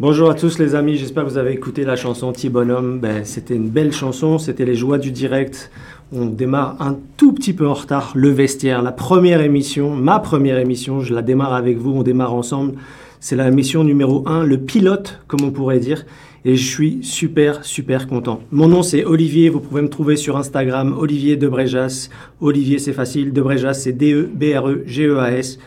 Bonjour 0.00 0.30
à 0.30 0.34
tous 0.34 0.58
les 0.58 0.74
amis, 0.74 0.96
j'espère 0.96 1.24
que 1.24 1.28
vous 1.28 1.36
avez 1.36 1.52
écouté 1.52 1.84
la 1.84 1.94
chanson 1.94 2.32
Petit 2.32 2.48
Bonhomme. 2.48 3.00
Ben, 3.00 3.22
c'était 3.26 3.54
une 3.54 3.68
belle 3.68 3.92
chanson, 3.92 4.38
c'était 4.38 4.64
les 4.64 4.74
joies 4.74 4.96
du 4.96 5.10
direct. 5.10 5.70
On 6.10 6.24
démarre 6.24 6.76
un 6.80 6.96
tout 7.18 7.34
petit 7.34 7.52
peu 7.52 7.68
en 7.68 7.74
retard, 7.74 8.12
le 8.14 8.30
vestiaire, 8.30 8.80
la 8.80 8.92
première 8.92 9.42
émission, 9.42 9.94
ma 9.94 10.18
première 10.18 10.58
émission, 10.58 11.02
je 11.02 11.12
la 11.12 11.20
démarre 11.20 11.52
avec 11.52 11.76
vous, 11.76 11.90
on 11.90 12.02
démarre 12.02 12.32
ensemble. 12.32 12.76
C'est 13.20 13.36
la 13.36 13.50
mission 13.50 13.84
numéro 13.84 14.26
1, 14.26 14.44
le 14.44 14.56
pilote, 14.56 15.20
comme 15.26 15.42
on 15.44 15.50
pourrait 15.50 15.80
dire. 15.80 16.06
Et 16.46 16.56
je 16.56 16.66
suis 16.66 17.00
super, 17.02 17.62
super 17.62 18.06
content. 18.06 18.40
Mon 18.52 18.68
nom, 18.68 18.82
c'est 18.82 19.04
Olivier. 19.04 19.50
Vous 19.50 19.60
pouvez 19.60 19.82
me 19.82 19.90
trouver 19.90 20.16
sur 20.16 20.38
Instagram, 20.38 20.96
Olivier 20.98 21.36
Debrejas. 21.36 22.08
Olivier, 22.40 22.78
c'est 22.78 22.94
facile. 22.94 23.34
Debrejas, 23.34 23.74
c'est 23.74 23.92
D-E-B-R-E-G-E-A-S. 23.92 25.58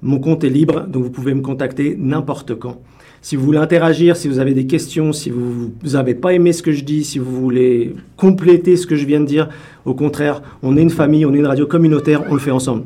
Mon 0.00 0.18
compte 0.18 0.44
est 0.44 0.48
libre, 0.48 0.86
donc 0.88 1.04
vous 1.04 1.10
pouvez 1.10 1.34
me 1.34 1.42
contacter 1.42 1.94
n'importe 1.98 2.54
quand. 2.54 2.80
Si 3.24 3.36
vous 3.36 3.44
voulez 3.44 3.58
interagir, 3.58 4.16
si 4.16 4.26
vous 4.26 4.40
avez 4.40 4.52
des 4.52 4.66
questions, 4.66 5.12
si 5.12 5.30
vous 5.30 5.70
n'avez 5.84 6.14
pas 6.14 6.32
aimé 6.34 6.52
ce 6.52 6.60
que 6.60 6.72
je 6.72 6.82
dis, 6.82 7.04
si 7.04 7.20
vous 7.20 7.40
voulez 7.40 7.94
compléter 8.16 8.76
ce 8.76 8.84
que 8.84 8.96
je 8.96 9.06
viens 9.06 9.20
de 9.20 9.26
dire, 9.26 9.48
au 9.84 9.94
contraire, 9.94 10.42
on 10.60 10.76
est 10.76 10.82
une 10.82 10.90
famille, 10.90 11.24
on 11.24 11.32
est 11.32 11.38
une 11.38 11.46
radio 11.46 11.64
communautaire, 11.64 12.24
on 12.28 12.34
le 12.34 12.40
fait 12.40 12.50
ensemble. 12.50 12.82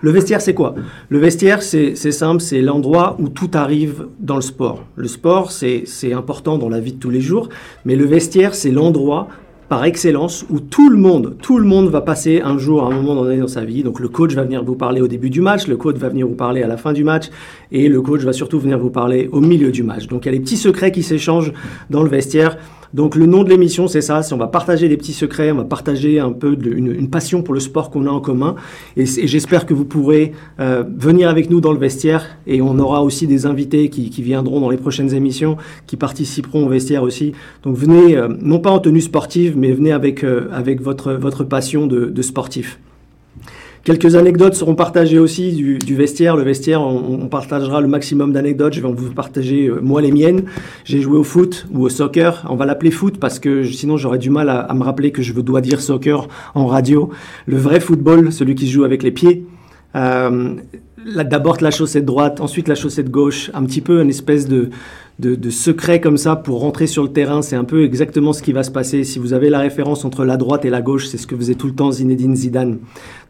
Le 0.00 0.10
vestiaire, 0.10 0.40
c'est 0.40 0.54
quoi? 0.54 0.74
Le 1.10 1.18
vestiaire, 1.18 1.62
c'est 1.62 1.94
simple, 1.94 2.40
c'est 2.40 2.62
l'endroit 2.62 3.16
où 3.18 3.28
tout 3.28 3.50
arrive 3.52 4.06
dans 4.18 4.36
le 4.36 4.42
sport. 4.42 4.84
Le 4.96 5.08
sport, 5.08 5.52
c'est 5.52 6.12
important 6.14 6.56
dans 6.56 6.70
la 6.70 6.80
vie 6.80 6.94
de 6.94 6.98
tous 6.98 7.10
les 7.10 7.20
jours, 7.20 7.50
mais 7.84 7.96
le 7.96 8.06
vestiaire, 8.06 8.54
c'est 8.54 8.70
l'endroit 8.70 9.28
par 9.68 9.84
excellence 9.84 10.44
où 10.50 10.60
tout 10.60 10.90
le 10.90 10.96
monde, 10.96 11.36
tout 11.40 11.58
le 11.58 11.64
monde 11.64 11.88
va 11.88 12.00
passer 12.00 12.40
un 12.42 12.58
jour, 12.58 12.84
un 12.84 12.90
moment 12.90 13.22
donné 13.22 13.38
dans 13.38 13.48
sa 13.48 13.64
vie. 13.64 13.82
Donc 13.82 14.00
le 14.00 14.08
coach 14.08 14.34
va 14.34 14.44
venir 14.44 14.62
vous 14.64 14.76
parler 14.76 15.00
au 15.00 15.08
début 15.08 15.30
du 15.30 15.40
match, 15.40 15.66
le 15.66 15.76
coach 15.76 15.96
va 15.96 16.08
venir 16.08 16.26
vous 16.26 16.34
parler 16.34 16.62
à 16.62 16.66
la 16.66 16.76
fin 16.76 16.92
du 16.92 17.04
match, 17.04 17.30
et 17.72 17.88
le 17.88 18.02
coach 18.02 18.22
va 18.22 18.32
surtout 18.32 18.60
venir 18.60 18.78
vous 18.78 18.90
parler 18.90 19.28
au 19.32 19.40
milieu 19.40 19.70
du 19.70 19.82
match. 19.82 20.06
Donc 20.06 20.24
il 20.24 20.26
y 20.26 20.28
a 20.30 20.32
les 20.32 20.40
petits 20.40 20.56
secrets 20.56 20.92
qui 20.92 21.02
s'échangent 21.02 21.52
dans 21.90 22.02
le 22.02 22.08
vestiaire. 22.08 22.58
Donc 22.94 23.16
le 23.16 23.26
nom 23.26 23.42
de 23.42 23.50
l'émission, 23.50 23.88
c'est 23.88 24.00
ça, 24.00 24.20
on 24.30 24.36
va 24.36 24.46
partager 24.46 24.88
des 24.88 24.96
petits 24.96 25.12
secrets, 25.12 25.50
on 25.50 25.56
va 25.56 25.64
partager 25.64 26.20
un 26.20 26.30
peu 26.30 26.56
une, 26.64 27.10
passion 27.10 27.42
pour 27.42 27.52
le 27.52 27.58
sport 27.58 27.90
qu'on 27.90 28.06
a 28.06 28.10
en 28.10 28.20
commun. 28.20 28.54
Et, 28.96 29.04
j'espère 29.04 29.66
que 29.66 29.74
vous 29.74 29.84
pourrez 29.84 30.30
euh, 30.60 30.84
venir 30.96 31.28
avec 31.28 31.50
nous 31.50 31.60
dans 31.60 31.72
le 31.72 31.78
vestiaire. 31.78 32.38
Et 32.46 32.62
on 32.62 32.78
aura 32.78 33.02
aussi 33.02 33.26
des 33.26 33.46
invités 33.46 33.88
qui, 33.88 34.22
viendront 34.22 34.60
dans 34.60 34.70
les 34.70 34.76
prochaines 34.76 35.12
émissions, 35.12 35.56
qui 35.88 35.96
participeront 35.96 36.66
au 36.66 36.68
vestiaire 36.68 37.02
aussi. 37.02 37.32
Donc 37.64 37.76
venez, 37.76 38.16
euh, 38.16 38.28
non 38.40 38.60
pas 38.60 38.70
en 38.70 38.78
tenue 38.78 39.00
sportive, 39.00 39.54
mais 39.56 39.72
venez 39.72 39.90
avec, 39.90 40.22
euh, 40.22 40.48
avec 40.52 40.80
votre, 40.80 41.14
votre 41.14 41.42
passion 41.42 41.88
de, 41.88 42.06
de 42.06 42.22
sportif. 42.22 42.78
Quelques 43.84 44.14
anecdotes 44.14 44.54
seront 44.54 44.74
partagées 44.74 45.18
aussi 45.18 45.52
du, 45.52 45.94
vestiaire. 45.94 46.36
Le 46.36 46.42
vestiaire, 46.42 46.80
on, 46.80 47.28
partagera 47.28 47.82
le 47.82 47.86
maximum 47.86 48.32
d'anecdotes. 48.32 48.72
Je 48.72 48.80
vais 48.80 48.90
vous 48.90 49.12
partager 49.12 49.66
euh, 49.66 49.80
moi 49.82 50.00
les 50.00 50.10
miennes. 50.10 50.44
J'ai 50.84 51.02
joué 51.02 51.18
au 51.18 51.22
foot 51.22 51.66
ou 51.70 51.82
au 51.82 51.90
soccer. 51.90 52.46
On 52.48 52.56
va 52.56 52.64
l'appeler 52.64 52.90
foot 52.90 53.20
parce 53.20 53.38
que 53.38 53.62
sinon 53.62 53.98
j'aurais 53.98 54.16
du 54.16 54.30
mal 54.30 54.48
à, 54.48 54.72
me 54.72 54.82
rappeler 54.82 55.12
que 55.12 55.20
je 55.20 55.34
dois 55.34 55.60
dire 55.60 55.82
soccer 55.82 56.28
en 56.54 56.66
radio. 56.66 57.10
Le 57.44 57.58
vrai 57.58 57.78
football, 57.78 58.32
celui 58.32 58.54
qui 58.54 58.66
se 58.66 58.72
joue 58.72 58.84
avec 58.84 59.02
les 59.02 59.10
pieds. 59.10 59.44
Euh, 59.96 60.54
D'abord 61.04 61.58
la 61.60 61.70
chaussette 61.70 62.04
droite, 62.04 62.40
ensuite 62.40 62.68
la 62.68 62.74
chaussette 62.74 63.10
gauche. 63.10 63.50
Un 63.54 63.64
petit 63.64 63.80
peu 63.80 64.00
une 64.00 64.10
espèce 64.10 64.48
de 64.48 64.70
de, 65.18 65.50
secret 65.50 66.00
comme 66.00 66.16
ça 66.16 66.34
pour 66.34 66.60
rentrer 66.60 66.86
sur 66.86 67.02
le 67.02 67.08
terrain. 67.08 67.42
C'est 67.42 67.56
un 67.56 67.64
peu 67.64 67.84
exactement 67.84 68.32
ce 68.32 68.42
qui 68.42 68.52
va 68.52 68.62
se 68.62 68.70
passer. 68.70 69.04
Si 69.04 69.18
vous 69.18 69.32
avez 69.32 69.48
la 69.48 69.60
référence 69.60 70.04
entre 70.04 70.24
la 70.24 70.36
droite 70.36 70.64
et 70.64 70.70
la 70.70 70.82
gauche, 70.82 71.06
c'est 71.06 71.18
ce 71.18 71.26
que 71.26 71.36
faisait 71.36 71.54
tout 71.54 71.66
le 71.66 71.74
temps 71.74 71.92
Zinedine 71.92 72.34
Zidane. 72.34 72.78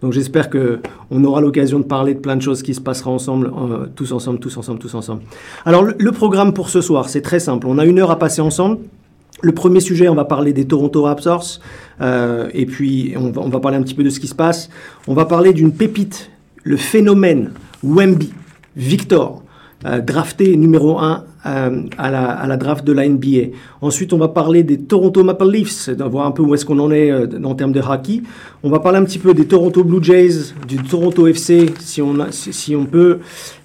Donc 0.01 0.13
j'espère 0.13 0.49
que 0.49 0.81
on 1.11 1.23
aura 1.25 1.41
l'occasion 1.41 1.79
de 1.79 1.85
parler 1.85 2.15
de 2.15 2.21
plein 2.21 2.37
de 2.37 2.43
choses 2.43 2.63
qui 2.63 2.75
se 2.75 2.81
passera 2.81 3.11
ensemble, 3.11 3.49
euh, 3.49 3.87
tous 3.95 4.13
ensemble, 4.13 4.39
tous 4.39 4.57
ensemble, 4.57 4.79
tous 4.79 4.95
ensemble. 4.95 5.23
Alors 5.65 5.83
le, 5.83 6.13
programme 6.13 6.55
pour 6.55 6.71
ce 6.71 6.81
soir, 6.81 7.09
c'est 7.09 7.23
très 7.23 7.41
simple. 7.41 7.67
On 7.67 7.79
a 7.79 7.85
une 7.85 7.99
heure 7.99 8.11
à 8.11 8.19
passer 8.19 8.41
ensemble. 8.41 8.79
Le 9.43 9.53
premier 9.53 9.81
sujet, 9.81 10.09
on 10.09 10.15
va 10.15 10.25
parler 10.25 10.53
des 10.53 10.65
Toronto 10.65 11.03
Raptors, 11.03 11.61
euh, 12.01 12.49
et 12.55 12.65
puis 12.67 13.15
on 13.17 13.49
va, 13.49 13.61
parler 13.61 13.77
un 13.77 13.83
petit 13.83 13.95
peu 13.95 14.05
de 14.05 14.09
ce 14.09 14.21
qui 14.21 14.29
se 14.29 14.35
passe. 14.35 14.71
On 15.07 15.13
va 15.13 15.27
parler 15.27 15.53
d'une 15.53 15.73
pépite, 15.73 16.31
le 16.63 16.77
phénomène 16.77 17.51
Wemby, 17.85 18.33
Victor, 18.77 19.45
euh, 19.87 20.01
drafté 20.01 20.57
numéro 20.57 20.99
1 20.99 21.25
euh, 21.45 21.83
à, 21.99 22.11
la, 22.11 22.57
draft 22.57 22.87
de 22.87 22.93
la 22.93 23.07
NBA. 23.07 23.53
Ensuite, 23.83 24.15
on 24.15 24.19
va 24.19 24.29
parler 24.29 24.63
des 24.63 24.79
Toronto 24.79 25.23
Maple 25.23 25.51
Leafs, 25.51 25.91
voir 25.91 26.27
un 26.27 26.31
peu 26.31 26.43
où 26.43 26.55
est-ce 26.55 26.65
qu'on 26.65 26.79
en 26.79 26.91
est 26.91 27.11
euh, 27.11 27.27
en 27.45 27.55
termes 27.55 27.73
de 27.73 27.81
hockey. 27.81 28.23
On 28.63 28.71
va 28.71 28.81
parler 28.81 28.97
un 28.97 29.05
petit 29.05 29.19
peu 29.19 29.35
des 29.35 29.45
Toronto 29.45 29.85
Blue 29.85 30.03
Jays, 30.03 30.55
du 30.67 30.79
Toronto 30.79 31.27
FC, 31.27 31.67
si 31.81 32.01
on, 32.01 32.17
si, 32.31 32.75
on 32.75 32.87
peut. 32.87 33.19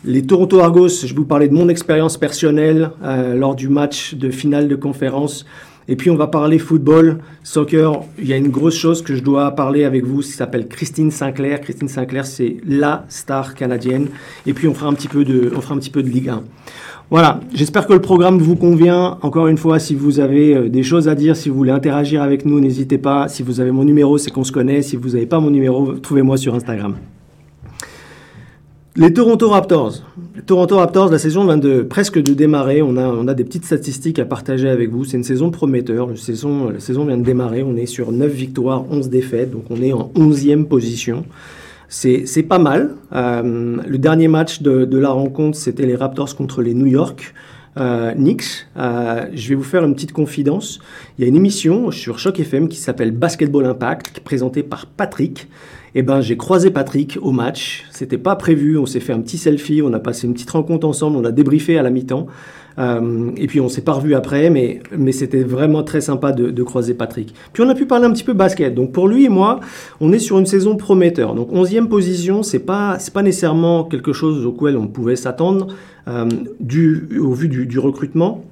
Les 0.04 0.24
Toronto 0.24 0.60
Argos, 0.60 0.90
je 0.90 1.08
vais 1.08 1.14
vous 1.14 1.26
parler 1.26 1.48
de 1.48 1.54
mon 1.54 1.70
expérience 1.70 2.18
personnelle 2.18 2.92
lors 3.36 3.56
du 3.56 3.70
match 3.70 4.16
de 4.16 4.30
finale 4.30 4.68
de 4.68 4.76
conférence 4.76 5.46
et 5.90 5.96
puis 5.96 6.12
on 6.12 6.16
va 6.16 6.28
parler 6.28 6.60
football, 6.60 7.18
soccer. 7.44 8.04
Il 8.20 8.28
y 8.28 8.34
a 8.34 8.38
une 8.38 8.50
grosse 8.50 8.78
chose 8.78 9.02
que 9.02 9.16
je 9.16 9.24
dois 9.24 9.52
parler 9.56 9.86
avec 9.86 10.06
vous, 10.06 10.20
qui 10.22 10.30
s'appelle 10.30 10.68
Christine 10.68 11.10
Sinclair. 11.10 11.60
Christine 11.62 11.88
Sinclair, 11.88 12.28
c'est 12.28 12.58
la 12.64 13.06
star 13.10 13.56
canadienne. 13.56 14.08
Et 14.46 14.54
puis 14.54 14.68
on 14.68 14.76
fera 14.76 14.88
un 14.88 14.94
petit 14.94 15.08
peu 15.08 15.26
de, 15.26 15.52
on 15.56 15.62
fera 15.62 15.74
un 15.74 15.80
petit 15.80 15.90
peu 15.90 16.04
de 16.04 16.08
Ligue 16.08 16.30
1. 16.30 16.44
Voilà, 17.10 17.40
j'espère 17.56 17.88
que 17.88 17.94
le 17.94 18.02
programme 18.02 18.38
vous 18.38 18.56
convient. 18.56 19.18
Encore 19.24 19.48
une 19.48 19.58
fois, 19.58 19.80
si 19.80 19.96
vous 19.96 20.20
avez 20.20 20.56
euh, 20.56 20.70
des 20.70 20.84
choses 20.84 21.08
à 21.08 21.16
dire, 21.16 21.36
si 21.36 21.50
vous 21.50 21.56
voulez 21.56 21.72
interagir 21.72 22.22
avec 22.22 22.46
nous, 22.46 22.60
n'hésitez 22.60 23.00
pas. 23.00 23.28
Si 23.28 23.42
vous 23.42 23.60
avez 23.60 23.72
mon 23.72 23.84
numéro, 23.84 24.20
c'est 24.20 24.30
qu'on 24.30 24.44
se 24.44 24.52
connaît. 24.52 24.84
Si 24.84 24.96
vous 24.96 25.10
n'avez 25.10 25.26
pas 25.26 25.40
mon 25.40 25.50
numéro, 25.50 25.94
trouvez-moi 25.94 26.38
sur 26.38 26.54
Instagram. 26.54 26.98
Les 28.96 29.14
Toronto 29.14 29.50
Raptors. 29.50 30.02
La 31.12 31.20
saison 31.20 31.46
vient 31.46 31.58
de 31.58 31.84
presque 31.84 32.20
de 32.22 32.34
démarrer. 32.34 32.82
On 32.82 32.98
a, 32.98 33.34
des 33.34 33.44
petites 33.44 33.66
statistiques 33.66 34.20
à 34.20 34.26
partager 34.26 34.68
avec 34.68 34.90
vous. 34.90 35.06
C'est 35.06 35.18
une 35.18 35.24
saison 35.24 35.52
prometteur. 35.52 36.08
La 36.08 36.16
saison, 36.16 36.74
vient 37.06 37.18
de 37.18 37.24
démarrer. 37.24 37.62
On 37.64 37.76
est 37.76 37.86
sur 37.86 38.12
9 38.12 38.32
victoires, 38.32 38.86
11 38.90 39.10
défaites. 39.10 39.52
Donc 39.52 39.66
on 39.70 39.82
est 39.82 39.94
en 39.94 40.12
11e 40.16 40.66
position. 40.66 41.26
C'est 41.88 42.46
pas 42.48 42.60
mal. 42.60 42.96
Euh, 43.14 43.78
le 43.88 43.98
dernier 43.98 44.28
match 44.28 44.62
de 44.62 44.98
la 44.98 45.10
rencontre, 45.10 45.58
c'était 45.58 45.86
les 45.86 45.96
Raptors 45.96 46.36
contre 46.36 46.62
les 46.62 46.74
New 46.74 46.88
York. 46.88 47.34
Euh, 47.80 48.14
Knicks, 48.14 48.68
euh, 48.78 49.28
je 49.34 49.50
vais 49.50 49.56
vous 49.56 49.64
faire 49.64 49.86
une 49.86 49.94
petite 49.94 50.12
confidence. 50.12 50.80
Il 51.18 51.22
y 51.24 51.26
a 51.26 51.28
une 51.28 51.36
émission 51.36 51.92
sur 51.92 52.20
Choc 52.20 52.40
FM 52.40 52.68
qui 52.68 52.78
s'appelle 52.78 53.12
Basketball 53.12 53.66
Impact, 53.66 54.20
présentée 54.20 54.64
par 54.64 54.86
Patrick. 54.86 55.48
Eh 55.96 56.02
ben, 56.02 56.22
j'ai 56.22 56.38
croisé 56.38 56.72
Patrick 56.72 57.18
au 57.22 57.32
match. 57.32 57.86
C'était 57.90 58.18
pas 58.18 58.36
prévu. 58.36 58.78
On 58.78 58.86
s'est 58.86 59.00
fait 59.00 59.14
un 59.14 59.22
petit 59.22 59.38
selfie. 59.38 59.82
On 59.82 59.94
a 59.94 60.00
passé 60.00 60.28
une 60.28 60.34
petite 60.34 60.52
rencontre 60.52 60.88
ensemble. 60.88 61.18
On 61.18 61.24
a 61.24 61.32
débriefé 61.32 61.78
à 61.78 61.84
la 61.84 61.90
mi-temps. 61.90 62.28
Euh, 62.80 63.32
et 63.36 63.48
puis 63.48 63.60
on 63.60 63.68
s'est 63.68 63.82
pas 63.82 63.94
revu 63.94 64.16
après, 64.16 64.50
mais, 64.50 64.82
mais 64.98 65.12
c'était 65.12 65.44
vraiment 65.44 65.84
très 65.84 66.02
sympa 66.02 66.32
de, 66.32 66.64
croiser 66.64 66.94
Patrick. 66.94 67.34
Puis 67.52 67.64
on 67.64 67.70
a 67.70 67.76
pu 67.76 67.86
parler 67.86 68.06
un 68.06 68.12
petit 68.12 68.24
peu 68.24 68.34
basket. 68.34 68.74
Donc 68.74 68.92
pour 68.92 69.08
lui 69.08 69.26
et 69.26 69.30
moi, 69.30 69.60
on 70.00 70.12
est 70.14 70.20
sur 70.20 70.40
une 70.40 70.46
saison 70.46 70.76
prometteur. 70.76 71.36
Donc 71.36 71.52
11e 71.52 71.88
position, 71.88 72.44
c'est 72.44 72.60
pas 72.60 72.98
c'est 73.00 73.14
pas 73.14 73.24
nécessairement 73.24 73.84
quelque 73.84 74.14
chose 74.14 74.46
auquel 74.46 74.78
on 74.78 74.88
pouvait 74.88 75.16
s'attendre 75.16 75.68
euh, 76.08 76.30
au 77.20 77.34
vu 77.34 77.48
du, 77.48 77.80
recrutement. 77.80 78.44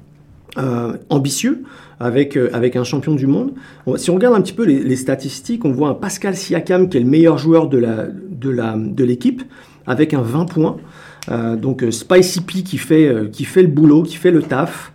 Euh, 0.58 0.94
ambitieux 1.09 1.64
avec, 2.00 2.36
avec 2.36 2.76
un 2.78 2.84
champion 2.84 3.14
du 3.14 3.28
monde. 3.28 3.52
Si 3.98 4.09
on 4.09 4.16
regarde 4.16 4.34
un 4.34 4.42
petit 4.42 4.54
peu 4.54 4.66
les, 4.66 4.96
statistiques, 4.96 5.66
on 5.66 5.72
voit 5.72 5.90
un 5.90 5.94
Pascal 5.94 6.36
Siakam 6.36 6.90
qui 6.90 6.98
est 6.98 7.02
le 7.02 7.06
meilleur 7.06 7.38
joueur 7.38 7.68
de 7.68 7.78
l'équipe 9.04 9.40
de 9.40 9.44
de 9.44 9.50
avec 9.86 10.14
un 10.16 10.22
20 10.22 10.46
points. 10.46 10.78
Euh, 11.30 11.56
donc 11.56 11.84
Spicy 11.90 12.42
P 12.42 12.64
qui 12.64 12.78
fait, 12.78 13.30
qui 13.32 13.46
fait 13.46 13.62
le 13.62 13.68
boulot, 13.68 14.04
qui 14.04 14.16
fait 14.16 14.32
le 14.32 14.42
taf. 14.42 14.92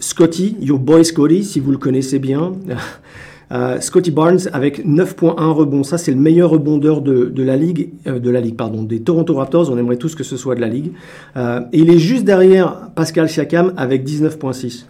Scotty, 0.00 0.56
your 0.60 0.80
boy 0.80 1.04
Scotty, 1.04 1.44
si 1.44 1.60
vous 1.60 1.70
le 1.70 1.78
connaissez 1.78 2.18
bien. 2.18 2.52
Euh, 3.52 3.80
Scotty 3.80 4.10
Barnes 4.10 4.40
avec 4.52 4.84
9.1 4.84 5.34
rebonds, 5.52 5.84
ça 5.84 5.98
c'est 5.98 6.10
le 6.10 6.16
meilleur 6.16 6.50
rebondeur 6.50 7.02
de, 7.02 7.30
la 7.42 7.56
ligue, 7.56 7.90
euh, 8.06 8.18
de 8.18 8.30
la 8.30 8.40
ligue 8.40 8.56
pardon, 8.56 8.82
des 8.82 9.00
Toronto 9.00 9.34
Raptors. 9.34 9.70
On 9.70 9.78
aimerait 9.78 9.96
tous 9.96 10.14
que 10.14 10.24
ce 10.24 10.36
soit 10.36 10.54
de 10.54 10.60
la 10.60 10.68
ligue. 10.68 10.92
Euh, 11.36 11.60
et 11.72 11.78
il 11.78 11.90
est 11.90 11.98
juste 11.98 12.24
derrière 12.24 12.90
Pascal 12.94 13.28
Siakam 13.28 13.72
avec 13.76 14.06
19.6. 14.06 14.86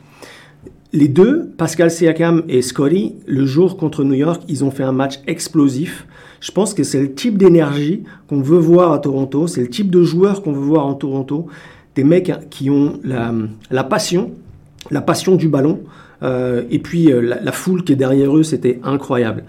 Les 0.94 1.08
deux, 1.08 1.50
Pascal 1.58 1.91
Siakam 1.91 2.44
et 2.49 2.62
Scotty, 2.62 3.17
le 3.26 3.44
jour 3.46 3.76
contre 3.76 4.05
New 4.05 4.14
York, 4.14 4.43
ils 4.46 4.62
ont 4.62 4.70
fait 4.70 4.85
un 4.85 4.93
match 4.93 5.19
explosif. 5.26 6.06
Je 6.38 6.52
pense 6.52 6.73
que 6.73 6.85
c'est 6.85 7.00
le 7.00 7.12
type 7.12 7.37
d'énergie 7.37 8.05
qu'on 8.29 8.41
veut 8.41 8.58
voir 8.58 8.93
à 8.93 9.00
Toronto, 9.00 9.49
c'est 9.49 9.61
le 9.61 9.69
type 9.69 9.91
de 9.91 10.05
joueur 10.05 10.41
qu'on 10.41 10.52
veut 10.52 10.61
voir 10.61 10.87
en 10.87 10.94
Toronto. 10.94 11.49
Des 11.96 12.05
mecs 12.05 12.32
qui 12.49 12.70
ont 12.70 13.00
la 13.02 13.82
passion, 13.82 14.31
la 14.93 15.00
passion 15.00 15.35
du 15.35 15.49
ballon, 15.49 15.81
euh, 16.23 16.62
et 16.70 16.79
puis 16.79 17.12
euh, 17.12 17.20
la, 17.20 17.50
foule 17.52 17.82
qui 17.82 17.93
est 17.93 17.97
derrière 17.97 18.37
eux, 18.37 18.44
c'était 18.44 18.79
incroyable. 18.85 19.43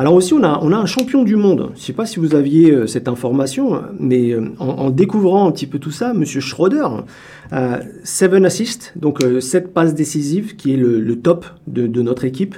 Alors 0.00 0.14
aussi, 0.14 0.32
on 0.32 0.42
a, 0.42 0.58
un 0.62 0.86
champion 0.86 1.24
du 1.24 1.36
monde. 1.36 1.72
Je 1.74 1.80
ne 1.80 1.84
sais 1.84 1.92
pas 1.92 2.06
si 2.06 2.20
vous 2.20 2.34
aviez 2.34 2.70
euh, 2.70 2.86
cette 2.86 3.06
information, 3.06 3.82
mais 3.98 4.34
en, 4.58 4.88
découvrant 4.88 5.46
un 5.46 5.52
petit 5.52 5.66
peu 5.66 5.78
tout 5.78 5.90
ça, 5.90 6.14
Monsieur 6.14 6.40
Schroeder, 6.40 6.86
7 8.02 8.32
assists, 8.46 8.94
donc 8.96 9.22
7 9.40 9.74
passes 9.74 9.92
décisives, 9.92 10.56
qui 10.56 10.72
est 10.72 10.78
le, 10.78 11.16
top 11.16 11.44
de, 11.66 12.00
notre 12.00 12.24
équipe. 12.24 12.56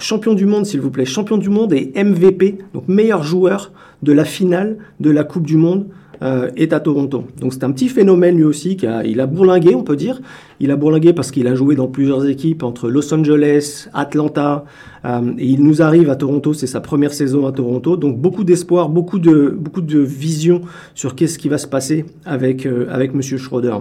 champion 0.00 0.34
du 0.34 0.46
monde, 0.46 0.66
s'il 0.66 0.80
vous 0.80 0.90
plaît. 0.90 1.04
Champion 1.04 1.36
du 1.36 1.50
monde 1.50 1.72
et 1.72 1.92
MVP, 2.02 2.58
donc 2.74 2.88
meilleur 2.88 3.22
joueur 3.22 3.70
de 4.02 4.12
la 4.12 4.24
finale 4.24 4.78
de 4.98 5.10
la 5.10 5.22
Coupe 5.22 5.46
du 5.46 5.56
Monde 5.56 5.86
euh, 6.22 6.50
est 6.56 6.72
à 6.72 6.80
Toronto. 6.80 7.24
Donc 7.40 7.52
c'est 7.52 7.64
un 7.64 7.72
petit 7.72 7.88
phénomène 7.88 8.36
lui 8.36 8.44
aussi. 8.44 8.76
Qui 8.76 8.86
a, 8.86 9.04
il 9.04 9.20
a 9.20 9.26
bourlingué, 9.26 9.74
on 9.74 9.82
peut 9.82 9.96
dire. 9.96 10.20
Il 10.60 10.70
a 10.70 10.76
bourlingué 10.76 11.12
parce 11.12 11.30
qu'il 11.30 11.46
a 11.48 11.54
joué 11.54 11.74
dans 11.74 11.88
plusieurs 11.88 12.26
équipes 12.26 12.62
entre 12.62 12.88
Los 12.88 13.12
Angeles, 13.12 13.88
Atlanta. 13.92 14.64
Euh, 15.04 15.32
et 15.38 15.46
il 15.46 15.62
nous 15.62 15.82
arrive 15.82 16.10
à 16.10 16.16
Toronto. 16.16 16.52
C'est 16.54 16.66
sa 16.66 16.80
première 16.80 17.12
saison 17.12 17.46
à 17.46 17.52
Toronto. 17.52 17.96
Donc 17.96 18.18
beaucoup 18.18 18.44
d'espoir, 18.44 18.88
beaucoup 18.88 19.18
de, 19.18 19.54
beaucoup 19.58 19.82
de 19.82 19.98
vision 19.98 20.62
sur 20.94 21.14
qu'est-ce 21.14 21.38
qui 21.38 21.48
va 21.48 21.58
se 21.58 21.66
passer 21.66 22.04
avec, 22.24 22.66
euh, 22.66 22.86
avec 22.90 23.14
Monsieur 23.14 23.38
Schroeder. 23.38 23.76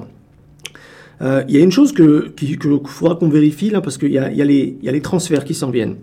Il 1.47 1.55
y 1.55 1.57
a 1.57 1.63
une 1.63 1.71
chose 1.71 1.93
que 1.93 2.33
qu'il 2.35 2.59
faudra 2.85 3.15
qu'on 3.15 3.29
vérifie 3.29 3.69
là 3.69 3.79
parce 3.79 3.97
qu'il 3.97 4.09
y, 4.09 4.17
y, 4.17 4.17
y 4.17 4.89
a 4.89 4.91
les 4.91 5.01
transferts 5.01 5.45
qui 5.45 5.53
s'en 5.53 5.69
viennent. 5.69 5.95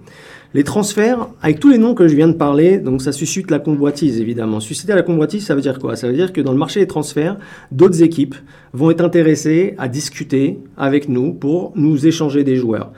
Les 0.53 0.65
transferts, 0.65 1.29
avec 1.43 1.61
tous 1.61 1.69
les 1.69 1.79
noms 1.79 1.95
que 1.95 2.09
je 2.09 2.17
viens 2.17 2.27
de 2.27 2.33
parler, 2.33 2.79
donc 2.79 3.03
ça 3.03 3.13
suscite 3.13 3.53
la 3.53 3.61
convoitise 3.61 4.21
évidemment. 4.21 4.59
Susciter 4.59 4.95
la 4.95 5.03
convoitise, 5.03 5.47
ça 5.47 5.55
veut 5.55 5.61
dire 5.61 5.79
quoi? 5.79 5.95
Ça 5.95 6.09
veut 6.09 6.15
dire 6.15 6.33
que 6.33 6.41
dans 6.41 6.51
le 6.51 6.59
marché 6.59 6.81
des 6.81 6.89
transferts, 6.89 7.37
d'autres 7.71 8.03
équipes 8.03 8.35
vont 8.73 8.91
être 8.91 9.01
intéressées 9.01 9.75
à 9.79 9.87
discuter 9.87 10.59
avec 10.77 11.09
nous 11.09 11.33
pour 11.33 11.73
nous 11.77 12.05
échanger 12.05 12.43
des 12.43 12.57
joueurs. 12.57 12.91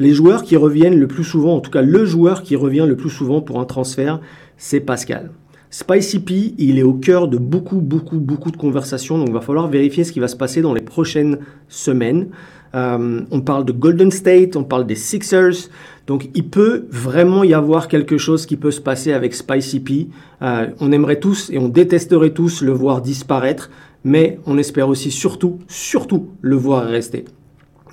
Les 0.00 0.14
joueurs 0.14 0.42
qui 0.42 0.56
reviennent 0.56 0.98
le 0.98 1.06
plus 1.06 1.22
souvent, 1.22 1.54
en 1.54 1.60
tout 1.60 1.70
cas 1.70 1.80
le 1.80 2.04
joueur 2.04 2.42
qui 2.42 2.56
revient 2.56 2.86
le 2.88 2.96
plus 2.96 3.10
souvent 3.10 3.40
pour 3.40 3.60
un 3.60 3.66
transfert, 3.66 4.20
c'est 4.56 4.80
Pascal. 4.80 5.30
Spicy 5.70 6.18
P, 6.18 6.54
il 6.58 6.78
est 6.78 6.82
au 6.82 6.94
cœur 6.94 7.28
de 7.28 7.38
beaucoup, 7.38 7.80
beaucoup, 7.80 8.18
beaucoup 8.18 8.50
de 8.50 8.56
conversations, 8.56 9.16
donc 9.18 9.28
il 9.28 9.34
va 9.34 9.40
falloir 9.40 9.68
vérifier 9.68 10.02
ce 10.02 10.10
qui 10.10 10.20
va 10.20 10.28
se 10.28 10.36
passer 10.36 10.60
dans 10.60 10.74
les 10.74 10.80
prochaines 10.80 11.38
semaines. 11.68 12.28
Euh, 12.74 13.20
on 13.30 13.40
parle 13.40 13.64
de 13.64 13.72
Golden 13.72 14.10
State, 14.10 14.56
on 14.56 14.64
parle 14.64 14.86
des 14.86 14.94
Sixers. 14.94 15.70
Donc 16.06 16.30
il 16.34 16.48
peut 16.48 16.86
vraiment 16.90 17.42
y 17.42 17.52
avoir 17.52 17.88
quelque 17.88 18.16
chose 18.16 18.46
qui 18.46 18.56
peut 18.56 18.70
se 18.70 18.80
passer 18.80 19.12
avec 19.12 19.34
Spicy 19.34 19.80
P. 19.80 20.08
Euh, 20.42 20.68
on 20.80 20.92
aimerait 20.92 21.18
tous 21.18 21.50
et 21.50 21.58
on 21.58 21.68
détesterait 21.68 22.30
tous 22.30 22.62
le 22.62 22.72
voir 22.72 23.02
disparaître, 23.02 23.70
mais 24.04 24.38
on 24.46 24.56
espère 24.56 24.88
aussi 24.88 25.10
surtout, 25.10 25.58
surtout 25.66 26.28
le 26.40 26.56
voir 26.56 26.84
rester. 26.84 27.24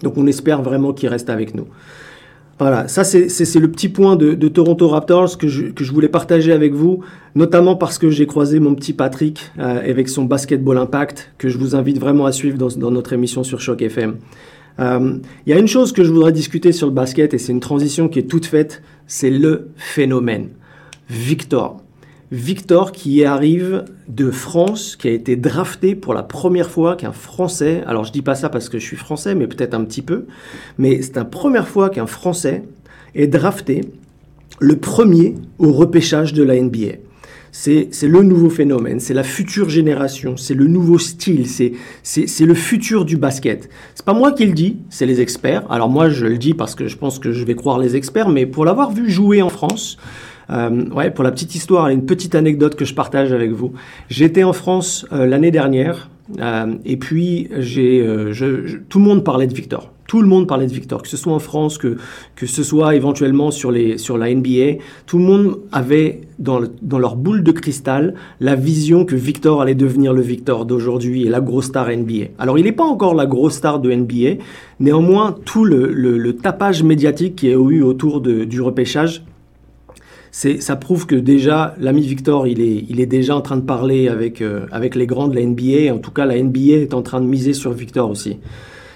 Donc 0.04 0.18
on 0.18 0.27
espère 0.27 0.62
vraiment 0.62 0.94
qu'il 0.94 1.10
reste 1.10 1.30
avec 1.30 1.56
nous. 1.56 1.65
Voilà, 2.60 2.88
ça 2.88 3.04
c'est 3.04 3.60
le 3.60 3.71
petit 3.71 3.89
point 3.89 4.16
de, 4.16 4.48
Toronto 4.48 4.88
Raptors 4.88 5.39
que 5.39 5.48
je, 5.48 5.92
voulais 5.92 6.07
partager 6.07 6.51
avec 6.51 6.74
vous, 6.74 7.00
notamment 7.33 7.75
parce 7.75 7.98
que 7.98 8.12
j'ai 8.12 8.27
croisé 8.27 8.59
mon 8.59 8.75
petit 8.75 8.94
Patrick 8.94 9.51
euh, 9.57 9.89
avec 9.89 10.07
son 10.07 10.25
Basketball 10.25 10.77
Impact, 10.77 11.31
que 11.39 11.50
je 11.50 11.57
vous 11.57 11.75
invite 11.75 12.00
vraiment 12.00 12.27
à 12.27 12.31
suivre 12.31 12.59
dans, 12.59 12.68
dans 12.68 12.92
notre 12.92 13.12
émission 13.12 13.44
sur 13.44 13.59
Choc 13.59 13.81
FM. 13.81 14.18
Euh, 14.80 15.18
il 15.46 15.50
y 15.50 15.54
a 15.54 15.60
une 15.60 15.68
chose 15.68 15.92
que 15.92 16.04
je 16.04 16.12
voudrais 16.12 16.31
discuter 16.31 16.72
sur 16.72 16.88
le 16.88 16.94
basket, 16.94 17.34
et 17.34 17.38
c'est 17.38 17.52
une 17.52 17.60
transition 17.60 18.10
qui 18.10 18.20
est 18.20 18.24
toute 18.30 18.46
faite, 18.46 18.81
c'est 19.08 19.30
le 19.30 19.70
phénomène. 19.75 20.50
Victor. 21.10 21.81
Victor 22.31 22.92
qui 22.92 23.24
arrive 23.24 23.86
de 24.08 24.31
France, 24.31 24.96
qui 24.96 25.08
a 25.08 25.12
été 25.12 25.36
drafté 25.36 25.94
pour 25.94 26.16
la 26.16 26.24
première 26.24 26.70
fois 26.70 26.96
qu'un 26.96 27.12
Français, 27.12 27.84
alors 27.86 28.06
je 28.06 28.12
dis 28.12 28.24
pas 28.24 28.34
ça 28.34 28.50
parce 28.50 28.70
que 28.70 28.80
je 28.80 28.84
suis 28.84 28.98
Français, 28.98 29.36
mais 29.36 29.46
peut-être 29.46 29.75
un 29.75 29.84
petit 29.84 30.02
peu, 30.02 30.25
mais 30.80 31.02
c'est 31.04 31.16
la 31.16 31.26
première 31.26 31.68
fois 31.68 31.92
qu'un 31.92 32.08
Français 32.08 32.64
est 33.14 33.28
drafté 33.28 33.81
le 34.60 34.78
premier 34.78 35.36
au 35.60 35.72
repêchage 35.72 36.34
de 36.34 36.42
la 36.42 36.60
NBA 36.60 36.94
c'est 37.54 38.08
le 38.08 38.24
nouveau 38.24 38.50
phénomène, 38.50 39.00
c'est 39.00 39.14
la 39.14 39.24
future 39.24 39.70
génération, 39.70 40.38
c'est 40.38 40.56
le 40.56 40.66
nouveau 40.66 40.98
style, 40.98 41.48
c'est 41.48 42.46
le 42.46 42.54
futur 42.56 43.06
du 43.06 43.16
basket. 43.16 43.70
C'est 43.94 44.04
pas 44.06 44.14
moi 44.14 44.32
qui 44.32 44.48
le 44.48 44.54
dis, 44.54 44.80
c'est 44.90 45.06
les 45.06 45.22
experts. 45.22 45.64
Alors 45.72 45.88
moi 45.88 46.10
je 46.10 46.26
le 46.26 46.40
dis 46.40 46.56
parce 46.56 46.74
que 46.74 46.88
je 46.88 46.98
pense 46.98 47.20
que 47.20 47.32
je 47.32 47.46
vais 47.46 47.54
croire 47.54 47.78
les 47.78 47.96
experts, 47.96 48.30
mais 48.30 48.48
pour 48.48 48.66
l'avoir 48.66 48.92
vu 48.92 49.10
jouer 49.10 49.44
en 49.44 49.50
France, 49.50 49.98
euh, 50.50 50.90
ouais, 50.90 51.12
pour 51.12 51.24
la 51.24 51.32
petite 51.32 51.54
histoire, 51.54 51.90
une 51.90 52.08
petite 52.08 52.34
anecdote 52.34 52.76
que 52.76 52.86
je 52.86 52.96
partage 52.96 53.32
avec 53.32 53.52
vous. 53.52 53.74
J'étais 54.10 54.44
en 54.44 54.54
France 54.54 55.06
euh, 55.14 55.28
l'année 55.28 55.52
dernière 55.52 56.10
euh, 56.40 56.74
et 56.86 56.98
puis 56.98 57.50
j'ai, 57.60 58.04
tout 58.90 58.98
le 58.98 59.06
monde 59.06 59.24
parlait 59.24 59.48
de 59.48 59.54
Victor. 59.54 59.92
Tout 60.13 60.21
le 60.21 60.27
monde 60.27 60.45
parlait 60.48 60.68
de 60.68 60.71
Victor, 60.71 61.01
que 61.01 61.07
ce 61.07 61.18
soit 61.18 61.33
en 61.33 61.39
France, 61.39 61.80
que, 61.80 61.98
que 62.36 62.45
ce 62.45 62.62
soit 62.62 62.94
éventuellement 62.94 63.50
sur, 63.50 63.71
les, 63.71 63.98
sur 63.98 64.15
la 64.15 64.31
NBA. 64.31 64.77
Tout 65.07 65.18
le 65.18 65.24
monde 65.24 65.57
avait 65.71 66.21
dans, 66.38 66.62
dans 66.83 67.00
leur 67.00 67.15
boule 67.15 67.42
de 67.42 67.51
cristal 67.51 68.13
la 68.39 68.54
vision 68.54 69.06
que 69.06 69.15
Victor 69.15 69.60
allait 69.60 69.74
devenir 69.74 70.13
le 70.13 70.21
Victor 70.21 70.68
d'aujourd'hui 70.68 71.25
et 71.25 71.30
la 71.30 71.42
grosse 71.42 71.65
star 71.65 71.89
NBA. 71.89 72.25
Alors 72.38 72.60
il 72.60 72.65
n'est 72.65 72.74
pas 72.74 72.83
encore 72.83 73.15
la 73.15 73.25
grosse 73.25 73.56
star 73.56 73.80
de 73.80 73.92
NBA, 73.92 74.44
néanmoins 74.80 75.36
tout 75.45 75.65
le, 75.65 75.92
le, 75.92 76.36
tapage 76.36 76.83
médiatique 76.83 77.36
qui 77.38 77.48
a 77.48 77.54
eu 77.54 77.81
autour 77.81 78.21
du 78.21 78.62
repêchage 78.62 79.24
ça 80.31 80.75
prouve 80.75 81.07
que 81.07 81.16
déjà, 81.16 81.74
l'ami 81.80 82.01
Victor, 82.01 82.45
il 82.45 82.62
est, 82.62 82.86
il 82.88 83.00
est 83.00 83.07
déjà 83.07 83.36
en 83.36 83.42
train 83.42 83.57
de 83.57 83.66
parler 83.66 84.09
avec, 84.09 84.44
euh, 84.44 84.68
avec 84.71 84.94
les 84.94 85.07
grands 85.07 85.27
de 85.27 85.36
la 85.36 85.44
NBA. 85.44 85.92
En 85.92 85.98
tout 85.98 86.12
cas, 86.12 86.25
la 86.25 86.39
NBA 86.39 86.74
est 86.74 86.94
en 86.94 87.01
train 87.01 87.19
de 87.19 87.25
miser 87.25 87.54
sur 87.54 87.71
Victor 87.71 88.12
aussi. 88.12 88.38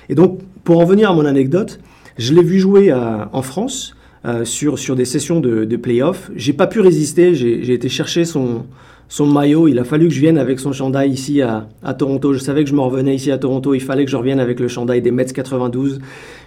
Et 0.10 0.16
donc, 0.16 0.40
pour 0.68 0.82
en 0.82 0.84
venir 0.84 1.10
à 1.10 1.14
mon 1.14 1.24
anecdote, 1.24 1.80
je 2.18 2.34
l'ai 2.34 2.44
vu 2.44 2.60
jouer 2.60 2.92
en 2.94 3.42
France 3.42 3.96
euh, 4.26 4.44
sur, 4.44 4.78
sur 4.78 4.98
des 4.98 5.06
sessions 5.06 5.40
de, 5.40 5.64
de 5.64 5.78
playoff. 5.78 6.30
J'ai 6.36 6.52
pas 6.52 6.68
pu 6.68 6.82
résister, 6.82 7.36
j'ai 7.36 7.72
été 7.72 7.88
chercher 7.88 8.26
son, 8.26 8.66
son 9.08 9.28
maillot. 9.28 9.70
Il 9.70 9.80
a 9.80 9.86
fallu 9.86 10.10
que 10.10 10.14
je 10.14 10.20
vienne 10.20 10.38
avec 10.38 10.60
son 10.60 10.74
chandail 10.74 11.10
ici 11.10 11.42
à, 11.42 11.70
Toronto. 11.98 12.34
Je 12.34 12.40
savais 12.40 12.66
que 12.66 12.70
je 12.70 12.76
me 12.76 12.82
revenais 12.82 13.16
ici 13.16 13.32
à 13.32 13.38
Toronto. 13.38 13.76
Il 13.76 13.80
fallait 13.80 14.04
que 14.04 14.12
je 14.12 14.18
revienne 14.18 14.42
avec 14.42 14.60
le 14.60 14.68
chandail 14.68 15.02
des 15.02 15.12
Mets 15.12 15.24
92, 15.24 16.02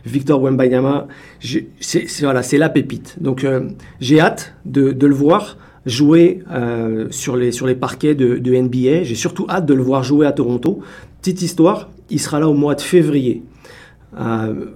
Victor 0.04 0.42
Wembanyama. 0.42 1.08
C'est 1.80 2.58
la 2.58 2.68
pépite. 2.68 3.16
Donc 3.22 3.44
euh, 3.44 3.70
j'ai 4.02 4.20
hâte 4.20 4.52
de, 4.66 4.90
le 4.92 5.14
voir 5.14 5.56
jouer 5.86 6.42
euh, 6.50 7.06
sur, 7.10 7.36
les, 7.36 7.52
sur 7.52 7.66
les 7.66 7.74
parquets 7.74 8.14
de, 8.14 8.36
de 8.36 8.54
NBA. 8.54 9.04
J'ai 9.04 9.14
surtout 9.14 9.46
hâte 9.48 9.64
de 9.64 9.72
le 9.72 9.82
voir 9.82 10.02
jouer 10.02 10.26
à 10.26 10.32
Toronto. 10.32 10.80
Petite 11.22 11.40
histoire, 11.40 11.88
il 12.10 12.20
sera 12.20 12.38
là 12.38 12.50
au 12.50 12.54
mois 12.54 12.74
de 12.74 12.82
février. 12.82 13.44
Euh, 14.18 14.66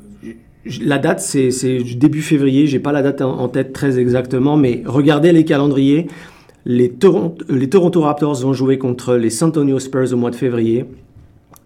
la 0.81 0.99
date, 0.99 1.21
c'est 1.21 1.51
début 1.97 2.23
février. 2.23 2.67
J'ai 2.67 2.79
pas 2.79 2.93
la 2.93 3.03
date 3.03 3.21
en, 3.21 3.49
tête 3.49 3.73
très 3.73 3.99
exactement, 3.99 4.57
mais 4.57 4.83
regardez 4.87 5.33
les 5.33 5.45
calendriers. 5.45 6.07
Les 6.67 6.91
Toronto, 6.91 8.01
Raptors 8.01 8.41
vont 8.41 8.55
jouer 8.55 8.79
contre 8.79 9.17
les 9.17 9.31
San 9.31 9.51
Antonio 9.51 9.79
Spurs 9.79 10.13
au 10.13 10.17
mois 10.17 10.31
de 10.31 10.37
février. 10.37 10.87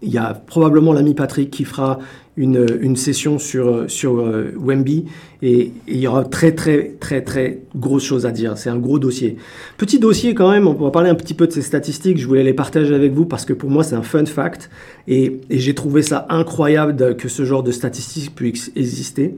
Il 0.01 0.09
y 0.09 0.17
a 0.17 0.33
probablement 0.33 0.93
l'ami 0.93 1.13
Patrick 1.13 1.49
qui 1.49 1.63
fera 1.63 1.99
une, 2.39 2.95
session 2.95 3.37
sur, 3.37 3.91
sur 3.91 4.19
euh, 4.19 4.53
Wemby 4.57 5.05
et, 5.41 5.73
il 5.87 5.97
y 5.97 6.07
aura 6.07 6.23
très 6.23 6.53
très 6.53 6.95
très 6.99 7.21
très 7.21 7.59
grosses 7.75 8.05
choses 8.05 8.25
à 8.25 8.31
dire. 8.31 8.57
C'est 8.57 8.69
un 8.69 8.77
gros 8.77 8.97
dossier. 8.97 9.35
Petit 9.77 9.99
dossier 9.99 10.33
quand 10.33 10.49
même, 10.49 10.65
on 10.65 10.73
va 10.73 10.89
parler 10.89 11.09
un 11.09 11.15
petit 11.15 11.33
peu 11.33 11.47
de 11.47 11.51
ces 11.51 11.61
statistiques. 11.61 12.17
Je 12.17 12.25
voulais 12.25 12.43
les 12.43 12.53
partager 12.53 12.95
avec 12.95 13.11
vous 13.11 13.25
parce 13.25 13.43
que 13.43 13.51
pour 13.51 13.69
moi 13.69 13.83
c'est 13.83 13.95
un 13.95 14.03
fun 14.03 14.25
fact 14.25 14.69
et, 15.07 15.41
et 15.49 15.59
j'ai 15.59 15.75
trouvé 15.75 16.01
ça 16.01 16.25
incroyable 16.29 17.17
que 17.17 17.27
ce 17.27 17.43
genre 17.43 17.61
de 17.61 17.71
statistiques 17.71 18.33
puisse 18.33 18.71
exister. 18.77 19.35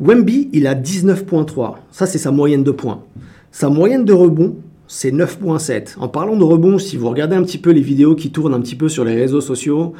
Wemby, 0.00 0.50
il 0.52 0.66
a 0.66 0.74
19.3. 0.74 1.76
Ça 1.92 2.06
c'est 2.06 2.18
sa 2.18 2.32
moyenne 2.32 2.64
de 2.64 2.72
points. 2.72 3.04
Sa 3.52 3.68
moyenne 3.68 4.04
de 4.04 4.12
rebond, 4.12 4.56
c'est 4.88 5.12
9.7. 5.12 5.96
En 5.98 6.08
parlant 6.08 6.36
de 6.36 6.44
rebond, 6.44 6.78
si 6.78 6.96
vous 6.96 7.08
regardez 7.08 7.36
un 7.36 7.42
petit 7.44 7.58
peu 7.58 7.70
les 7.70 7.82
vidéos 7.82 8.16
qui 8.16 8.32
tournent 8.32 8.54
un 8.54 8.60
petit 8.60 8.74
peu 8.74 8.88
sur 8.88 9.04
les 9.04 9.14
réseaux 9.14 9.40
sociaux, 9.40 9.94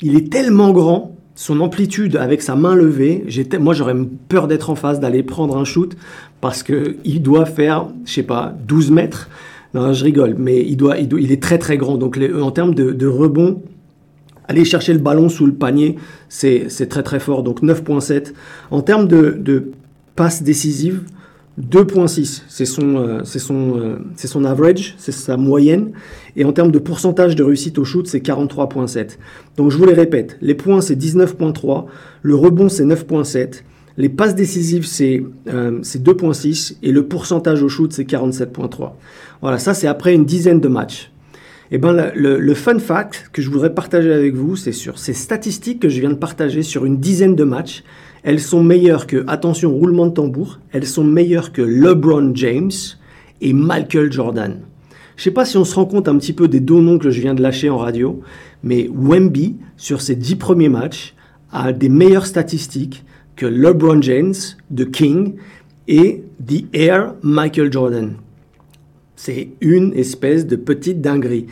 il 0.00 0.16
est 0.16 0.30
tellement 0.30 0.72
grand, 0.72 1.13
son 1.34 1.60
amplitude 1.60 2.16
avec 2.16 2.42
sa 2.42 2.54
main 2.54 2.74
levée, 2.74 3.24
moi 3.58 3.74
j'aurais 3.74 3.96
peur 4.28 4.46
d'être 4.46 4.70
en 4.70 4.76
face, 4.76 5.00
d'aller 5.00 5.22
prendre 5.22 5.56
un 5.56 5.64
shoot, 5.64 5.96
parce 6.40 6.62
qu'il 6.62 7.22
doit 7.22 7.46
faire, 7.46 7.88
je 8.04 8.12
sais 8.12 8.22
pas, 8.22 8.54
12 8.66 8.90
mètres. 8.90 9.28
Non, 9.74 9.92
je 9.92 10.04
rigole, 10.04 10.36
mais 10.38 10.60
il, 10.60 10.76
doit, 10.76 10.98
il, 10.98 11.32
est 11.32 11.42
très 11.42 11.58
très 11.58 11.76
grand. 11.76 11.96
Donc 11.96 12.18
en 12.40 12.50
termes 12.52 12.74
de, 12.74 13.06
rebond, 13.06 13.62
aller 14.46 14.64
chercher 14.64 14.92
le 14.92 15.00
ballon 15.00 15.28
sous 15.28 15.46
le 15.46 15.54
panier, 15.54 15.96
c'est 16.28 16.68
très 16.88 17.02
très 17.02 17.18
fort. 17.18 17.42
Donc 17.42 17.62
9.7. 17.62 18.32
En 18.70 18.82
termes 18.82 19.08
de, 19.08 19.36
de 19.36 19.72
passes 20.14 20.44
décisives, 20.44 21.02
2.6, 21.60 22.42
c'est 22.48 22.66
son, 22.66 22.96
euh, 22.96 23.20
euh, 23.22 23.98
c'est 24.16 24.26
son 24.26 24.44
average, 24.44 24.94
c'est 24.98 25.12
sa 25.12 25.36
moyenne. 25.36 25.92
Et 26.36 26.44
en 26.44 26.52
termes 26.52 26.72
de 26.72 26.80
pourcentage 26.80 27.36
de 27.36 27.44
réussite 27.44 27.78
au 27.78 27.84
shoot, 27.84 28.06
c'est 28.08 28.18
43.7. 28.18 29.18
Donc 29.56 29.70
je 29.70 29.78
vous 29.78 29.84
les 29.84 29.94
répète, 29.94 30.36
les 30.40 30.54
points 30.54 30.80
c'est 30.80 30.96
19.3, 30.96 31.84
le 32.22 32.34
rebond 32.34 32.68
c'est 32.68 32.84
9.7, 32.84 33.62
les 33.96 34.08
passes 34.08 34.34
décisives 34.34 34.84
c'est, 34.84 35.24
euh, 35.46 35.78
c'est 35.82 36.02
2.6 36.02 36.78
et 36.82 36.90
le 36.90 37.06
pourcentage 37.06 37.62
au 37.62 37.68
shoot 37.68 37.92
c'est 37.92 38.08
47.3. 38.08 38.94
Voilà, 39.40 39.58
ça 39.58 39.74
c'est 39.74 39.86
après 39.86 40.12
une 40.12 40.24
dizaine 40.24 40.60
de 40.60 40.68
matchs. 40.68 41.12
Et 41.70 41.76
eh 41.76 41.78
ben, 41.78 42.12
le, 42.14 42.38
le, 42.38 42.54
fun 42.54 42.78
fact 42.78 43.30
que 43.32 43.40
je 43.40 43.48
voudrais 43.48 43.72
partager 43.74 44.12
avec 44.12 44.34
vous, 44.34 44.54
c'est 44.54 44.70
sur 44.70 44.98
ces 44.98 45.14
statistiques 45.14 45.80
que 45.80 45.88
je 45.88 45.98
viens 45.98 46.10
de 46.10 46.14
partager 46.14 46.62
sur 46.62 46.84
une 46.84 46.98
dizaine 46.98 47.34
de 47.34 47.42
matchs 47.42 47.84
elles 48.24 48.40
sont 48.40 48.62
meilleures 48.62 49.06
que, 49.06 49.22
attention, 49.28 49.72
roulement 49.72 50.06
de 50.06 50.14
tambour, 50.14 50.58
elles 50.72 50.86
sont 50.86 51.04
meilleures 51.04 51.52
que 51.52 51.62
LeBron 51.62 52.32
James 52.34 52.72
et 53.40 53.52
Michael 53.52 54.10
Jordan. 54.10 54.60
Je 55.16 55.20
ne 55.20 55.24
sais 55.24 55.30
pas 55.30 55.44
si 55.44 55.56
on 55.58 55.64
se 55.64 55.74
rend 55.74 55.84
compte 55.84 56.08
un 56.08 56.16
petit 56.16 56.32
peu 56.32 56.48
des 56.48 56.60
deux 56.60 56.80
noms 56.80 56.98
que 56.98 57.10
je 57.10 57.20
viens 57.20 57.34
de 57.34 57.42
lâcher 57.42 57.70
en 57.70 57.76
radio, 57.76 58.20
mais 58.62 58.88
Wemby, 58.92 59.56
sur 59.76 60.00
ses 60.00 60.16
dix 60.16 60.36
premiers 60.36 60.70
matchs, 60.70 61.14
a 61.52 61.72
des 61.72 61.90
meilleures 61.90 62.26
statistiques 62.26 63.04
que 63.36 63.46
LeBron 63.46 64.00
James, 64.02 64.34
The 64.74 64.90
King, 64.90 65.34
et 65.86 66.24
The 66.44 66.64
Air 66.72 67.14
Michael 67.22 67.70
Jordan. 67.70 68.14
C'est 69.16 69.50
une 69.60 69.92
espèce 69.92 70.46
de 70.46 70.56
petite 70.56 71.00
dinguerie. 71.00 71.46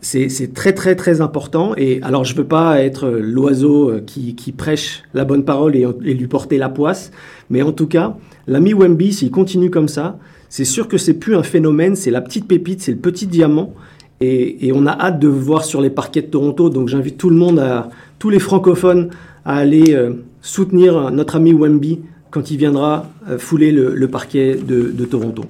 C'est 0.00 0.54
très 0.54 0.72
très 0.72 0.94
très 0.94 1.20
important. 1.20 1.74
Et 1.76 2.00
alors 2.02 2.24
je 2.24 2.36
veux 2.36 2.44
pas 2.44 2.80
être 2.80 3.08
l'oiseau 3.08 3.90
euh, 3.90 4.00
qui, 4.04 4.36
qui, 4.36 4.52
prêche 4.52 5.02
la 5.12 5.24
bonne 5.24 5.44
parole 5.44 5.74
et, 5.74 6.14
lui 6.14 6.28
porter 6.28 6.56
la 6.56 6.68
poisse, 6.68 7.10
mais 7.50 7.62
en 7.62 7.72
tout 7.72 7.88
cas, 7.88 8.16
l'ami 8.46 8.74
Wemby, 8.74 9.12
s'il 9.12 9.30
continue 9.30 9.70
comme 9.70 9.88
ça, 9.88 10.18
c'est 10.48 10.64
sûr 10.64 10.86
que 10.86 10.98
c'est 10.98 11.14
plus 11.14 11.34
un 11.34 11.42
phénomène, 11.42 11.96
c'est 11.96 12.12
la 12.12 12.20
petite 12.20 12.46
pépite, 12.46 12.80
c'est 12.80 12.92
le 12.92 12.98
petit 12.98 13.26
diamant. 13.26 13.74
Et, 14.20 14.70
on 14.72 14.86
a 14.86 14.92
hâte 14.92 15.18
de 15.18 15.26
voir 15.26 15.64
sur 15.64 15.80
les 15.80 15.90
parquets 15.90 16.22
de 16.22 16.28
Toronto. 16.28 16.70
Donc 16.70 16.88
j'invite 16.88 17.18
tout 17.18 17.30
le 17.30 17.36
monde, 17.36 17.58
à, 17.58 17.90
tous 18.20 18.30
les 18.30 18.38
francophones, 18.38 19.10
à 19.44 19.56
aller 19.56 19.94
euh, 19.94 20.12
soutenir 20.42 21.10
notre 21.10 21.34
ami 21.34 21.52
Wemby 21.52 21.98
quand 22.30 22.52
il 22.52 22.56
viendra 22.56 23.10
euh, 23.28 23.36
fouler 23.36 23.72
le, 23.72 23.96
le 23.96 24.08
parquet 24.08 24.54
de, 24.54 24.92
de 24.92 25.04
Toronto. 25.04 25.44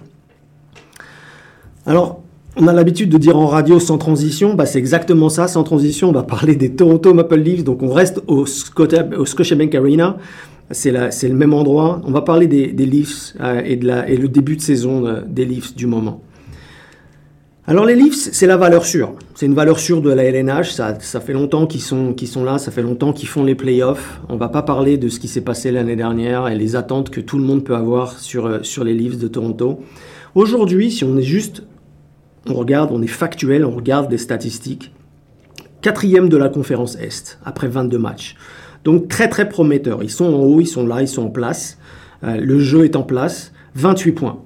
Alors, 1.85 2.22
on 2.57 2.67
a 2.67 2.73
l'habitude 2.73 3.09
de 3.09 3.19
dire 3.19 3.37
en 3.37 3.47
radio 3.47 3.81
sans 3.81 3.99
transition, 3.99 4.55
bah 4.55 4.67
c'est 4.67 4.79
exactement 4.79 5.29
ça, 5.29 5.49
sans 5.49 5.63
transition. 5.63 6.11
On 6.11 6.13
va 6.13 6.23
parler 6.23 6.55
des 6.55 6.73
Toronto 6.73 7.15
Maple 7.15 7.39
Leafs, 7.39 7.65
donc 7.65 7.83
on 7.83 7.93
reste 7.93 8.23
au, 8.27 8.45
Scotiabank 8.47 9.75
Arena, 9.75 10.19
c'est 10.71 10.91
le 10.93 11.35
même 11.35 11.55
endroit. 11.55 12.03
On 12.05 12.11
va 12.11 12.21
parler 12.21 12.47
des, 12.47 12.87
Leafs 12.87 13.35
euh, 13.41 13.63
et, 13.65 13.77
de 13.77 13.87
la, 13.87 14.09
et 14.09 14.17
le 14.17 14.29
début 14.29 14.57
de 14.57 14.61
saison 14.61 15.07
euh, 15.07 15.23
des 15.27 15.45
Leafs 15.45 15.75
du 15.75 15.87
moment. 15.87 16.23
Alors 17.67 17.87
les 17.87 17.95
Leafs, 17.95 18.31
c'est 18.33 18.47
la 18.47 18.57
valeur 18.57 18.85
sûre. 18.85 19.15
C'est 19.35 19.47
une 19.47 19.55
valeur 19.55 19.79
sûre 19.79 20.03
de 20.03 20.11
la 20.11 20.25
LNH. 20.25 20.73
Ça, 20.73 20.99
ça 21.01 21.21
fait 21.21 21.33
longtemps 21.33 21.67
qu'ils 21.67 21.81
sont, 21.81 22.15
sont 22.27 22.45
là, 22.45 22.59
ça 22.59 22.71
fait 22.71 22.83
longtemps 22.83 23.13
qu'ils 23.13 23.29
font 23.29 23.45
les 23.45 23.55
playoffs. 23.55 24.21
On 24.29 24.37
va 24.37 24.49
pas 24.49 24.63
parler 24.63 24.99
de 24.99 25.09
ce 25.09 25.21
qui 25.21 25.29
s'est 25.29 25.43
passé 25.43 25.71
l'année 25.71 25.97
dernière 25.97 26.49
et 26.49 26.57
les 26.57 26.77
attentes 26.77 27.11
que 27.11 27.21
tout 27.21 27.39
le 27.39 27.45
monde 27.45 27.65
peut 27.65 27.77
avoir 27.77 28.19
sur, 28.19 28.47
euh, 28.47 28.59
sur 28.63 28.85
les 28.85 28.95
Leafs 28.95 29.17
de 29.17 29.29
Toronto. 29.29 29.81
Aujourd'hui, 30.35 30.91
si 30.91 31.05
on 31.05 31.17
est 31.17 31.23
juste 31.23 31.63
on 32.49 32.55
regarde, 32.55 32.91
on 32.93 33.03
est 33.03 33.07
factuel, 33.07 33.65
on 33.65 33.71
regarde 33.71 34.09
des 34.09 34.19
statistiques. 34.19 34.93
Quatrième 35.81 36.29
de 36.29 36.37
la 36.37 36.49
conférence 36.49 36.97
Est, 36.97 37.39
après 37.45 37.69
22 37.69 37.99
matchs. 37.99 38.37
Donc 38.85 39.09
très 39.09 39.29
très 39.29 39.49
prometteur. 39.49 40.03
Ils 40.03 40.11
sont 40.11 40.27
en 40.27 40.41
haut, 40.41 40.61
ils 40.61 40.67
sont 40.67 40.87
là, 40.87 41.03
ils 41.03 41.09
sont 41.09 41.25
en 41.25 41.31
place. 41.31 41.79
Euh, 42.25 42.37
le 42.37 42.59
jeu 42.59 42.85
est 42.85 42.97
en 42.97 43.03
place. 43.03 43.53
28 43.75 44.13
points. 44.13 44.39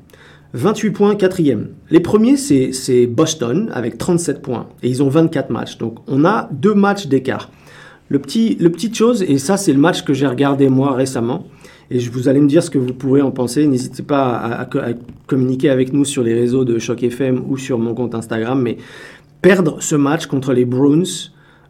28 0.53 0.91
points, 0.91 1.15
quatrième. 1.17 1.69
Les 1.91 2.00
premiers, 2.00 2.37
c'est 2.37 3.07
Boston 3.07 3.71
avec 3.73 3.99
37 3.99 4.41
points. 4.41 4.69
Et 4.83 4.88
ils 4.88 5.03
ont 5.03 5.09
24 5.09 5.50
matchs. 5.50 5.79
Donc 5.79 5.99
on 6.07 6.25
a 6.25 6.49
deux 6.53 6.75
matchs 6.75 7.07
d'écart. 7.07 7.50
Le 8.09 8.21
petit, 8.21 8.55
petite 8.57 8.95
chose, 8.95 9.23
et 9.23 9.38
ça 9.38 9.57
c'est 9.57 9.73
le 9.73 9.81
match 9.81 10.05
que 10.05 10.15
j'ai 10.15 10.29
regardé 10.29 10.69
moi 10.69 10.95
récemment, 10.95 11.49
et 11.90 11.99
vous 11.99 12.28
allez 12.28 12.40
me 12.40 12.49
dire 12.49 12.62
ce 12.62 12.71
que 12.71 12.78
vous 12.78 12.93
pourrez 12.93 13.23
en 13.23 13.31
penser. 13.31 13.66
N'hésitez 13.66 14.02
pas 14.02 14.37
à, 14.37 14.69
communiquer 15.26 15.71
avec 15.71 15.93
nous 15.93 16.05
sur 16.05 16.23
les 16.23 16.35
réseaux 16.35 16.64
de 16.64 16.78
Choc 16.78 17.02
FM 17.02 17.45
ou 17.49 17.57
sur 17.57 17.78
mon 17.78 17.95
compte 17.95 18.14
Instagram. 18.14 18.61
Mais 18.61 18.78
perdre 19.43 19.81
ce 19.81 19.95
match 19.95 20.26
contre 20.26 20.52
les 20.52 20.64
Bruins 20.64 21.05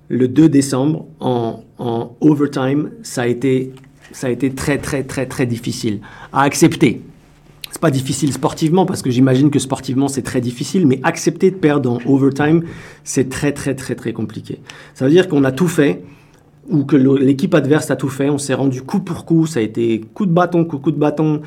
le 0.09 0.29
2 0.29 0.49
décembre 0.49 1.07
en, 1.21 1.63
overtime, 2.21 2.91
ça 3.03 3.23
a, 3.23 3.27
été, 3.27 3.73
ça 4.13 4.29
a 4.29 4.31
été 4.31 4.51
très 4.51 4.79
très 4.79 5.03
très 5.03 5.27
très 5.27 5.47
difficile 5.47 6.01
à 6.33 6.43
accepter. 6.43 7.03
C'est 7.71 7.81
pas 7.81 7.91
difficile 7.91 8.33
sportivement 8.33 8.87
parce 8.87 9.03
que 9.03 9.11
j'imagine 9.11 9.51
que 9.51 9.59
sportivement 9.59 10.09
c'est 10.09 10.23
très 10.23 10.41
difficile, 10.41 10.87
mais 10.87 11.01
accepter 11.03 11.51
de 11.51 11.57
perdre 11.57 11.91
en 11.93 11.99
overtime, 12.11 12.63
c'est 13.05 13.29
très 13.29 13.53
très 13.53 13.75
très 13.75 13.95
très 13.95 14.15
compliqué. 14.15 14.61
Ça 14.95 15.05
veut 15.05 15.11
dire 15.11 15.29
qu'on 15.29 15.45
a 15.45 15.53
tout 15.53 15.69
fait 15.69 16.03
ou 16.69 16.85
que 16.85 16.97
l'équipe 16.97 17.55
adverse 17.55 17.91
a 17.91 17.97
tout 17.97 18.09
fait. 18.09 18.29
On 18.29 18.39
s'est 18.39 18.55
rendu 18.55 18.83
coup 18.83 19.01
pour 19.01 19.25
coup. 19.25 19.47
Ça 19.47 19.61
a 19.61 19.63
été 19.63 20.01
coup 20.15 20.27
de 20.27 20.33
bâton, 20.33 20.65
coup, 20.65 20.79
coup 20.79 20.91
de 20.91 20.99
bâton. 20.99 21.43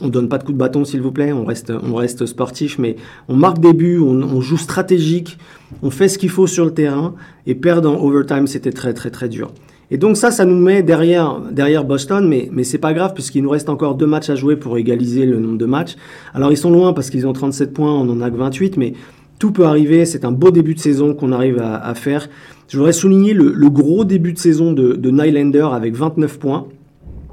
On 0.00 0.08
donne 0.08 0.28
pas 0.28 0.38
de 0.38 0.44
coup 0.44 0.52
de 0.52 0.58
bâton, 0.58 0.84
s'il 0.84 1.00
vous 1.00 1.12
plaît. 1.12 1.32
On 1.32 1.44
reste, 1.44 1.72
on 1.82 1.94
reste 1.94 2.26
sportif, 2.26 2.78
mais 2.78 2.96
on 3.28 3.36
marque 3.36 3.58
des 3.58 3.72
buts, 3.72 4.00
on, 4.00 4.40
joue 4.40 4.56
stratégique, 4.56 5.38
on 5.82 5.90
fait 5.90 6.08
ce 6.08 6.18
qu'il 6.18 6.30
faut 6.30 6.46
sur 6.46 6.64
le 6.64 6.72
terrain. 6.72 7.14
Et 7.46 7.54
perdre 7.54 7.90
en 7.90 8.02
overtime, 8.02 8.46
c'était 8.46 8.72
très, 8.72 8.94
très, 8.94 9.10
très 9.10 9.28
dur. 9.28 9.52
Et 9.90 9.98
donc 9.98 10.16
ça, 10.16 10.30
ça 10.30 10.46
nous 10.46 10.58
met 10.58 10.82
derrière, 10.82 11.38
derrière 11.50 11.84
Boston, 11.84 12.26
mais, 12.26 12.48
mais 12.50 12.64
c'est 12.64 12.78
pas 12.78 12.94
grave 12.94 13.12
puisqu'il 13.12 13.42
nous 13.42 13.50
reste 13.50 13.68
encore 13.68 13.94
deux 13.94 14.06
matchs 14.06 14.30
à 14.30 14.34
jouer 14.34 14.56
pour 14.56 14.78
égaliser 14.78 15.26
le 15.26 15.38
nombre 15.38 15.58
de 15.58 15.66
matchs. 15.66 15.96
Alors 16.32 16.50
ils 16.50 16.56
sont 16.56 16.70
loin 16.70 16.94
parce 16.94 17.10
qu'ils 17.10 17.26
ont 17.26 17.34
37 17.34 17.74
points, 17.74 17.92
on 17.92 18.08
en 18.08 18.22
a 18.22 18.30
que 18.30 18.36
28, 18.36 18.78
mais 18.78 18.94
tout 19.38 19.52
peut 19.52 19.66
arriver. 19.66 20.06
C'est 20.06 20.24
un 20.24 20.32
beau 20.32 20.50
début 20.50 20.74
de 20.74 20.80
saison 20.80 21.12
qu'on 21.12 21.30
arrive 21.30 21.58
à, 21.60 21.76
à 21.76 21.94
faire. 21.94 22.28
Je 22.72 22.78
voudrais 22.78 22.94
souligner 22.94 23.34
le, 23.34 23.68
gros 23.68 24.02
début 24.06 24.32
de 24.32 24.38
saison 24.38 24.72
de, 24.72 24.94
de 24.94 25.10
Nylander 25.10 25.68
avec 25.74 25.94
29 25.94 26.38
points. 26.38 26.68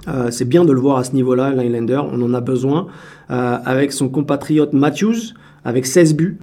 Euh, 0.10 0.32
c'est 0.32 0.44
bien 0.44 0.66
de 0.66 0.74
le 0.74 0.82
voir 0.82 0.98
à 0.98 1.06
ce 1.06 1.14
niveau-là, 1.14 1.56
Nylander, 1.56 2.02
on 2.12 2.22
en 2.22 2.34
a 2.34 2.42
besoin. 2.42 2.88
Euh, 3.32 3.58
avec 3.64 3.94
son 3.94 4.10
compatriote 4.10 4.74
Matthews, 4.74 5.34
avec 5.64 5.86
16 5.86 6.16
buts. 6.16 6.40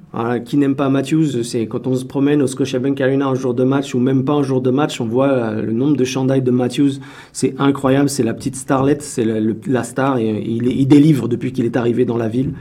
qui 0.46 0.56
n'aime 0.56 0.76
pas 0.76 0.88
Matthews, 0.88 1.42
c'est 1.42 1.66
quand 1.66 1.86
on 1.86 1.94
se 1.94 2.06
promène 2.06 2.40
au 2.40 2.46
Scotiabank 2.46 2.98
Arena 3.02 3.26
un 3.26 3.34
jour 3.34 3.52
de 3.52 3.64
match 3.64 3.94
ou 3.94 3.98
même 3.98 4.24
pas 4.24 4.32
un 4.32 4.42
jour 4.42 4.62
de 4.62 4.70
match, 4.70 4.98
on 4.98 5.06
voit 5.06 5.28
euh, 5.28 5.60
le 5.60 5.72
nombre 5.72 5.98
de 5.98 6.04
chandails 6.04 6.40
de 6.40 6.50
Matthews. 6.50 6.92
C'est 7.34 7.54
incroyable, 7.58 8.08
c'est 8.08 8.22
la 8.22 8.32
petite 8.32 8.56
starlette, 8.56 9.02
c'est 9.02 9.26
la 9.26 9.84
star 9.84 10.18
il, 10.18 10.88
délivre 10.88 11.28
depuis 11.28 11.52
qu'il 11.52 11.66
est 11.66 11.76
arrivé 11.76 12.06
dans 12.06 12.16
la 12.16 12.28
ville. 12.28 12.54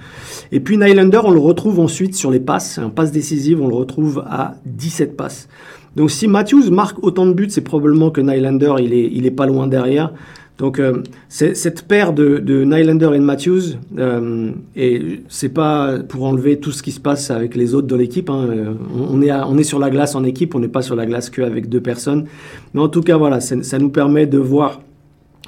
Et 0.52 0.60
puis 0.60 0.78
Nylander, 0.78 1.22
on 1.24 1.32
le 1.32 1.40
retrouve 1.40 1.80
ensuite 1.80 2.14
sur 2.14 2.30
les 2.30 2.42
passes, 2.42 2.78
un 2.78 2.90
passe 2.90 3.14
décisive, 3.14 3.62
on 3.62 3.70
le 3.70 3.76
retrouve 3.76 4.22
à 4.28 4.56
17 4.66 5.16
passes. 5.16 5.48
Donc 5.96 6.12
si 6.12 6.28
Matthews 6.28 6.72
marque 6.72 7.04
autant 7.04 7.26
de 7.26 7.34
buts, 7.34 7.50
c'est 7.50 7.62
probablement 7.62 8.10
que 8.10 8.22
Nylander, 8.22 8.76
il 8.80 8.94
est, 8.94 9.10
il 9.12 9.26
est 9.26 9.32
pas 9.32 9.46
loin 9.46 9.68
derrière. 9.68 10.12
Donc 10.58 10.80
euh, 10.80 11.04
cette 11.28 11.86
paire 11.86 12.14
de, 12.14 12.38
de, 12.38 12.64
Nylander 12.64 13.12
et 13.14 13.20
de 13.20 13.24
Matthews, 13.24 13.78
euh, 13.98 14.52
et 14.76 15.22
c'est 15.28 15.50
pas 15.50 16.00
pour 16.08 16.24
enlever 16.24 16.60
tout 16.60 16.72
ce 16.72 16.82
qui 16.82 16.92
se 16.92 17.02
passe 17.02 17.30
avec 17.30 17.56
les 17.56 17.76
autres 17.76 17.88
de 17.88 17.96
l'équipe. 17.96 18.30
Hein, 18.30 18.48
euh, 18.50 18.74
on, 19.12 19.22
est 19.22 19.34
on 19.34 19.58
est 19.58 19.64
sur 19.64 19.80
la 19.80 19.90
glace 19.90 20.16
en 20.16 20.24
équipe, 20.24 20.56
on 20.56 20.60
n'est 20.60 20.70
pas 20.70 20.82
sur 20.82 20.96
la 20.96 21.06
glace 21.06 21.30
qu'avec 21.30 21.68
deux 21.68 21.82
personnes. 21.82 22.26
Mais 22.74 22.82
en 22.82 22.88
tout 22.88 23.02
cas, 23.02 23.18
voilà, 23.18 23.42
ça 23.42 23.80
nous 23.80 23.90
permet 23.90 24.28
de 24.28 24.38
voir 24.38 24.82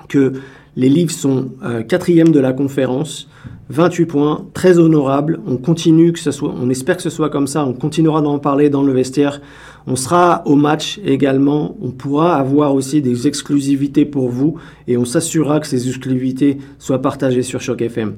que 0.09 0.33
les 0.77 0.89
livres 0.89 1.11
sont 1.11 1.49
euh, 1.63 1.81
quatrième 1.81 2.29
de 2.29 2.39
la 2.39 2.53
conférence, 2.53 3.27
28 3.69 4.05
points, 4.05 4.45
très 4.53 4.77
honorable. 4.77 5.39
On 5.47 5.57
continue 5.57 6.13
que 6.13 6.19
ce 6.19 6.29
soit, 6.29 6.53
on 6.55 6.69
espère 6.69 6.97
que 6.97 7.01
ce 7.01 7.09
soit 7.09 7.31
comme 7.31 7.47
ça. 7.47 7.65
On 7.65 7.73
continuera 7.73 8.21
d'en 8.21 8.37
parler 8.37 8.69
dans 8.69 8.83
le 8.83 8.93
vestiaire. 8.93 9.41
On 9.87 9.95
sera 9.95 10.43
au 10.45 10.55
match 10.55 10.99
également. 11.05 11.77
On 11.81 11.91
pourra 11.91 12.35
avoir 12.35 12.75
aussi 12.75 13.01
des 13.01 13.25
exclusivités 13.25 14.03
pour 14.03 14.29
vous 14.29 14.57
et 14.85 14.97
on 14.97 15.05
s'assurera 15.05 15.61
que 15.61 15.67
ces 15.67 15.87
exclusivités 15.87 16.57
soient 16.77 17.01
partagées 17.01 17.41
sur 17.41 17.61
Choc 17.61 17.81
FM. 17.81 18.15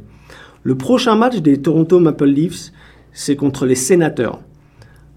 Le 0.64 0.76
prochain 0.76 1.16
match 1.16 1.38
des 1.38 1.62
Toronto 1.62 2.00
Maple 2.00 2.26
Leafs, 2.26 2.72
c'est 3.14 3.36
contre 3.36 3.68
les 3.68 3.76
Sénateurs. 3.76 4.42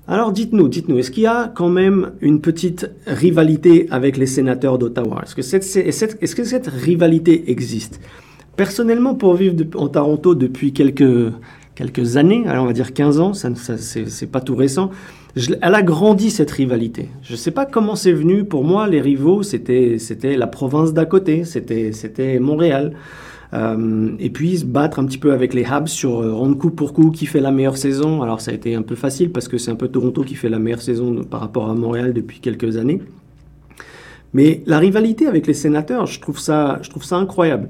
Alors 0.06 0.32
dites-nous, 0.32 0.68
dites-nous, 0.68 0.98
est-ce 0.98 1.10
qu'il 1.10 1.22
y 1.22 1.26
a 1.26 1.50
quand 1.54 1.70
même 1.70 2.12
une 2.20 2.40
petite 2.40 2.90
rivalité 3.06 3.86
avec 3.90 4.16
les 4.18 4.26
sénateurs 4.26 4.76
d'Ottawa? 4.76 5.22
Est-ce 5.24 5.34
que 5.34 6.18
est-ce 6.20 6.34
que 6.36 6.44
cette 6.44 6.66
rivalité 6.66 7.50
existe? 7.50 8.00
Personnellement, 8.56 9.14
pour 9.14 9.34
vivre 9.34 9.64
en 9.76 9.88
Toronto 9.88 10.34
depuis 10.34 10.72
quelques, 10.72 11.32
quelques 11.74 12.16
années, 12.16 12.44
on 12.46 12.66
va 12.66 12.72
dire 12.72 12.92
15 12.92 13.20
ans, 13.20 13.32
ça, 13.34 13.54
ça 13.54 13.76
c'est, 13.78 14.30
pas 14.30 14.40
tout 14.40 14.54
récent, 14.54 14.90
elle 15.36 15.74
a 15.74 15.82
grandi 15.82 16.30
cette 16.30 16.50
rivalité. 16.50 17.08
Je 17.22 17.32
ne 17.32 17.36
sais 17.36 17.50
pas 17.50 17.64
comment 17.64 17.96
c'est 17.96 18.12
venu. 18.12 18.44
Pour 18.44 18.64
moi, 18.64 18.86
les 18.86 19.00
rivaux, 19.00 19.42
c'était, 19.42 19.98
la 20.36 20.46
province 20.46 20.92
d'à 20.92 21.06
côté, 21.06 21.44
c'était 21.44 22.38
Montréal. 22.38 22.94
Euh, 23.54 24.12
et 24.18 24.30
puis 24.30 24.58
se 24.58 24.64
battre 24.64 24.98
un 24.98 25.04
petit 25.04 25.18
peu 25.18 25.32
avec 25.32 25.52
les 25.52 25.64
Habs 25.64 25.88
sur 25.88 26.20
euh, 26.20 26.32
rendre 26.32 26.56
coup 26.56 26.70
pour 26.70 26.94
coup 26.94 27.10
qui 27.10 27.26
fait 27.26 27.40
la 27.40 27.50
meilleure 27.50 27.76
saison. 27.76 28.22
Alors 28.22 28.40
ça 28.40 28.50
a 28.50 28.54
été 28.54 28.74
un 28.74 28.80
peu 28.80 28.94
facile 28.94 29.30
parce 29.30 29.46
que 29.46 29.58
c'est 29.58 29.70
un 29.70 29.74
peu 29.74 29.88
Toronto 29.88 30.22
qui 30.22 30.36
fait 30.36 30.48
la 30.48 30.58
meilleure 30.58 30.80
saison 30.80 31.22
par 31.24 31.40
rapport 31.40 31.68
à 31.68 31.74
Montréal 31.74 32.14
depuis 32.14 32.40
quelques 32.40 32.78
années. 32.78 33.02
Mais 34.32 34.62
la 34.64 34.78
rivalité 34.78 35.26
avec 35.26 35.46
les 35.46 35.52
sénateurs, 35.52 36.06
je 36.06 36.18
trouve 36.18 36.38
ça, 36.38 36.78
je 36.80 36.88
trouve 36.88 37.04
ça 37.04 37.16
incroyable. 37.16 37.68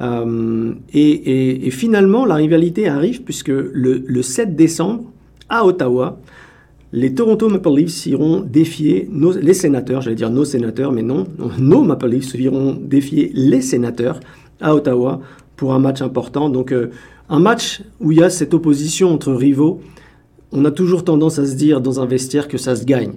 Euh, 0.00 0.72
et, 0.92 1.70
finalement, 1.70 2.24
la 2.24 2.34
rivalité 2.34 2.88
arrive 2.88 3.22
puisque 3.22 3.48
le, 3.48 4.22
7 4.22 4.56
décembre, 4.56 5.04
à 5.48 5.64
Ottawa, 5.66 6.18
les 6.92 7.14
Toronto 7.14 7.48
Maple 7.48 7.74
Leafs 7.76 8.06
iront 8.06 8.40
défier 8.40 9.10
les 9.42 9.54
sénateurs, 9.54 10.00
j'allais 10.00 10.16
dire 10.16 10.30
nos 10.30 10.44
sénateurs, 10.44 10.92
mais 10.92 11.02
non, 11.02 11.26
nos 11.58 11.82
Maple 11.82 12.08
Leafs 12.08 12.34
iront 12.34 12.78
défier 12.80 13.30
les 13.34 13.60
sénateurs 13.60 14.20
à 14.60 14.74
Ottawa 14.74 15.20
pour 15.56 15.74
un 15.74 15.78
match 15.78 16.02
important. 16.02 16.48
Donc 16.48 16.72
euh, 16.72 16.90
un 17.28 17.40
match 17.40 17.82
où 18.00 18.12
il 18.12 18.18
y 18.18 18.22
a 18.22 18.30
cette 18.30 18.54
opposition 18.54 19.12
entre 19.12 19.32
rivaux, 19.32 19.80
on 20.52 20.64
a 20.64 20.70
toujours 20.70 21.04
tendance 21.04 21.38
à 21.38 21.46
se 21.46 21.54
dire 21.54 21.80
dans 21.80 22.00
un 22.00 22.06
vestiaire 22.06 22.48
que 22.48 22.58
ça 22.58 22.76
se 22.76 22.84
gagne. 22.84 23.14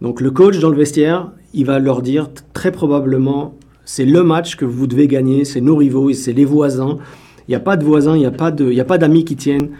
Donc 0.00 0.20
le 0.20 0.30
coach 0.30 0.58
dans 0.58 0.70
le 0.70 0.76
vestiaire, 0.76 1.30
il 1.52 1.66
va 1.66 1.78
leur 1.78 2.02
dire 2.02 2.28
très 2.52 2.72
probablement, 2.72 3.54
c'est 3.84 4.04
le 4.04 4.22
match 4.22 4.56
que 4.56 4.64
vous 4.64 4.86
devez 4.86 5.08
gagner, 5.08 5.44
c'est 5.44 5.60
nos 5.60 5.76
rivaux, 5.76 6.12
c'est 6.12 6.32
les 6.32 6.44
voisins. 6.44 6.98
Il 7.46 7.50
n'y 7.50 7.54
a 7.54 7.60
pas 7.60 7.76
de 7.76 7.84
voisins, 7.84 8.16
il 8.16 8.20
n'y 8.20 8.80
a 8.80 8.84
pas 8.84 8.98
d'amis 8.98 9.24
qui 9.24 9.36
tiennent. 9.36 9.70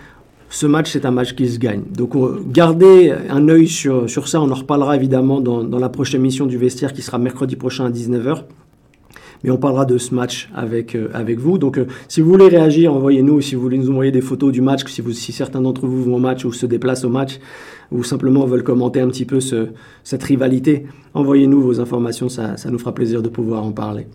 Ce 0.51 0.67
match, 0.67 0.93
c'est 0.93 1.07
un 1.07 1.11
match 1.11 1.35
qui 1.35 1.49
se 1.49 1.59
gagne. 1.59 1.83
Donc 1.91 2.15
gardez 2.53 3.13
un 3.29 3.49
œil 3.49 3.67
sur, 3.67 4.09
sur 4.09 4.29
ça, 4.29 4.41
on 4.41 4.51
en 4.51 4.55
reparlera 4.55 4.95
évidemment 4.95 5.41
dans, 5.41 5.65
dans 5.65 5.79
la 5.79 5.89
prochaine 5.89 6.21
émission 6.21 6.47
du 6.47 6.59
vestiaire 6.59 6.93
qui 6.93 7.03
sera 7.03 7.19
mercredi 7.19 7.57
prochain 7.57 7.87
à 7.87 7.91
19h. 7.91 8.45
Mais 9.45 9.51
on 9.51 9.59
parlera 9.59 9.85
de 9.85 9.99
ce 9.99 10.15
match 10.15 10.49
avec, 10.55 10.97
avec 11.13 11.39
vous. 11.39 11.59
Donc 11.59 11.79
si 12.09 12.23
vous 12.23 12.31
voulez 12.31 12.49
réagir, 12.49 12.95
envoyez-nous. 12.95 13.43
Si 13.43 13.55
vous 13.55 13.61
voulez 13.61 13.77
nous 13.77 13.91
envoyer 13.91 14.11
des 14.11 14.23
photos 14.23 14.51
du 14.51 14.63
match, 14.63 14.81
si, 14.87 15.33
certains 15.33 15.61
d'entre 15.61 15.87
vous 15.87 16.03
vont 16.03 16.17
au 16.17 16.19
match 16.19 16.47
ou 16.47 16.53
se 16.53 16.65
déplacent 16.65 17.05
au 17.05 17.11
match, 17.11 17.39
ou 17.93 18.03
simplement 18.03 18.47
veulent 18.47 18.65
commenter 18.65 19.01
un 19.01 19.09
petit 19.09 19.27
peu 19.27 19.41
ce, 19.41 19.69
cette 20.03 20.23
rivalité, 20.23 20.87
envoyez-nous 21.13 21.61
vos 21.61 21.79
informations, 21.79 22.31
ça, 22.31 22.57
ça 22.57 22.71
nous 22.71 22.79
fera 22.79 22.95
plaisir 22.95 23.23
de 23.23 23.29
pouvoir 23.29 23.63
en 23.63 23.73
parler. 23.73 24.07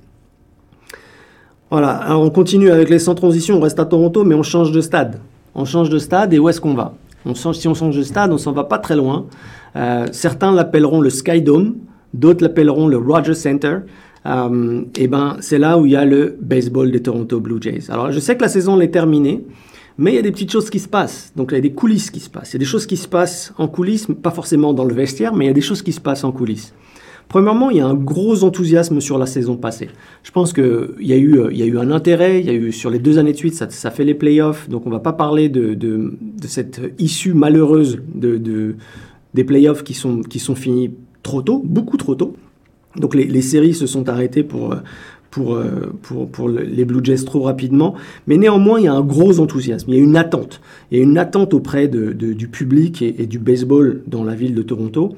Voilà, 1.70 1.90
alors 1.90 2.24
on 2.24 2.32
continue 2.32 2.72
avec 2.72 2.90
les 2.90 2.98
sans 2.98 3.14
transition, 3.14 3.58
on 3.58 3.62
reste 3.62 3.80
à 3.80 3.86
Toronto, 3.86 4.24
mais 4.24 4.34
on 4.34 4.42
change 4.42 4.72
de 4.72 4.82
stade. 4.82 5.20
On 5.54 5.66
change 5.66 5.92
de 5.92 6.00
stade 6.00 6.34
et 6.34 6.40
où 6.40 6.50
est-ce 6.50 6.60
qu'on 6.60 6.74
va? 6.74 6.96
On 7.26 7.36
change, 7.36 7.58
Si 7.58 7.68
on 7.68 7.76
change 7.76 7.96
de 7.96 8.02
stade, 8.02 8.32
on 8.32 8.40
s'en 8.40 8.54
va 8.54 8.64
pas 8.64 8.80
très 8.80 8.96
loin. 8.96 9.28
Euh, 9.76 10.08
certains 10.12 10.52
l'appelleront 10.52 11.00
le 11.00 11.12
Sky 11.12 11.44
Dome, 11.44 11.76
d'autres 12.16 12.42
l'appelleront 12.42 12.88
le 12.88 12.98
Rogers 12.98 13.36
Center. 13.36 13.80
Euh, 14.26 14.84
et 14.98 15.08
ben, 15.08 15.38
c'est 15.40 15.58
là 15.58 15.78
où 15.78 15.86
il 15.86 15.94
y 15.94 15.96
a 15.96 16.06
le 16.06 16.38
baseball 16.42 16.92
des 16.92 17.02
Toronto 17.02 17.40
Blue 17.40 17.62
Jays. 17.62 17.90
Alors, 17.90 18.12
je 18.12 18.20
sais 18.20 18.36
que 18.36 18.42
la 18.42 18.50
saison 18.50 18.80
est 18.82 18.90
terminée, 18.90 19.44
mais 19.98 20.12
il 20.12 20.16
y 20.16 20.20
a 20.20 20.22
des 20.22 20.32
petites 20.32 20.52
choses 20.52 20.70
qui 20.70 20.80
se 20.80 20.88
passent. 20.88 21.32
Donc, 21.36 21.50
il 21.52 21.56
y 21.56 21.58
a 21.58 21.62
des 21.62 21.74
coulisses 21.74 22.12
qui 22.12 22.20
se 22.20 22.30
passent. 22.30 22.52
Il 22.52 22.56
y 22.56 22.58
a 22.58 22.60
des 22.60 22.66
choses 22.66 22.86
qui 22.86 22.98
se 22.98 23.08
passent 23.08 23.54
en 23.58 23.68
coulisses, 23.68 24.08
pas 24.22 24.32
forcément 24.32 24.74
dans 24.74 24.86
le 24.86 24.94
vestiaire, 24.94 25.34
mais 25.34 25.46
il 25.46 25.48
y 25.48 25.52
a 25.52 25.54
des 25.54 25.62
choses 25.62 25.82
qui 25.82 25.92
se 25.92 26.02
passent 26.02 26.24
en 26.24 26.32
coulisses. 26.32 26.74
Premièrement, 27.30 27.70
il 27.70 27.78
y 27.78 27.80
a 27.80 27.86
un 27.86 27.94
gros 27.94 28.44
enthousiasme 28.44 29.00
sur 29.00 29.20
la 29.20 29.28
saison 29.28 29.56
passée. 29.56 29.90
Je 30.24 30.32
pense 30.32 30.52
qu'il 30.52 30.96
y, 31.00 31.14
a 31.14 31.18
eu, 31.18 31.40
il 31.52 31.58
y 31.58 31.62
a 31.62 31.66
eu 31.68 31.78
un 31.78 31.92
intérêt, 31.92 32.40
il 32.40 32.48
y 32.48 32.50
a 32.50 32.54
eu 32.54 32.72
sur 32.72 32.90
les 32.90 32.98
deux 32.98 33.20
années 33.20 33.34
de 33.34 33.38
suite, 33.38 33.54
ça, 33.54 33.92
fait 33.92 34.04
les 34.04 34.16
playoffs, 34.16 34.68
donc 34.68 34.88
on 34.88 34.90
ne 34.90 34.96
va 34.96 35.00
pas 35.00 35.14
parler 35.14 35.48
de, 35.48 36.18
cette 36.42 36.82
issue 36.98 37.36
malheureuse 37.36 38.00
de, 38.16 38.76
des 39.36 39.44
playoffs 39.44 39.84
qui 39.84 39.94
sont, 39.94 40.22
qui 40.22 40.40
sont 40.40 40.56
finis 40.56 40.90
trop 41.22 41.44
tôt, 41.44 41.62
beaucoup 41.64 41.98
trop 41.98 42.16
tôt. 42.16 42.34
Donc 42.96 43.16
les, 43.16 43.42
séries 43.42 43.74
se 43.74 43.86
sont 43.86 44.10
arrêtées 44.10 44.44
pour, 44.44 44.76
pour, 45.30 45.60
pour, 46.02 46.28
pour, 46.28 46.50
les 46.50 46.86
Blue 46.86 47.02
Jays 47.04 47.24
trop 47.24 47.42
rapidement. 47.42 47.94
Mais 48.26 48.38
néanmoins, 48.38 48.80
il 48.80 48.86
y 48.86 48.88
a 48.88 48.94
un 48.94 49.04
gros 49.04 49.40
enthousiasme, 49.40 49.92
il 49.92 49.96
y 49.96 50.00
a 50.00 50.04
une 50.04 50.18
attente. 50.18 50.60
Il 50.92 50.98
y 50.98 51.02
a 51.02 51.04
une 51.04 51.18
attente 51.18 51.54
auprès 51.54 51.88
de, 51.88 52.14
du 52.14 52.48
public 52.48 53.02
et, 53.02 53.28
du 53.28 53.38
baseball 53.38 54.02
dans 54.08 54.24
la 54.24 54.34
ville 54.34 54.56
de 54.56 54.64
Toronto. 54.64 55.16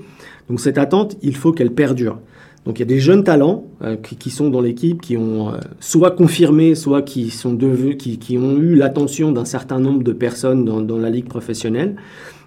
Donc 0.50 0.60
cette 0.60 0.78
attente, 0.78 1.18
il 1.22 1.36
faut 1.36 1.54
qu'elle 1.54 1.72
perdure. 1.72 2.20
Donc 2.66 2.78
il 2.78 2.82
y 2.82 2.84
a 2.84 2.88
des 2.88 3.00
jeunes 3.00 3.24
talents 3.24 3.66
euh, 3.82 3.96
qui, 3.96 4.30
sont 4.30 4.50
dans 4.50 4.62
l'équipe, 4.62 5.02
qui 5.02 5.18
ont 5.18 5.50
euh, 5.50 5.58
soit 5.80 6.12
confirmé, 6.12 6.76
soit 6.76 7.02
qui, 7.02 7.32
sont 7.32 7.54
devenus, 7.54 7.96
qui, 7.98 8.20
qui 8.20 8.38
ont 8.38 8.58
eu 8.58 8.76
l'attention 8.76 9.32
d'un 9.32 9.46
certain 9.46 9.80
nombre 9.80 10.04
de 10.04 10.14
personnes 10.14 10.64
dans, 10.64 10.82
dans, 10.82 10.98
la 10.98 11.10
ligue 11.10 11.28
professionnelle. 11.28 11.96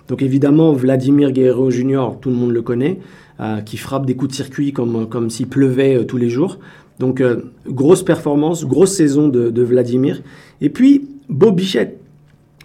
Donc 0.09 0.23
évidemment, 0.23 0.73
Vladimir 0.73 1.33
Guerrero 1.33 1.71
Jr., 1.71 2.11
tout 2.21 2.29
le 2.31 2.37
monde 2.37 2.53
le 2.53 2.63
connaît, 2.63 3.01
euh, 3.01 3.24
qui 3.65 3.77
frappe 3.77 4.07
des 4.07 4.15
coups 4.15 4.31
de 4.31 4.37
circuit 4.37 4.73
comme, 4.73 5.09
comme 5.09 5.31
s'il 5.31 5.49
pleuvait 5.49 5.97
euh, 5.97 6.05
tous 6.05 6.17
les 6.17 6.31
jours. 6.31 6.59
Donc 6.99 7.21
euh, 7.21 7.53
grosse 7.67 8.03
performance, 8.03 8.65
grosse 8.65 8.93
saison 8.93 9.29
de, 9.29 9.63
Vladimir. 9.63 10.23
Et 10.61 10.71
puis 10.71 11.09
Bob 11.29 11.57
Bichette, 11.57 12.01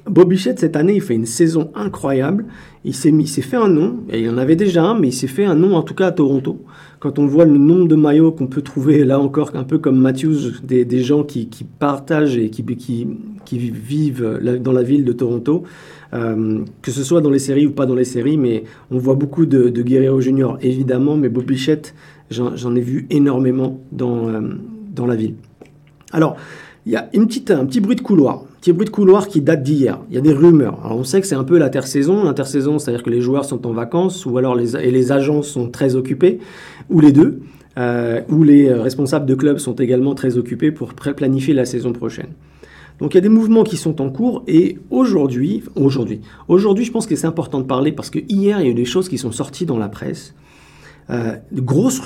Bob 0.06 0.30
Bichette, 0.30 0.60
cette 0.60 0.76
année, 0.76 0.96
il 0.96 1.02
fait 1.02 1.16
une 1.16 1.26
saison 1.26 1.72
incroyable. 1.76 2.46
Il 2.86 2.96
s'est, 2.96 3.12
fait 3.42 3.58
un 3.58 3.68
nom, 3.68 3.98
et 4.10 4.22
il 4.22 4.30
en 4.30 4.38
avait 4.38 4.56
déjà 4.56 4.84
un, 4.84 4.98
mais 4.98 5.10
il 5.10 5.14
s'est 5.14 5.28
fait 5.28 5.44
un 5.44 5.56
nom 5.56 5.76
en 5.76 5.84
tout 5.84 5.94
cas 5.94 6.08
à 6.08 6.12
Toronto. 6.12 6.64
Quand 7.00 7.18
on 7.18 7.26
voit 7.26 7.46
le 7.46 7.58
nombre 7.58 7.88
de 7.88 7.96
maillots 7.96 8.32
qu'on 8.32 8.48
peut 8.48 8.62
trouver 8.62 9.06
là 9.06 9.20
encore, 9.20 9.52
un 9.54 9.64
peu 9.64 9.78
comme 9.78 9.98
Matthews, 9.98 10.60
des, 10.64 10.84
des 10.84 11.02
gens 11.02 11.24
qui, 11.24 11.48
qui, 11.48 11.64
partagent 11.64 12.38
et 12.38 12.50
qui, 12.50 12.66
qui, 12.76 13.08
qui, 13.46 13.58
vivent 13.58 14.40
dans 14.62 14.74
la 14.74 14.84
ville 14.84 15.06
de 15.06 15.14
Toronto, 15.14 15.64
euh, 16.14 16.60
que 16.82 16.92
ce 16.92 17.04
soit 17.04 17.22
dans 17.22 17.30
les 17.30 17.40
séries 17.40 17.66
ou 17.68 17.72
pas 17.72 17.86
dans 17.86 17.96
les 17.96 18.04
séries, 18.04 18.36
mais 18.36 18.66
on 18.92 18.98
voit 18.98 19.16
beaucoup 19.16 19.46
de, 19.46 19.70
Guerrero 19.70 20.20
Junior 20.20 20.58
évidemment, 20.62 21.16
mais 21.16 21.30
Bob 21.30 21.46
Bichette, 21.46 21.96
j'en, 22.30 22.58
j'en 22.58 22.76
ai 22.76 22.82
vu 22.82 23.08
énormément 23.10 23.80
dans, 23.94 24.28
euh, 24.28 24.42
dans 24.94 25.06
la 25.06 25.16
ville. 25.16 25.36
Alors, 26.12 26.36
il 26.86 26.92
y 26.92 26.98
a 26.98 27.10
une 27.14 27.28
petite, 27.28 27.52
un 27.52 27.66
petit 27.66 27.80
bruit 27.80 27.96
de 27.96 28.02
couloir 28.02 28.44
petit 28.60 28.74
bruit 28.74 28.86
de 28.86 28.92
couloir 28.92 29.28
qui 29.28 29.42
date 29.42 29.64
d'hier. 29.64 30.00
Il 30.10 30.16
y 30.16 30.18
a 30.18 30.22
des 30.22 30.34
rumeurs. 30.34 30.80
Alors 30.84 30.98
on 30.98 31.04
sait 31.04 31.22
que 31.22 31.28
c'est 31.28 31.36
un 31.36 31.44
peu 31.44 31.58
l'intersaison. 31.58 32.24
L'intersaison, 32.24 32.80
c'est-à-dire 32.80 33.04
que 33.04 33.10
les 33.10 33.22
joueurs 33.22 33.46
sont 33.46 33.66
en 33.66 33.72
vacances 33.72 34.26
ou 34.26 34.38
alors 34.38 34.56
les, 34.56 34.76
et 34.76 34.92
les 34.92 35.12
agents 35.12 35.42
sont 35.42 35.70
très 35.70 35.96
occupés, 35.96 36.40
ou 36.90 37.00
les 37.00 37.12
deux, 37.12 37.42
euh, 37.78 38.22
ou 38.30 38.44
les 38.44 38.74
responsables 38.74 39.26
de 39.26 39.36
clubs 39.36 39.58
sont 39.58 39.76
également 39.76 40.16
très 40.16 40.38
occupés 40.38 40.72
pour 40.72 40.94
planifier 40.94 41.54
la 41.54 41.66
saison 41.66 41.94
prochaine. 41.94 42.30
Donc 43.00 43.14
il 43.14 43.18
y 43.18 43.20
a 43.20 43.22
des 43.22 43.30
mouvements 43.30 43.64
qui 43.64 43.78
sont 43.78 44.02
en 44.02 44.10
cours 44.10 44.44
et 44.48 44.78
aujourd'hui, 44.90 45.64
aujourd'hui, 45.76 46.20
aujourd'hui, 46.50 46.84
je 46.84 46.92
pense 46.92 47.08
que 47.08 47.16
c'est 47.16 47.28
important 47.28 47.60
de 47.60 47.66
parler 47.66 47.94
parce 47.94 48.10
que 48.10 48.20
hier 48.28 48.60
il 48.60 48.66
y 48.66 48.68
a 48.68 48.72
eu 48.72 48.76
des 48.76 48.86
choses 48.86 49.08
qui 49.08 49.18
sont 49.18 49.32
sorties 49.32 49.66
dans 49.66 49.78
la 49.78 49.88
presse, 49.88 50.36
euh, 51.10 51.36
de 51.52 51.62
grosses. 51.62 52.02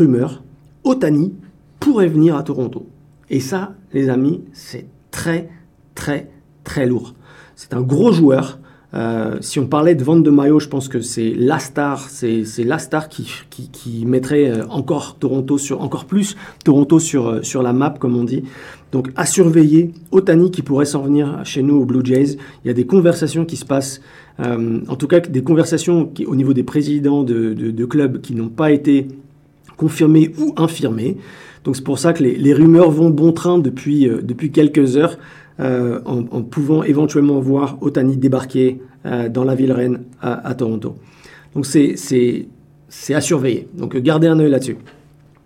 Otani 0.83 1.33
pourrait 1.79 2.07
venir 2.07 2.35
à 2.35 2.43
Toronto. 2.43 2.85
Et 3.29 3.39
ça, 3.39 3.73
les 3.93 4.09
amis, 4.09 4.41
c'est 4.51 4.85
très, 5.11 5.49
très, 5.95 6.29
très 6.63 6.85
lourd. 6.85 7.13
C'est 7.55 7.73
un 7.73 7.81
gros 7.81 8.11
joueur. 8.11 8.59
Euh, 8.93 9.37
si 9.41 9.59
on 9.59 9.65
parlait 9.65 9.95
de 9.95 10.03
vente 10.03 10.21
de 10.21 10.29
maillot, 10.29 10.59
je 10.59 10.67
pense 10.67 10.87
que 10.87 11.01
c'est 11.01 11.33
la 11.35 11.57
star, 11.57 12.09
c'est, 12.09 12.45
la 12.59 12.77
star 12.77 13.09
qui, 13.09 13.27
qui, 13.49 13.69
qui, 13.69 14.05
mettrait 14.05 14.51
euh, 14.51 14.67
encore 14.69 15.17
Toronto 15.19 15.57
sur, 15.57 15.81
encore 15.81 16.05
plus 16.05 16.35
Toronto 16.63 16.99
sur, 16.99 17.27
euh, 17.27 17.41
sur 17.41 17.63
la 17.63 17.73
map, 17.73 17.95
comme 17.99 18.15
on 18.15 18.23
dit. 18.23 18.43
Donc 18.91 19.09
à 19.15 19.25
surveiller, 19.25 19.91
Otani 20.11 20.51
qui 20.51 20.61
pourrait 20.61 20.85
s'en 20.85 21.01
venir 21.01 21.41
chez 21.43 21.63
nous 21.63 21.77
aux 21.77 21.85
Blue 21.85 22.05
Jays. 22.05 22.37
Il 22.63 22.67
y 22.67 22.69
a 22.69 22.73
des 22.73 22.85
conversations 22.85 23.45
qui 23.45 23.57
se 23.57 23.65
passent, 23.65 24.01
en 24.37 24.95
tout 24.95 25.07
cas 25.07 25.19
des 25.19 25.41
conversations 25.41 26.05
qui, 26.05 26.27
au 26.27 26.35
niveau 26.35 26.53
des 26.53 26.61
présidents 26.61 27.23
de, 27.23 27.53
de, 27.53 27.85
clubs 27.85 28.21
qui 28.21 28.35
n'ont 28.35 28.49
pas 28.49 28.71
été 28.71 29.07
confirmées 29.77 30.33
ou 30.37 30.53
infirmées. 30.57 31.17
Donc 31.63 31.75
c'est 31.75 31.83
pour 31.83 31.97
ça 31.97 32.13
que 32.13 32.21
les, 32.21 32.35
les 32.35 32.53
rumeurs 32.53 32.91
vont 32.91 33.09
bon 33.09 33.31
train 33.31 33.57
depuis, 33.57 34.07
depuis 34.21 34.51
quelques 34.51 34.95
heures 34.95 35.17
euh, 35.59 35.99
en, 36.05 36.41
pouvant 36.41 36.83
éventuellement 36.83 37.39
voir 37.39 37.77
Otani 37.81 38.17
débarquer 38.17 38.81
euh, 39.05 39.29
dans 39.29 39.43
la 39.43 39.55
ville 39.55 39.71
reine 39.71 39.99
à, 40.21 40.47
à 40.47 40.55
Toronto. 40.55 40.95
Donc 41.55 41.65
c'est 41.65 42.47
à 43.09 43.21
surveiller. 43.21 43.67
Donc 43.73 43.95
gardez 43.97 44.27
un 44.27 44.39
œil 44.39 44.49
là-dessus. 44.49 44.77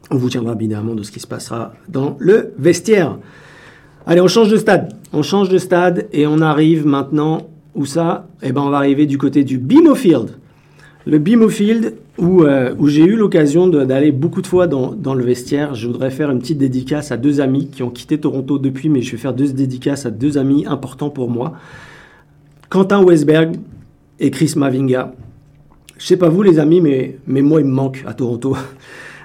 On 0.09 0.15
vous 0.15 0.29
tiendra 0.29 0.53
évidemment 0.53 0.95
de 0.95 1.03
ce 1.03 1.11
qui 1.11 1.19
se 1.19 1.27
passera 1.27 1.73
dans 1.89 2.15
le 2.19 2.53
vestiaire. 2.57 3.17
Allez, 4.05 4.21
on 4.21 4.29
change 4.29 4.49
de 4.49 4.57
stade. 4.57 4.93
On 5.11 5.21
change 5.21 5.49
de 5.49 5.57
stade 5.57 6.07
et 6.13 6.25
on 6.25 6.39
arrive 6.39 6.85
maintenant 6.85 7.49
où 7.75 7.85
ça? 7.85 8.27
Eh 8.41 8.53
ben, 8.53 8.61
on 8.61 8.69
va 8.69 8.77
arriver 8.77 9.05
du 9.05 9.17
côté 9.17 9.43
du 9.43 9.57
BMO 9.57 9.95
Field. 9.95 10.37
Le 11.07 11.19
BMO 11.19 11.47
Field, 11.47 11.93
où, 12.17 12.43
euh, 12.43 12.75
où 12.77 12.89
j'ai 12.89 13.05
eu 13.05 13.15
l'occasion 13.15 13.69
d'aller 13.69 14.11
beaucoup 14.11 14.41
de 14.41 14.47
fois 14.47 14.67
dans, 14.67 14.91
dans, 14.91 15.13
le 15.13 15.23
vestiaire. 15.23 15.73
Je 15.73 15.87
voudrais 15.87 16.09
faire 16.09 16.29
une 16.31 16.39
petite 16.39 16.57
dédicace 16.57 17.13
à 17.13 17.17
deux 17.17 17.39
amis 17.39 17.69
qui 17.69 17.81
ont 17.81 17.89
quitté 17.89 18.19
Toronto 18.19 18.59
depuis, 18.59 18.89
mais 18.89 19.01
je 19.01 19.11
vais 19.11 19.17
faire 19.17 19.33
deux 19.33 19.53
dédicaces 19.53 20.05
à 20.05 20.11
deux 20.11 20.37
amis 20.37 20.65
importants 20.67 21.09
pour 21.09 21.29
moi. 21.29 21.53
Quentin 22.69 23.01
Westberg 23.01 23.55
et 24.19 24.31
Chris 24.31 24.53
Mavinga. 24.57 25.13
Je 25.97 26.05
sais 26.05 26.17
pas 26.17 26.27
vous 26.27 26.43
les 26.43 26.59
amis, 26.59 26.81
mais, 26.81 27.17
mais 27.25 27.41
moi 27.41 27.61
il 27.61 27.67
me 27.67 27.73
manque 27.73 28.03
à 28.05 28.13
Toronto. 28.13 28.55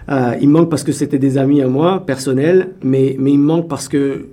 Euh, 0.08 0.34
il 0.40 0.48
me 0.48 0.54
manque 0.54 0.68
parce 0.68 0.82
que 0.82 0.90
c'était 0.90 1.20
des 1.20 1.38
amis 1.38 1.62
à 1.62 1.68
moi, 1.68 2.04
personnels, 2.04 2.70
mais, 2.82 3.14
mais 3.20 3.30
il 3.30 3.38
me 3.38 3.44
manque 3.44 3.68
parce 3.68 3.86
que 3.86 4.26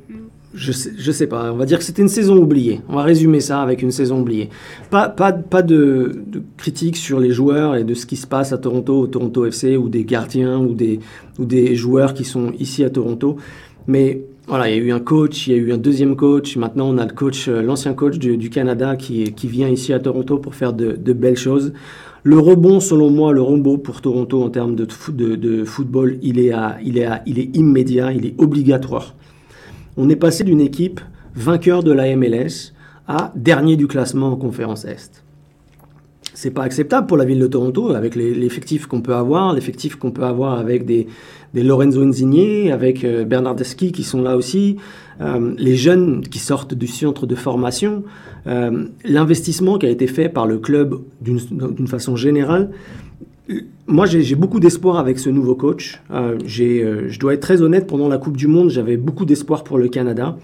je 0.54 0.72
sais, 0.72 1.14
sais 1.14 1.28
pas, 1.28 1.54
on 1.54 1.58
va 1.58 1.66
dire 1.66 1.78
que 1.78 1.84
c'était 1.84 2.02
une 2.02 2.10
saison 2.10 2.38
oubliée. 2.38 2.82
On 2.90 2.96
va 2.96 3.04
résumer 3.04 3.40
ça 3.40 3.62
avec 3.62 3.82
une 3.82 3.92
saison 3.92 4.22
oubliée. 4.22 4.50
Pas, 4.90 5.08
pas, 5.08 5.32
pas 5.32 5.62
de, 5.62 6.24
de 6.26 6.42
critique 6.58 6.98
sur 6.98 7.20
les 7.20 7.32
joueurs 7.32 7.76
et 7.76 7.84
de 7.84 7.94
ce 7.94 8.06
qui 8.06 8.16
se 8.16 8.26
passe 8.26 8.52
à 8.52 8.58
Toronto, 8.58 9.00
au 9.00 9.08
Toronto 9.08 9.46
FC, 9.46 9.78
ou 9.78 9.90
des 9.90 10.06
gardiens, 10.06 10.58
ou 10.58 10.74
des, 10.74 11.00
ou 11.38 11.46
des 11.46 11.76
joueurs 11.76 12.14
qui 12.14 12.24
sont 12.24 12.52
ici 12.60 12.84
à 12.84 12.90
Toronto. 12.90 13.38
Mais 13.88 14.24
voilà, 14.48 14.70
il 14.70 14.78
y 14.78 14.80
a 14.80 14.84
eu 14.84 14.92
un 14.92 15.00
coach, 15.00 15.46
il 15.46 15.52
y 15.52 15.56
a 15.56 15.58
eu 15.60 15.72
un 15.72 15.78
deuxième 15.78 16.16
coach. 16.16 16.58
Maintenant, 16.58 16.90
on 16.90 16.98
a 16.98 17.06
le 17.06 17.14
coach, 17.14 17.48
l'ancien 17.48 17.94
coach 17.94 18.18
du, 18.18 18.50
Canada 18.50 18.96
qui, 18.96 19.34
qui 19.34 19.48
vient 19.48 19.70
ici 19.70 19.94
à 19.94 20.00
Toronto 20.00 20.40
pour 20.40 20.56
faire 20.56 20.74
de, 20.74 20.94
de 20.94 21.14
belles 21.14 21.38
choses. 21.38 21.74
Le 22.24 22.40
rebond, 22.40 22.80
selon 22.80 23.12
moi, 23.12 23.32
le 23.32 23.42
rebond 23.42 23.78
pour 23.78 24.02
Toronto 24.02 24.44
en 24.44 24.50
termes 24.50 24.76
de, 24.76 24.88
de, 25.12 25.36
de 25.36 25.64
football, 25.64 26.18
il 26.22 26.40
est, 26.40 26.52
à, 26.52 26.78
il, 26.84 26.98
est 26.98 27.06
à, 27.06 27.22
il 27.28 27.40
est 27.40 27.56
immédiat, 27.56 28.12
il 28.12 28.26
est 28.26 28.34
obligatoire. 28.40 29.16
On 30.02 30.08
est 30.08 30.16
passé 30.16 30.46
d'une 30.46 30.62
équipe 30.62 31.02
vainqueur 31.36 31.84
de 31.84 31.92
la 31.92 32.16
MLS 32.16 32.72
à 33.06 33.34
dernier 33.36 33.76
du 33.76 33.86
classement 33.86 34.32
en 34.32 34.38
conférence 34.38 34.86
Est. 34.86 35.26
C'est 36.34 36.52
pas 36.52 36.64
acceptable 36.64 37.06
pour 37.06 37.18
la 37.18 37.26
ville 37.26 37.40
de 37.40 37.48
Toronto 37.48 37.90
avec 37.92 38.16
l'effectif 38.16 38.86
qu'on 38.86 39.02
peut 39.02 39.14
avoir, 39.14 39.54
l'effectif 39.54 39.98
qu'on 39.98 40.12
peut 40.12 40.24
avoir 40.24 40.58
avec 40.58 40.86
des, 40.86 41.08
Lorenzo 41.54 42.02
Insigne, 42.02 42.72
avec 42.72 43.04
euh, 43.04 43.26
Bernardeschi 43.26 43.92
qui 43.92 44.04
sont 44.04 44.22
là 44.22 44.38
aussi, 44.38 44.78
euh, 45.20 45.54
les 45.58 45.76
jeunes 45.76 46.22
qui 46.22 46.40
sortent 46.40 46.74
du 46.74 46.88
centre 46.88 47.28
de 47.28 47.36
formation, 47.36 48.06
euh, 48.48 48.86
l'investissement 49.04 49.78
qui 49.78 49.88
a 49.88 49.90
été 49.90 50.08
fait 50.08 50.30
par 50.30 50.48
le 50.48 50.60
club 50.60 51.02
d'une 51.20 51.88
façon 51.90 52.16
générale. 52.16 52.70
Moi, 53.88 54.06
j'ai 54.06 54.36
beaucoup 54.36 54.60
d'espoir 54.60 54.98
avec 54.98 55.18
ce 55.18 55.30
nouveau 55.30 55.56
coach. 55.56 56.00
Euh, 56.12 56.38
je 56.46 57.20
dois 57.20 57.34
être 57.34 57.42
très 57.42 57.62
honnête, 57.62 57.88
pendant 57.88 58.08
la 58.08 58.18
Coupe 58.18 58.38
du 58.38 58.48
Monde, 58.48 58.70
j'avais 58.70 58.98
beaucoup 58.98 59.26
d'espoir 59.26 59.64
pour 59.64 59.78
le 59.78 59.88
Canada. 59.88 60.38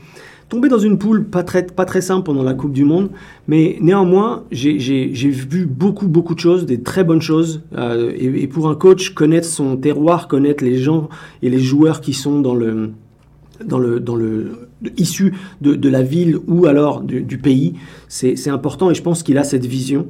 Tombé 0.49 0.69
dans 0.69 0.79
une 0.79 0.99
poule 0.99 1.25
pas 1.25 1.43
très, 1.43 2.01
simple 2.01 2.23
pendant 2.23 2.43
la 2.43 2.53
Coupe 2.53 2.71
du 2.71 2.83
Monde, 2.83 3.09
mais 3.47 3.77
néanmoins, 3.81 4.43
j'ai 4.51 4.77
vu 5.29 5.65
beaucoup, 5.65 6.07
beaucoup 6.07 6.35
de 6.35 6.39
choses, 6.39 6.65
des 6.65 6.81
très 6.81 7.03
bonnes 7.03 7.21
choses. 7.21 7.61
Euh, 7.77 8.11
et, 8.15 8.47
pour 8.47 8.69
un 8.69 8.75
coach, 8.75 9.11
connaître 9.11 9.47
son 9.47 9.77
terroir, 9.77 10.27
connaître 10.27 10.63
les 10.63 10.77
gens 10.77 11.09
et 11.41 11.49
les 11.49 11.59
joueurs 11.59 12.01
qui 12.01 12.13
sont 12.13 12.41
dans 12.41 12.55
le, 12.55 12.91
dans 13.63 13.79
le, 13.79 13.99
dans 13.99 14.15
le, 14.15 14.69
issu 14.97 15.33
de, 15.61 15.75
de 15.75 15.89
la 15.89 16.01
ville 16.01 16.37
ou 16.47 16.65
alors 16.65 17.01
du, 17.01 17.21
du 17.21 17.37
pays, 17.37 17.73
c'est 18.07 18.49
important 18.49 18.89
et 18.89 18.95
je 18.95 19.01
pense 19.01 19.23
qu'il 19.23 19.37
a 19.37 19.43
cette 19.43 19.65
vision. 19.65 20.07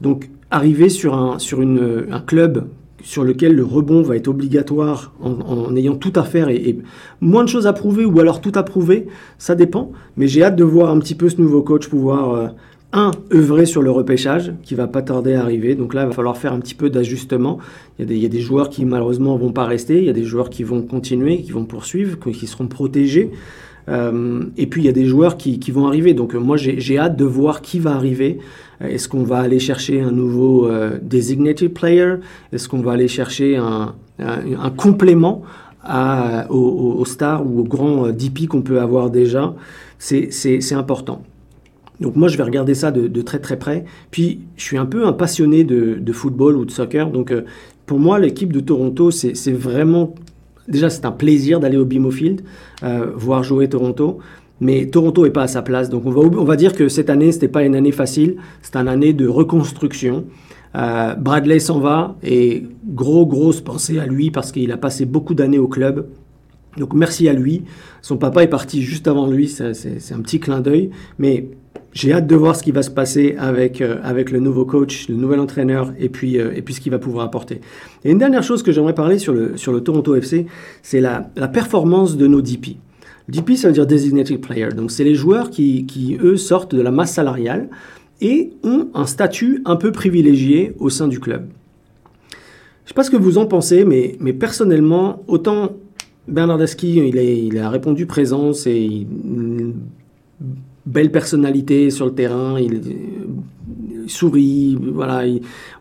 Donc 0.00 0.28
arriver 0.50 0.88
sur 0.88 1.14
un, 1.14 1.38
sur 1.38 1.60
une, 1.60 2.06
un 2.10 2.20
club 2.20 2.68
sur 3.06 3.22
lequel 3.22 3.54
le 3.54 3.64
rebond 3.64 4.02
va 4.02 4.16
être 4.16 4.26
obligatoire 4.26 5.12
en, 5.20 5.76
ayant 5.76 5.94
tout 5.94 6.12
à 6.16 6.24
faire 6.24 6.48
et, 6.48 6.78
moins 7.20 7.44
de 7.44 7.48
choses 7.48 7.68
à 7.68 7.72
prouver 7.72 8.04
ou 8.04 8.18
alors 8.18 8.40
tout 8.40 8.52
à 8.56 8.64
prouver, 8.64 9.06
ça 9.38 9.54
dépend. 9.54 9.92
Mais 10.16 10.26
j'ai 10.26 10.42
hâte 10.42 10.56
de 10.56 10.64
voir 10.64 10.90
un 10.90 10.98
petit 10.98 11.14
peu 11.14 11.28
ce 11.28 11.40
nouveau 11.40 11.62
coach 11.62 11.88
pouvoir, 11.88 12.34
euh, 12.34 12.48
un, 12.92 13.12
œuvrer 13.32 13.64
sur 13.64 13.80
le 13.80 13.92
repêchage 13.92 14.54
qui 14.64 14.74
va 14.74 14.88
pas 14.88 15.02
tarder 15.02 15.34
à 15.34 15.42
arriver. 15.42 15.76
Donc 15.76 15.94
là, 15.94 16.02
il 16.02 16.08
va 16.08 16.12
falloir 16.12 16.36
faire 16.36 16.52
un 16.52 16.58
petit 16.58 16.74
peu 16.74 16.90
d'ajustement. 16.90 17.58
Il, 18.00 18.10
il, 18.10 18.18
y 18.18 18.26
a 18.26 18.28
des 18.28 18.40
joueurs 18.40 18.70
qui 18.70 18.84
malheureusement 18.84 19.36
vont 19.36 19.52
pas 19.52 19.66
rester, 19.66 19.98
il 19.98 20.04
y 20.04 20.10
a 20.10 20.14
des 20.14 20.24
joueurs 20.24 20.50
qui 20.50 20.64
vont 20.64 20.82
continuer, 20.82 21.42
qui 21.42 21.52
vont 21.52 21.64
poursuivre, 21.64 22.18
qui 22.18 22.46
seront 22.48 22.66
protégés. 22.66 23.30
Euh, 23.88 24.42
et 24.56 24.66
puis 24.66 24.82
il 24.82 24.84
y 24.84 24.88
a 24.88 24.92
des 24.92 25.06
joueurs 25.06 25.36
qui, 25.36 25.58
vont 25.70 25.86
arriver. 25.86 26.14
Donc 26.14 26.34
moi 26.34 26.56
j'ai 26.56 26.98
hâte 26.98 27.16
de 27.16 27.24
voir 27.24 27.60
qui 27.62 27.78
va 27.78 27.94
arriver. 27.94 28.38
Euh, 28.82 28.88
est-ce 28.88 29.08
qu'on 29.08 29.22
va 29.22 29.38
aller 29.38 29.58
chercher 29.58 30.00
un 30.00 30.10
nouveau 30.10 30.66
euh, 30.66 30.98
designated 31.02 31.72
player? 31.72 32.16
Est-ce 32.52 32.68
qu'on 32.68 32.80
va 32.80 32.92
aller 32.92 33.08
chercher 33.08 33.56
un, 33.56 33.94
complément 34.76 35.42
à, 35.82 36.50
aux, 36.50 37.04
stars 37.04 37.46
ou 37.46 37.60
aux 37.60 37.64
grands 37.64 38.08
DP 38.08 38.48
qu'on 38.48 38.62
peut 38.62 38.80
avoir 38.80 39.10
déjà? 39.10 39.54
C'est 39.98 40.72
important. 40.72 41.22
Donc 42.00 42.14
moi 42.14 42.28
je 42.28 42.36
vais 42.36 42.42
regarder 42.42 42.74
ça 42.74 42.90
de, 42.90 43.22
très 43.22 43.38
très 43.38 43.58
près. 43.58 43.84
Puis 44.10 44.40
je 44.56 44.64
suis 44.64 44.78
un 44.78 44.86
peu 44.86 45.06
un 45.06 45.12
passionné 45.12 45.64
de 45.64 46.12
football 46.12 46.56
ou 46.56 46.64
de 46.64 46.70
soccer. 46.70 47.10
Donc 47.10 47.32
pour 47.86 48.00
moi 48.00 48.18
l'équipe 48.18 48.52
de 48.52 48.60
Toronto 48.60 49.10
c'est 49.12 49.52
vraiment 49.52 50.14
déjà, 50.68 50.90
c'est 50.90 51.04
un 51.04 51.12
plaisir 51.12 51.60
d'aller 51.60 51.76
au 51.76 51.84
BMO 51.84 52.10
Field, 52.10 52.42
euh, 52.82 53.10
voir 53.14 53.42
jouer 53.42 53.68
Toronto. 53.68 54.18
Mais 54.60 54.86
Toronto 54.86 55.24
n'est 55.24 55.30
pas 55.30 55.42
à 55.42 55.48
sa 55.48 55.62
place. 55.62 55.90
Donc 55.90 56.06
on 56.06 56.10
va, 56.10 56.20
on 56.20 56.44
va 56.44 56.56
dire 56.56 56.72
que 56.72 56.88
cette 56.88 57.10
année, 57.10 57.30
ce 57.30 57.36
n'était 57.36 57.48
pas 57.48 57.62
une 57.64 57.74
année 57.74 57.92
facile. 57.92 58.36
C'est 58.62 58.76
une 58.76 58.88
année 58.88 59.12
de 59.12 59.28
reconstruction. 59.28 60.24
Euh, 60.74 61.14
Bradley 61.14 61.58
s'en 61.58 61.78
va 61.78 62.16
et 62.22 62.64
gros, 62.86 63.26
grosse 63.26 63.60
pensée 63.60 63.98
à 63.98 64.06
lui 64.06 64.30
parce 64.30 64.52
qu'il 64.52 64.72
a 64.72 64.76
passé 64.76 65.04
beaucoup 65.06 65.34
d'années 65.34 65.58
au 65.58 65.68
club. 65.68 66.06
Donc 66.76 66.94
merci 66.94 67.28
à 67.28 67.32
lui. 67.32 67.64
Son 68.02 68.16
papa 68.18 68.42
est 68.42 68.48
parti 68.48 68.82
juste 68.82 69.08
avant 69.08 69.26
lui, 69.26 69.48
c'est 69.48 70.12
un 70.12 70.20
petit 70.20 70.40
clin 70.40 70.60
d'œil. 70.60 70.90
Mais 71.18 71.48
j'ai 71.96 72.12
hâte 72.12 72.26
de 72.26 72.36
voir 72.36 72.54
ce 72.54 72.62
qui 72.62 72.72
va 72.72 72.82
se 72.82 72.90
passer 72.90 73.36
avec, 73.38 73.80
euh, 73.80 73.96
avec 74.02 74.30
le 74.30 74.38
nouveau 74.38 74.66
coach, 74.66 75.08
le 75.08 75.14
nouvel 75.14 75.40
entraîneur 75.40 75.94
et 75.98 76.10
puis, 76.10 76.38
euh, 76.38 76.52
et 76.54 76.60
puis 76.60 76.74
ce 76.74 76.80
qu'il 76.82 76.92
va 76.92 76.98
pouvoir 76.98 77.24
apporter. 77.24 77.62
Et 78.04 78.10
une 78.10 78.18
dernière 78.18 78.42
chose 78.42 78.62
que 78.62 78.70
j'aimerais 78.70 78.94
parler 78.94 79.18
sur 79.18 79.32
le, 79.32 79.56
sur 79.56 79.72
le 79.72 79.80
Toronto 79.80 80.14
FC, 80.14 80.44
c'est 80.82 81.00
la, 81.00 81.30
la 81.36 81.48
performance 81.48 82.18
de 82.18 82.26
nos 82.26 82.42
DP. 82.42 82.76
DP, 83.30 83.56
ça 83.56 83.68
veut 83.68 83.72
dire 83.74 83.86
Designated 83.86 84.42
Player. 84.42 84.68
Donc, 84.76 84.90
c'est 84.90 85.04
les 85.04 85.14
joueurs 85.14 85.48
qui, 85.48 85.86
qui, 85.86 86.18
eux, 86.22 86.36
sortent 86.36 86.74
de 86.74 86.82
la 86.82 86.90
masse 86.90 87.14
salariale 87.14 87.70
et 88.20 88.50
ont 88.62 88.88
un 88.92 89.06
statut 89.06 89.62
un 89.64 89.76
peu 89.76 89.90
privilégié 89.90 90.74
au 90.78 90.90
sein 90.90 91.08
du 91.08 91.18
club. 91.18 91.46
Je 92.28 92.34
ne 92.84 92.88
sais 92.88 92.94
pas 92.94 93.04
ce 93.04 93.10
que 93.10 93.16
vous 93.16 93.38
en 93.38 93.46
pensez, 93.46 93.86
mais, 93.86 94.16
mais 94.20 94.34
personnellement, 94.34 95.24
autant 95.28 95.72
Bernardeschi, 96.28 96.98
il, 96.98 97.16
il 97.16 97.58
a 97.58 97.70
répondu 97.70 98.04
présence 98.04 98.66
et 98.66 99.06
belle 100.86 101.10
personnalité 101.10 101.90
sur 101.90 102.06
le 102.06 102.12
terrain, 102.12 102.58
il, 102.58 102.80
sourit, 104.08 104.78
voilà, 104.80 105.24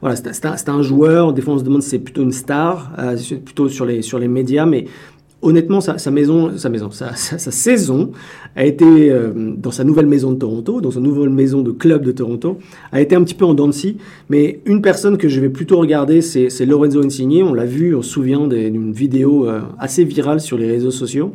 voilà 0.01 0.15
c'est 0.15 0.69
un, 0.69 0.81
joueur. 0.81 1.31
Des 1.31 1.41
fois, 1.41 1.53
on 1.53 1.59
se 1.59 1.63
demande 1.63 1.83
si 1.83 1.89
c'est 1.89 1.99
plutôt 1.99 2.23
une 2.23 2.31
star, 2.31 2.91
euh, 2.97 3.15
plutôt 3.43 3.69
sur 3.69 3.85
les, 3.85 4.01
sur 4.01 4.17
les 4.17 4.27
médias, 4.27 4.65
mais 4.65 4.85
honnêtement, 5.43 5.79
sa, 5.79 6.09
maison, 6.09 6.57
sa 6.57 6.69
maison, 6.69 6.89
sa, 6.89 7.13
saison 7.13 8.11
a 8.55 8.65
été 8.65 9.11
euh, 9.11 9.31
dans 9.35 9.69
sa 9.69 9.83
nouvelle 9.83 10.07
maison 10.07 10.31
de 10.31 10.39
Toronto, 10.39 10.81
dans 10.81 10.89
sa 10.89 10.99
nouvelle 10.99 11.29
maison 11.29 11.61
de 11.61 11.71
club 11.71 12.03
de 12.03 12.11
Toronto, 12.11 12.57
a 12.91 12.99
été 12.99 13.15
un 13.15 13.23
petit 13.23 13.35
peu 13.35 13.45
en 13.45 13.53
dents 13.53 13.67
de 13.67 13.73
scie. 13.73 13.97
Mais 14.29 14.61
une 14.65 14.81
personne 14.81 15.17
que 15.17 15.27
je 15.27 15.39
vais 15.39 15.49
plutôt 15.49 15.77
regarder, 15.77 16.21
c'est 16.21 16.65
Lorenzo 16.65 17.05
Insigne. 17.05 17.43
On 17.43 17.53
l'a 17.53 17.65
vu, 17.65 17.93
on 17.95 18.01
se 18.01 18.09
souvient 18.09 18.47
d'une 18.47 18.91
vidéo 18.91 19.47
euh, 19.47 19.61
assez 19.77 20.03
virale 20.03 20.41
sur 20.41 20.57
les 20.57 20.67
réseaux 20.67 20.91
sociaux 20.91 21.33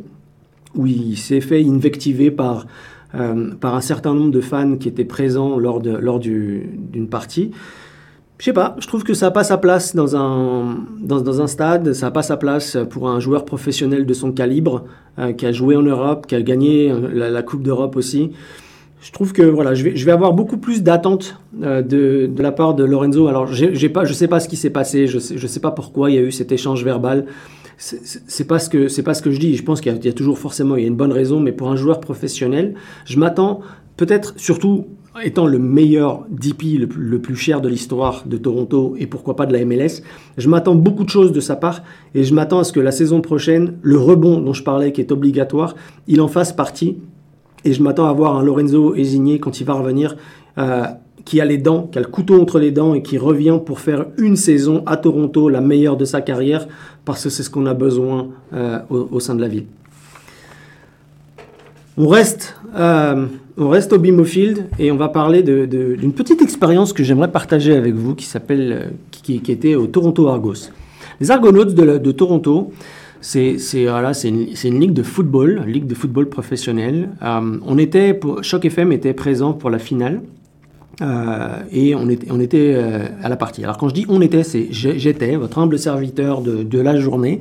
où 0.75 0.85
il 0.85 1.17
s'est 1.17 1.41
fait 1.41 1.63
invectiver 1.65 2.31
par 2.31 2.65
euh, 3.13 3.53
par 3.59 3.75
un 3.75 3.81
certain 3.81 4.13
nombre 4.13 4.31
de 4.31 4.39
fans 4.39 4.77
qui 4.77 4.87
étaient 4.87 5.03
présents 5.03 5.59
lors, 5.59 5.81
lors 5.83 6.19
d'une 6.19 7.07
partie. 7.09 7.51
Je 8.37 8.45
sais 8.45 8.53
pas, 8.53 8.75
je 8.79 8.87
trouve 8.87 9.03
que 9.03 9.13
ça 9.13 9.27
n'a 9.27 9.31
pas 9.31 9.43
sa 9.43 9.57
place 9.57 9.95
dans 9.95 10.15
un, 10.15 10.77
dans, 10.99 11.41
un 11.41 11.47
stade, 11.47 11.93
ça 11.93 12.07
n'a 12.07 12.11
pas 12.11 12.23
sa 12.23 12.37
place 12.37 12.77
pour 12.89 13.09
un 13.09 13.19
joueur 13.19 13.43
professionnel 13.43 14.05
de 14.05 14.13
son 14.13 14.31
calibre, 14.31 14.85
euh, 15.19 15.33
qui 15.33 15.45
a 15.45 15.51
joué 15.51 15.75
en 15.75 15.81
Europe, 15.81 16.25
qui 16.25 16.35
a 16.35 16.41
gagné 16.41 16.89
euh, 16.89 17.29
la, 17.29 17.43
Coupe 17.43 17.63
d'Europe 17.63 17.97
aussi. 17.97 18.31
Je 19.01 19.11
trouve 19.11 19.33
que 19.33 19.41
voilà, 19.41 19.73
je 19.73 19.83
vais, 19.83 20.11
avoir 20.11 20.31
beaucoup 20.31 20.57
plus 20.57 20.81
d'attentes 20.81 21.37
de, 21.53 22.29
la 22.37 22.51
part 22.51 22.75
de 22.75 22.83
Lorenzo. 22.83 23.27
Alors, 23.27 23.47
j'ai 23.47 23.75
je 23.75 23.87
ne 23.87 24.13
sais 24.13 24.27
pas 24.27 24.39
ce 24.39 24.47
qui 24.47 24.55
s'est 24.55 24.69
passé, 24.69 25.07
je 25.07 25.15
ne 25.15 25.19
sais, 25.19 25.47
sais 25.47 25.59
pas 25.59 25.71
pourquoi 25.71 26.11
il 26.11 26.15
y 26.15 26.19
a 26.19 26.21
eu 26.21 26.31
cet 26.31 26.51
échange 26.51 26.85
verbal 26.85 27.25
c'est 27.81 28.47
pas 28.47 28.59
ce 28.59 28.69
que 28.69 28.87
c'est 28.87 29.01
pas 29.01 29.15
ce 29.15 29.23
que 29.23 29.31
je 29.31 29.39
dis. 29.39 29.55
Je 29.55 29.63
pense 29.63 29.81
qu'il 29.81 30.05
y, 30.05 30.07
a 30.07 30.13
toujours 30.13 30.37
forcément 30.37 30.75
il 30.75 30.83
y 30.83 30.85
a 30.85 30.87
une 30.87 30.95
bonne 30.95 31.11
raison, 31.11 31.39
mais 31.39 31.51
pour 31.51 31.69
un 31.69 31.75
joueur 31.75 31.99
professionnel, 31.99 32.75
je 33.05 33.17
m'attends 33.17 33.61
peut-être 33.97 34.35
surtout 34.37 34.85
étant 35.23 35.47
le 35.47 35.59
meilleur 35.59 36.25
DP 36.29 36.79
le, 36.95 37.19
plus 37.19 37.35
cher 37.35 37.59
de 37.59 37.67
l'histoire 37.67 38.23
de 38.25 38.37
Toronto 38.37 38.95
et 38.97 39.07
pourquoi 39.07 39.35
pas 39.35 39.45
de 39.45 39.51
la 39.51 39.65
MLS, 39.65 40.03
je 40.37 40.47
m'attends 40.47 40.75
beaucoup 40.75 41.03
de 41.03 41.09
choses 41.09 41.33
de 41.33 41.41
sa 41.41 41.57
part 41.57 41.83
et 42.15 42.23
je 42.23 42.33
m'attends 42.33 42.59
à 42.59 42.63
ce 42.63 42.71
que 42.71 42.79
la 42.79 42.91
saison 42.91 43.19
prochaine, 43.19 43.77
le 43.81 43.97
rebond 43.97 44.39
dont 44.39 44.53
je 44.53 44.63
parlais 44.63 44.93
qui 44.93 45.01
est 45.01 45.11
obligatoire, 45.11 45.75
il 46.07 46.21
en 46.21 46.29
fasse 46.29 46.53
partie 46.53 46.97
et 47.65 47.73
je 47.73 47.83
m'attends 47.83 48.07
à 48.07 48.13
voir 48.13 48.37
un 48.37 48.43
Lorenzo 48.43 48.95
Esigné 48.95 49.39
quand 49.39 49.59
il 49.59 49.65
va 49.65 49.73
revenir. 49.73 50.15
Euh, 50.57 50.85
qui 51.25 51.39
a 51.41 51.45
les 51.45 51.57
dents, 51.57 51.87
qui 51.91 51.97
a 51.97 52.01
le 52.01 52.07
couteau 52.07 52.41
entre 52.41 52.59
les 52.59 52.71
dents 52.71 52.93
et 52.93 53.01
qui 53.01 53.17
revient 53.17 53.59
pour 53.63 53.79
faire 53.79 54.07
une 54.17 54.35
saison 54.35 54.83
à 54.85 54.97
Toronto, 54.97 55.49
la 55.49 55.61
meilleure 55.61 55.97
de 55.97 56.05
sa 56.05 56.21
carrière, 56.21 56.67
parce 57.05 57.23
que 57.23 57.29
c'est 57.29 57.43
ce 57.43 57.49
qu'on 57.49 57.65
a 57.65 57.73
besoin 57.73 58.29
euh, 58.53 58.79
au, 58.89 59.19
sein 59.19 59.35
de 59.35 59.41
la 59.41 59.47
ville. 59.47 59.65
On 61.97 62.07
reste, 62.07 62.55
euh, 62.75 63.25
on 63.57 63.69
reste 63.69 63.93
au 63.93 63.99
BMO 63.99 64.23
Field 64.23 64.67
et 64.79 64.91
on 64.91 64.97
va 64.97 65.09
parler 65.09 65.43
d'une 65.43 66.13
petite 66.13 66.41
expérience 66.41 66.93
que 66.93 67.03
j'aimerais 67.03 67.31
partager 67.31 67.75
avec 67.75 67.93
vous 67.95 68.15
qui 68.15 68.25
s'appelle, 68.25 68.71
euh, 68.71 68.89
qui, 69.11 69.41
était 69.51 69.75
au 69.75 69.87
Toronto 69.87 70.27
Argos. 70.27 70.69
Les 71.19 71.31
Argonauts 71.31 71.65
de, 71.65 72.11
Toronto, 72.11 72.71
c'est 73.19 73.57
voilà, 73.83 74.13
une, 74.23 74.47
une, 74.63 74.79
ligue 74.79 74.93
de 74.93 75.03
football, 75.03 75.63
ligue 75.67 75.85
de 75.85 75.93
football 75.93 76.29
professionnel. 76.29 77.09
on 77.21 77.77
était, 77.77 78.13
pour, 78.13 78.43
Choc 78.43 78.65
FM 78.65 78.91
était 78.91 79.13
présent 79.13 79.53
pour 79.53 79.69
la 79.69 79.77
finale. 79.77 80.21
Euh, 81.01 81.63
et 81.71 81.95
on 81.95 82.09
était, 82.09 82.27
on 82.31 82.39
était 82.39 82.73
euh, 82.75 83.07
à 83.23 83.29
la 83.29 83.37
partie. 83.37 83.63
Alors 83.63 83.77
quand 83.77 83.89
je 83.89 83.93
dis 83.93 84.05
on 84.09 84.21
était, 84.21 84.43
c'est 84.43 84.67
j'étais, 84.71 85.35
votre 85.35 85.57
humble 85.57 85.79
serviteur 85.79 86.41
de, 86.41 86.79
la 86.79 86.97
journée, 86.97 87.39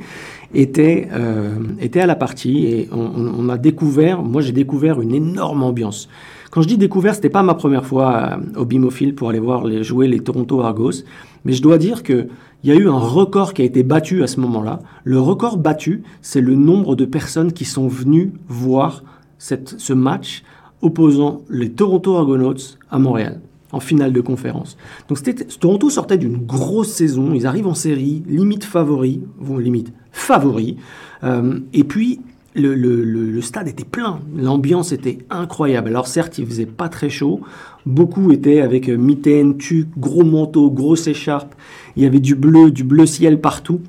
était, 0.54 1.08
euh, 1.12 1.56
était 1.80 2.00
à 2.00 2.06
la 2.06 2.16
partie 2.16 2.66
et 2.66 2.88
on, 2.92 3.48
a 3.48 3.58
découvert, 3.58 4.22
moi 4.22 4.40
j'ai 4.40 4.52
découvert 4.52 5.00
une 5.00 5.14
énorme 5.14 5.62
ambiance. 5.62 6.08
Quand 6.50 6.62
je 6.62 6.68
dis 6.68 6.78
découvert, 6.78 7.14
c'était 7.14 7.30
pas 7.30 7.42
ma 7.42 7.54
première 7.54 7.84
fois 7.84 8.40
au 8.56 8.64
Bimophile 8.64 9.14
pour 9.14 9.28
aller 9.30 9.38
voir 9.38 9.70
jouer 9.82 10.08
les 10.08 10.20
Toronto 10.20 10.60
Argos, 10.62 11.04
mais 11.44 11.52
je 11.52 11.62
dois 11.62 11.78
dire 11.78 12.02
que 12.02 12.28
il 12.62 12.68
y 12.68 12.72
a 12.72 12.76
eu 12.76 12.88
un 12.88 12.98
record 12.98 13.54
qui 13.54 13.62
a 13.62 13.64
été 13.64 13.82
battu 13.82 14.22
à 14.22 14.26
ce 14.26 14.38
moment-là. 14.40 14.80
Le 15.04 15.18
record 15.18 15.56
battu, 15.56 16.02
c'est 16.20 16.42
le 16.42 16.54
nombre 16.54 16.94
de 16.94 17.06
personnes 17.06 17.52
qui 17.52 17.64
sont 17.64 17.88
venues 17.88 18.32
voir 18.48 19.02
ce 19.38 19.92
match 19.94 20.42
opposant 20.82 21.42
les 21.48 21.70
Toronto 21.70 22.16
Argonauts 22.16 22.76
à 22.90 22.98
Montréal 22.98 23.40
en 23.72 23.80
finale 23.80 24.12
de 24.12 24.20
conférence. 24.20 24.76
Donc 25.08 25.18
Toronto 25.60 25.90
sortait 25.90 26.18
d'une 26.18 26.38
grosse 26.38 26.90
saison, 26.90 27.32
ils 27.34 27.46
arrivent 27.46 27.68
en 27.68 27.74
série, 27.74 28.22
limite 28.26 28.64
favori, 28.64 29.22
limite 29.58 29.92
favori, 30.12 30.76
euh, 31.22 31.60
et 31.72 31.84
puis 31.84 32.20
le, 32.54 33.40
stade 33.42 33.68
était 33.68 33.84
plein, 33.84 34.20
l'ambiance 34.36 34.92
était 34.92 35.18
incroyable. 35.30 35.88
Alors 35.88 36.08
certes, 36.08 36.38
il 36.38 36.46
faisait 36.46 36.66
pas 36.66 36.88
très 36.88 37.08
chaud, 37.08 37.40
beaucoup 37.86 38.32
étaient 38.32 38.60
avec 38.60 38.88
euh, 38.88 38.96
mitaine, 38.96 39.56
tuque, 39.56 39.96
gros 39.96 40.24
manteau, 40.24 40.70
grosse 40.70 41.06
écharpe, 41.06 41.54
il 41.96 42.02
y 42.02 42.06
avait 42.06 42.20
du 42.20 42.34
bleu, 42.34 42.70
du 42.70 42.84
bleu 42.84 43.06
ciel 43.06 43.40
partout. 43.40 43.80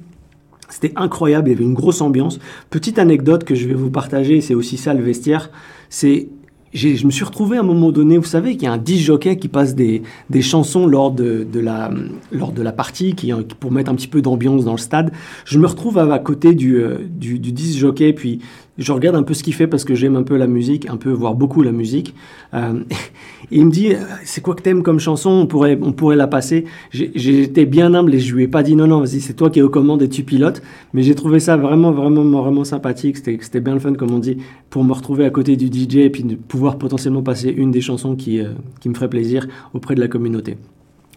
C'était 0.69 0.93
incroyable, 0.95 1.49
il 1.49 1.51
y 1.51 1.55
avait 1.55 1.65
une 1.65 1.73
grosse 1.73 1.99
ambiance. 1.99 2.39
Petite 2.69 2.97
anecdote 2.97 3.43
que 3.43 3.55
je 3.55 3.67
vais 3.67 3.73
vous 3.73 3.91
partager, 3.91 4.39
c'est 4.39 4.55
aussi 4.55 4.77
ça 4.77 4.93
le 4.93 5.03
vestiaire, 5.03 5.49
c'est 5.89 6.29
je 6.73 7.05
me 7.05 7.11
suis 7.11 7.25
retrouvé 7.25 7.57
à 7.57 7.59
un 7.59 7.63
moment 7.63 7.91
donné, 7.91 8.17
vous 8.17 8.23
savez 8.23 8.53
qu'il 8.53 8.63
y 8.63 8.67
a 8.67 8.73
un 8.73 8.77
disc 8.77 9.05
jockey 9.05 9.37
qui 9.37 9.47
passe 9.47 9.75
des, 9.75 10.03
des 10.29 10.41
chansons 10.41 10.87
lors 10.87 11.11
de, 11.11 11.45
la, 11.55 11.91
lors 12.31 12.51
de 12.51 12.61
la 12.61 12.71
partie, 12.71 13.13
qui, 13.13 13.31
pour 13.59 13.71
mettre 13.71 13.91
un 13.91 13.95
petit 13.95 14.07
peu 14.07 14.21
d'ambiance 14.21 14.63
dans 14.63 14.71
le 14.71 14.77
stade. 14.77 15.11
Je 15.45 15.59
me 15.59 15.67
retrouve 15.67 15.97
à, 15.97 16.19
côté 16.19 16.53
du, 16.53 16.77
euh, 16.77 16.97
du, 17.09 17.39
du 17.39 17.51
disc 17.51 17.77
jockey, 17.77 18.13
puis 18.13 18.39
je 18.81 18.91
regarde 18.91 19.15
un 19.15 19.23
peu 19.23 19.33
ce 19.33 19.43
qu'il 19.43 19.53
fait 19.53 19.67
parce 19.67 19.83
que 19.83 19.95
j'aime 19.95 20.15
un 20.15 20.23
peu 20.23 20.35
la 20.35 20.47
musique, 20.47 20.89
un 20.89 20.97
peu, 20.97 21.11
voire 21.11 21.35
beaucoup 21.35 21.61
la 21.61 21.71
musique. 21.71 22.15
Euh, 22.53 22.83
il 23.51 23.65
me 23.65 23.71
dit, 23.71 23.93
c'est 24.25 24.41
quoi 24.41 24.55
que 24.55 24.61
t'aimes 24.61 24.83
comme 24.83 24.99
chanson? 24.99 25.29
On 25.29 25.45
pourrait, 25.45 25.77
on 25.81 25.93
pourrait 25.93 26.15
la 26.15 26.27
passer. 26.27 26.65
J'étais 26.91 27.65
bien 27.65 27.93
humble 27.93 28.15
et 28.15 28.19
je 28.19 28.35
lui 28.35 28.43
ai 28.43 28.47
pas 28.47 28.63
dit 28.63 28.75
non, 28.75 28.87
non, 28.87 28.99
vas-y, 28.99 29.21
c'est 29.21 29.33
toi 29.33 29.49
qui 29.49 29.59
es 29.59 29.61
aux 29.61 29.69
commandes 29.69 30.01
et 30.01 30.09
tu 30.09 30.23
pilotes. 30.23 30.61
Mais 30.93 31.03
j'ai 31.03 31.15
trouvé 31.15 31.39
ça 31.39 31.57
vraiment, 31.57 31.91
vraiment, 31.91 32.23
vraiment 32.41 32.63
sympathique. 32.63 33.17
C'était 33.17 33.61
bien 33.61 33.73
le 33.73 33.79
fun, 33.79 33.93
comme 33.93 34.11
on 34.11 34.19
dit, 34.19 34.37
pour 34.69 34.83
me 34.83 34.93
retrouver 34.93 35.25
à 35.25 35.29
côté 35.29 35.55
du 35.55 35.67
DJ 35.67 35.97
et 35.97 36.09
puis 36.09 36.23
de 36.23 36.35
pouvoir 36.35 36.77
potentiellement 36.77 37.23
passer 37.23 37.49
une 37.49 37.71
des 37.71 37.81
chansons 37.81 38.15
qui, 38.15 38.39
euh, 38.39 38.53
qui 38.79 38.89
me 38.89 38.95
ferait 38.95 39.09
plaisir 39.09 39.47
auprès 39.73 39.95
de 39.95 39.99
la 39.99 40.07
communauté. 40.07 40.57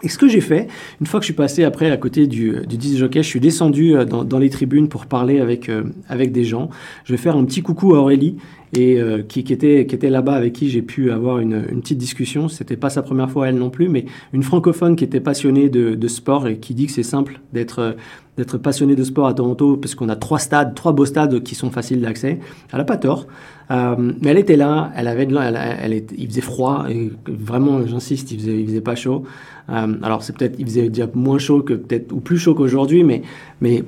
Et 0.04 0.08
ce 0.08 0.18
que 0.18 0.28
j'ai 0.28 0.42
fait, 0.42 0.68
une 1.00 1.06
fois 1.06 1.18
que 1.18 1.24
je 1.24 1.28
suis 1.28 1.34
passé 1.34 1.64
après 1.64 1.90
à 1.90 1.96
côté 1.96 2.26
du, 2.26 2.60
du 2.68 2.76
disc 2.76 2.98
jockey, 2.98 3.22
je 3.22 3.28
suis 3.28 3.40
descendu 3.40 3.96
euh, 3.96 4.04
dans, 4.04 4.38
les 4.38 4.50
tribunes 4.50 4.88
pour 4.88 5.06
parler 5.06 5.40
avec, 5.40 5.70
euh, 5.70 5.84
avec 6.10 6.30
des 6.30 6.44
gens. 6.44 6.68
Je 7.04 7.14
vais 7.14 7.16
faire 7.16 7.36
un 7.36 7.44
petit 7.46 7.62
coucou 7.62 7.94
à 7.94 8.00
Aurélie, 8.00 8.36
et, 8.74 9.00
euh, 9.00 9.22
qui, 9.22 9.40
était, 9.40 10.10
là-bas, 10.10 10.34
avec 10.34 10.52
qui 10.52 10.68
j'ai 10.68 10.82
pu 10.82 11.10
avoir 11.10 11.38
une, 11.38 11.62
petite 11.80 11.98
discussion. 11.98 12.48
C'était 12.48 12.76
pas 12.76 12.90
sa 12.90 13.02
première 13.02 13.30
fois, 13.30 13.48
elle 13.48 13.56
non 13.56 13.70
plus, 13.70 13.88
mais 13.88 14.04
une 14.32 14.42
francophone 14.42 14.96
qui 14.96 15.04
était 15.04 15.20
passionnée 15.20 15.68
de, 15.68 16.08
sport 16.08 16.46
et 16.46 16.58
qui 16.58 16.74
dit 16.74 16.86
que 16.86 16.92
c'est 16.92 17.02
simple 17.02 17.40
d'être 17.52 17.96
d'être 18.36 18.58
passionné 18.58 18.96
de 18.96 19.04
sport 19.04 19.28
à 19.28 19.34
Toronto, 19.34 19.76
parce 19.76 19.94
qu'on 19.94 20.08
a 20.08 20.16
trois 20.16 20.40
stades, 20.40 20.74
trois 20.74 20.92
beaux 20.92 21.06
stades 21.06 21.42
qui 21.44 21.54
sont 21.54 21.70
faciles 21.70 22.00
d'accès. 22.00 22.40
Elle 22.72 22.78
n'a 22.78 22.84
pas 22.84 22.96
tort. 22.96 23.28
Euh, 23.70 23.94
mais 24.20 24.30
elle 24.30 24.38
était 24.38 24.56
là, 24.56 24.92
elle 24.96 25.08
avait 25.08 25.24
de 25.24 25.36
elle, 25.36 26.04
il 26.18 26.28
faisait 26.28 26.40
froid, 26.40 26.86
et 26.90 27.12
vraiment, 27.26 27.86
j'insiste, 27.86 28.32
il 28.32 28.40
faisait, 28.40 28.64
faisait 28.64 28.80
pas 28.80 28.94
chaud. 28.94 29.24
Euh, 29.70 29.94
alors 30.02 30.22
c'est 30.22 30.36
peut-être, 30.36 30.56
il 30.58 30.66
faisait 30.66 30.90
déjà 30.90 31.08
moins 31.14 31.38
chaud 31.38 31.62
que 31.62 31.72
peut-être, 31.72 32.12
ou 32.12 32.20
plus 32.20 32.36
chaud 32.36 32.54
qu'aujourd'hui, 32.54 33.04
mais, 33.04 33.22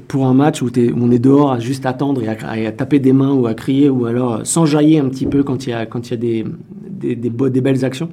pour 0.09 0.27
un 0.27 0.33
match 0.33 0.63
où, 0.63 0.71
on 0.99 1.11
est 1.11 1.19
dehors 1.19 1.53
à 1.53 1.59
juste 1.59 1.85
attendre 1.85 2.23
et 2.23 2.29
à, 2.67 2.73
taper 2.73 2.99
des 2.99 3.13
mains 3.13 3.33
ou 3.33 3.47
à 3.47 3.53
crier, 3.53 3.91
ou 3.91 4.07
alors 4.07 4.47
un 4.77 5.09
petit 5.09 5.27
peu 5.27 5.43
quand 5.43 5.67
il 5.67 5.71
y 5.71 5.73
a, 5.73 5.87
quand 5.87 6.09
il 6.09 6.11
y 6.11 6.15
a 6.15 6.17
des, 6.17 6.45
des, 6.89 7.17
des, 7.17 7.31
des 7.31 7.61
belles 7.61 7.85
actions. 7.85 8.09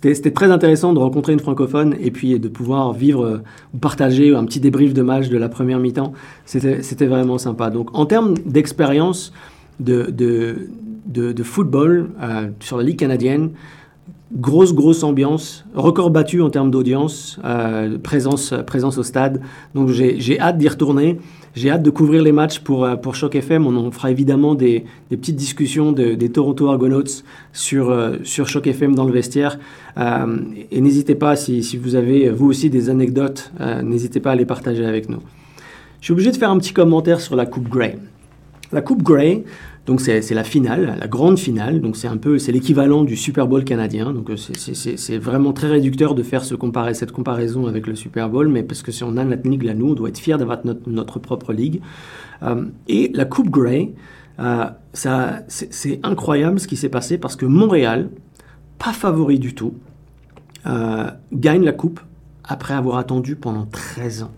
C'était 0.00 0.30
très 0.30 0.52
intéressant 0.52 0.92
de 0.92 1.00
rencontrer 1.00 1.32
une 1.32 1.40
francophone 1.40 1.96
et 2.00 2.12
puis 2.12 2.38
de 2.38 2.48
pouvoir 2.48 2.92
vivre 2.92 3.24
euh, 3.24 3.42
ou 3.74 3.78
partager 3.78 4.34
un 4.34 4.44
petit 4.44 4.60
débrief 4.60 4.94
de 4.94 5.02
match 5.02 5.28
de 5.28 5.36
la 5.36 5.48
première 5.48 5.80
mi-temps. 5.80 6.12
C'était 6.44 7.06
vraiment 7.06 7.36
sympa. 7.36 7.70
Donc 7.70 7.88
en 7.98 8.06
termes 8.06 8.34
d'expérience 8.46 9.32
de, 9.80 10.04
de, 10.10 10.68
de, 11.06 11.42
football 11.42 12.10
euh, 12.22 12.48
sur 12.60 12.76
la 12.76 12.84
Ligue 12.84 12.98
canadienne, 12.98 13.50
grosse, 14.32 14.72
grosse 14.72 15.02
ambiance, 15.02 15.64
record 15.74 16.10
battu 16.10 16.42
en 16.42 16.50
termes 16.50 16.70
d'audience, 16.70 17.40
euh, 17.44 17.98
présence, 17.98 18.54
présence 18.66 18.98
au 18.98 19.02
stade. 19.02 19.40
Donc 19.74 19.88
j'ai 19.88 20.38
hâte 20.38 20.58
d'y 20.58 20.68
retourner. 20.68 21.18
J'ai 21.58 21.70
hâte 21.70 21.82
de 21.82 21.90
couvrir 21.90 22.22
les 22.22 22.30
matchs 22.30 22.60
pour, 22.60 22.84
euh, 22.84 22.94
pour 22.94 23.16
Choc 23.16 23.34
FM. 23.34 23.66
On 23.66 23.90
fera 23.90 24.12
évidemment 24.12 24.54
des, 24.54 24.84
des 25.10 25.16
petites 25.16 25.34
discussions 25.34 25.90
de, 25.90 26.14
des 26.14 26.30
Toronto 26.30 26.68
Argonauts 26.68 27.24
sur, 27.52 27.90
euh, 27.90 28.18
sur 28.22 28.46
Choc 28.46 28.68
FM 28.68 28.94
dans 28.94 29.04
le 29.04 29.10
vestiaire. 29.10 29.58
Euh, 29.96 30.36
et 30.70 30.80
n'hésitez 30.80 31.16
pas, 31.16 31.34
si, 31.34 31.64
si, 31.64 31.76
vous 31.76 31.96
avez 31.96 32.30
vous 32.30 32.46
aussi 32.46 32.70
des 32.70 32.90
anecdotes, 32.90 33.52
n'hésitez 33.82 34.20
pas 34.20 34.32
à 34.32 34.34
les 34.36 34.44
partager 34.44 34.86
avec 34.86 35.08
nous. 35.08 35.18
Je 36.00 36.04
suis 36.04 36.12
obligé 36.12 36.30
de 36.30 36.36
faire 36.36 36.50
un 36.50 36.58
petit 36.58 36.72
commentaire 36.72 37.20
sur 37.20 37.34
la 37.34 37.44
Coupe 37.44 37.68
Grey. 37.68 37.98
La 38.70 38.80
Coupe 38.80 39.02
Grey, 39.02 39.42
donc 39.88 40.02
c'est 40.02 40.34
la 40.34 40.44
finale, 40.44 40.98
la 41.00 41.08
grande 41.08 41.38
finale. 41.38 41.80
Donc 41.80 41.96
c'est 41.96 42.08
un 42.08 42.18
peu, 42.18 42.38
c'est 42.38 42.52
l'équivalent 42.52 43.04
du 43.04 43.16
Super 43.16 43.48
Bowl 43.48 43.64
canadien. 43.64 44.12
Donc 44.12 44.30
c'est 44.36 45.16
vraiment 45.16 45.54
très 45.54 45.68
réducteur 45.68 46.14
de 46.14 46.22
faire 46.22 46.44
ce 46.44 46.54
cette 46.92 47.10
comparaison 47.10 47.66
avec 47.66 47.86
le 47.86 47.94
Super 47.94 48.28
Bowl, 48.28 48.48
mais 48.48 48.62
parce 48.62 48.82
que 48.82 48.92
si 48.92 49.02
on 49.02 49.16
a 49.16 49.24
notre 49.24 49.48
ligue 49.48 49.62
là, 49.62 49.72
nous, 49.72 49.88
on 49.88 49.94
doit 49.94 50.10
être 50.10 50.18
fiers 50.18 50.36
d'avoir 50.36 50.58
notre, 50.86 51.18
propre 51.20 51.54
ligue. 51.54 51.80
Euh, 52.42 52.66
et 52.86 53.10
la 53.14 53.24
Coupe 53.24 53.48
Grey, 53.48 53.94
euh, 54.40 54.66
c'est 54.92 56.00
incroyable 56.02 56.60
ce 56.60 56.68
qui 56.68 56.76
s'est 56.76 56.90
passé 56.90 57.16
parce 57.16 57.34
que 57.34 57.46
Montréal, 57.46 58.10
pas 58.78 58.92
favori 58.92 59.38
du 59.38 59.54
tout, 59.54 59.72
euh, 60.66 61.10
gagne 61.32 61.64
la 61.64 61.72
coupe 61.72 62.00
après 62.44 62.74
avoir 62.74 62.98
attendu 62.98 63.36
pendant 63.36 63.64
13 63.64 64.24
ans. 64.24 64.32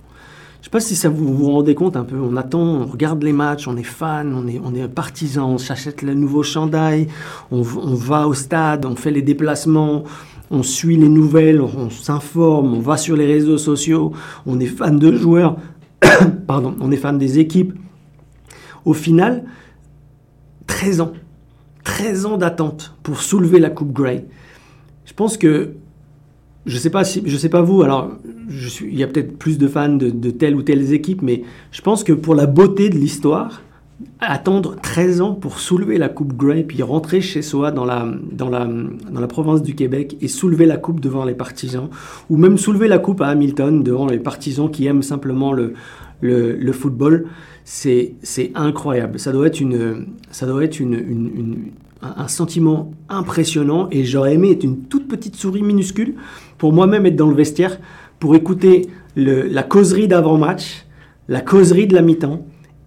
Je 0.61 0.65
ne 0.65 0.65
sais 0.67 0.71
pas 0.73 0.81
si 0.81 0.95
ça 0.95 1.09
vous 1.09 1.35
vous 1.35 1.53
rendez 1.53 1.75
compte 1.75 1.97
un 1.97 2.05
peu. 2.05 2.19
On 2.21 2.37
attend, 2.37 2.61
on 2.61 2.85
regarde 2.85 3.23
les 3.23 3.33
matchs, 3.33 3.67
on 3.67 3.79
est 3.79 3.83
fan, 3.83 4.35
on 4.35 4.47
est, 4.47 4.61
on 4.63 4.75
est 4.75 4.87
partisan, 4.89 5.49
on 5.53 5.57
s'achète 5.57 6.03
le 6.03 6.13
nouveau 6.13 6.43
chandail, 6.43 7.07
on, 7.51 7.63
va 7.63 8.29
au 8.29 8.35
stade, 8.35 8.85
on 8.85 8.95
fait 8.95 9.11
les 9.11 9.23
déplacements, 9.23 10.05
on 10.51 10.63
suit 10.63 10.99
les 10.99 11.09
nouvelles, 11.09 11.63
on, 11.63 11.89
s'informe, 11.89 12.75
on 12.75 12.81
va 12.81 12.99
sur 12.99 13.17
les 13.17 13.25
réseaux 13.25 13.57
sociaux, 13.57 14.13
on 14.45 14.61
est 14.61 14.67
fan 14.67 14.99
de 14.99 15.17
joueurs, 15.17 15.57
pardon, 16.47 16.77
on 16.83 16.93
est 16.93 16.99
fan 16.99 17.17
des 17.17 17.39
équipes. 17.39 17.73
Au 18.85 18.93
final, 18.93 19.45
13 20.67 21.01
ans, 21.01 21.13
13 21.85 22.27
ans 22.27 22.37
d'attente 22.37 22.95
pour 23.03 23.23
soulever 23.23 23.61
la 23.61 23.71
Coupe 23.71 23.95
Grey. 23.95 24.27
Je 25.07 25.15
pense 25.15 25.39
que 25.39 25.73
je 26.67 26.77
sais 26.77 26.91
pas 26.91 27.05
si, 27.05 27.23
je 27.25 27.37
sais 27.37 27.49
pas 27.49 27.63
vous. 27.63 27.83
Alors, 27.83 28.11
il 28.83 28.99
y 28.99 29.03
a 29.03 29.07
peut-être 29.07 29.39
plus 29.39 29.59
de 29.59 29.67
fans 29.67 29.89
de, 29.89 30.31
telle 30.31 30.55
ou 30.55 30.63
telle 30.63 30.93
équipe, 30.93 31.23
mais 31.23 31.43
je 31.73 31.81
pense 31.81 32.05
que 32.05 32.13
pour 32.13 32.35
la 32.35 32.47
beauté 32.47 32.91
de 32.91 32.97
l'histoire, 32.97 33.63
attendre 34.21 34.77
13 34.83 35.21
ans 35.21 35.35
pour 35.35 35.59
soulever 35.59 35.99
la 35.99 36.09
coupe 36.09 36.35
Grey, 36.35 36.63
puis 36.63 36.83
rentrer 36.83 37.21
chez 37.21 37.43
soi 37.43 37.71
dans 37.71 37.85
la, 37.85 38.07
dans 38.33 38.49
la, 38.49 38.67
dans 38.67 39.21
la 39.21 39.27
province 39.27 39.63
du 39.63 39.75
Québec 39.75 40.17
et 40.21 40.29
soulever 40.29 40.67
la 40.67 40.77
coupe 40.77 41.01
devant 41.01 41.25
les 41.25 41.35
partisans, 41.35 41.89
ou 42.29 42.37
même 42.37 42.59
soulever 42.59 42.89
la 42.89 42.99
coupe 42.99 43.21
à 43.21 43.29
Hamilton 43.29 43.83
devant 43.83 44.07
les 44.07 44.19
partisans 44.19 44.71
qui 44.71 44.87
aiment 44.87 45.03
simplement 45.03 45.53
le, 45.53 45.75
le, 46.21 46.73
football, 46.73 47.27
c'est 47.65 48.15
incroyable. 48.55 49.19
Ça 49.19 49.33
doit 49.33 49.47
être 49.47 49.61
une, 49.61 50.07
ça 50.31 50.47
doit 50.47 50.65
être 50.65 50.81
une, 50.81 51.71
un 52.03 52.29
sentiment 52.29 52.93
impressionnant 53.09 53.89
et 53.91 54.05
j'aurais 54.05 54.35
aimé 54.35 54.53
être 54.53 54.65
une 54.65 54.85
toute 54.85 55.09
petite 55.09 55.37
souris 55.37 55.63
minuscule 55.63 56.15
pour 56.61 56.75
moi-même 56.75 57.07
être 57.07 57.17
dans 57.17 57.31
le 57.31 57.35
vestiaire, 57.35 57.81
pour 58.19 58.37
écouter 58.37 58.89
la 59.17 59.63
causerie 59.63 60.09
d'avant-match, 60.09 60.85
la 61.27 61.41
causerie 61.41 61.87
de 61.87 61.95
la 61.95 62.03
mi-temps 62.03 62.45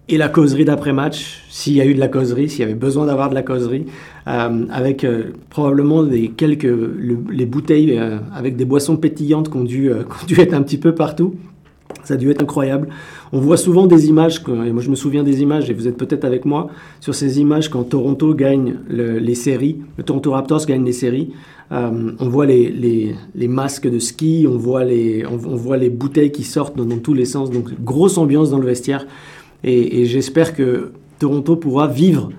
et 0.08 0.16
la 0.16 0.28
causerie 0.28 0.64
d'après-match, 0.64 1.42
s'il 1.50 1.72
y 1.72 1.80
a 1.80 1.84
eu 1.84 1.92
de 1.92 1.98
la 1.98 2.06
causerie, 2.06 2.48
s'il 2.48 2.60
y 2.60 2.62
avait 2.62 2.74
besoin 2.74 3.06
d'avoir 3.06 3.30
de 3.30 3.34
la 3.34 3.42
causerie, 3.42 3.86
euh, 4.28 4.66
avec 4.70 5.02
euh, 5.02 5.32
probablement 5.50 6.04
des 6.04 6.28
quelques 6.28 6.72
les 7.30 7.46
bouteilles 7.46 7.98
euh, 7.98 8.18
avec 8.32 8.54
des 8.54 8.64
boissons 8.64 8.96
pétillantes 8.96 9.50
qui 9.50 9.56
ont, 9.56 9.64
dû, 9.64 9.90
dû 10.28 10.40
être 10.40 10.54
un 10.54 10.62
petit 10.62 10.78
peu 10.78 10.94
partout. 10.94 11.34
Ça 12.02 12.14
a 12.14 12.16
dû 12.16 12.30
être 12.30 12.42
incroyable. 12.42 12.88
On 13.32 13.40
voit 13.40 13.56
souvent 13.56 13.86
des 13.86 14.08
images, 14.08 14.42
et 14.46 14.72
moi 14.72 14.82
je 14.82 14.90
me 14.90 14.96
souviens 14.96 15.22
des 15.22 15.42
images, 15.42 15.70
et 15.70 15.74
vous 15.74 15.88
êtes 15.88 15.96
peut-être 15.96 16.24
avec 16.24 16.44
moi, 16.44 16.68
sur 17.00 17.14
ces 17.14 17.40
images 17.40 17.68
quand 17.68 17.84
Toronto 17.84 18.34
gagne 18.34 18.76
les 18.88 19.34
séries, 19.34 19.78
le 19.96 20.04
Toronto 20.04 20.32
Raptors 20.32 20.66
gagne 20.66 20.84
les 20.84 20.92
séries. 20.92 21.30
Euh, 21.72 22.12
on 22.18 22.28
voit 22.28 22.46
les, 22.46 23.16
masques 23.48 23.88
de 23.88 23.98
ski, 23.98 24.46
on 24.48 24.56
voit 24.56 24.84
les, 24.84 25.90
bouteilles 25.90 26.32
qui 26.32 26.44
sortent 26.44 26.76
dans, 26.76 26.98
tous 26.98 27.14
les 27.14 27.24
sens. 27.24 27.50
Donc 27.50 27.70
grosse 27.82 28.18
ambiance 28.18 28.50
dans 28.50 28.58
le 28.58 28.66
vestiaire. 28.66 29.06
Et, 29.62 30.04
j'espère 30.04 30.54
que 30.54 30.92
Toronto 31.18 31.56
pourra 31.56 31.88
vivre 31.88 32.30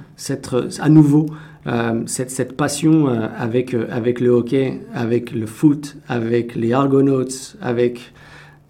à 0.79 0.89
nouveau 0.89 1.25
euh, 1.67 2.03
cette, 2.05 2.55
passion 2.55 3.07
euh, 3.07 3.27
avec 3.37 3.71
le 3.71 4.29
hockey, 4.29 4.81
avec 4.93 5.31
le 5.31 5.47
foot, 5.47 5.97
avec 6.07 6.55
les 6.55 6.73
Argonauts, 6.73 7.55
avec 7.61 8.13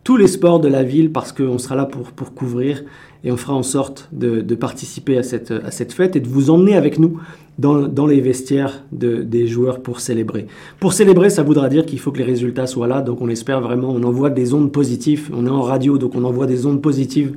tous 0.06 0.18
les 0.18 0.28
sports 0.28 0.60
de 0.60 0.68
la 0.68 0.84
ville 0.84 1.12
parce 1.12 1.34
qu'on 1.34 1.58
sera 1.58 1.76
là 1.76 1.86
pour, 1.86 2.12
pour 2.12 2.36
couvrir 2.36 2.84
et 3.24 3.32
on 3.32 3.38
fera 3.38 3.56
en 3.56 3.64
sorte 3.64 4.08
de, 4.12 4.42
participer 4.54 5.18
à 5.18 5.24
cette, 5.24 5.50
à 5.50 5.72
cette 5.72 5.94
fête 5.94 6.16
et 6.16 6.20
de 6.20 6.28
vous 6.28 6.52
emmener 6.52 6.76
avec 6.76 7.00
nous 7.00 7.20
dans, 7.58 7.88
dans 7.88 8.06
les 8.06 8.22
vestiaires 8.22 8.84
de, 8.92 9.24
des 9.24 9.48
joueurs 9.48 9.82
pour 9.82 10.00
célébrer. 10.00 10.46
Pour 10.80 10.94
célébrer, 10.94 11.32
ça 11.32 11.42
voudra 11.42 11.70
dire 11.70 11.88
qu'il 11.88 11.98
faut 12.00 12.12
que 12.12 12.20
les 12.20 12.24
résultats 12.24 12.68
soient 12.68 12.88
là, 12.88 13.02
donc 13.02 13.20
on 13.20 13.30
espère 13.30 13.62
vraiment, 13.62 13.90
on 13.90 14.04
envoie 14.04 14.30
des 14.30 14.54
ondes 14.54 14.72
positives, 14.72 15.32
on 15.34 15.48
est 15.48 15.50
en 15.50 15.64
radio, 15.64 15.98
donc 15.98 16.14
on 16.14 16.24
envoie 16.24 16.46
des 16.46 16.68
ondes 16.68 16.84
positives 16.84 17.34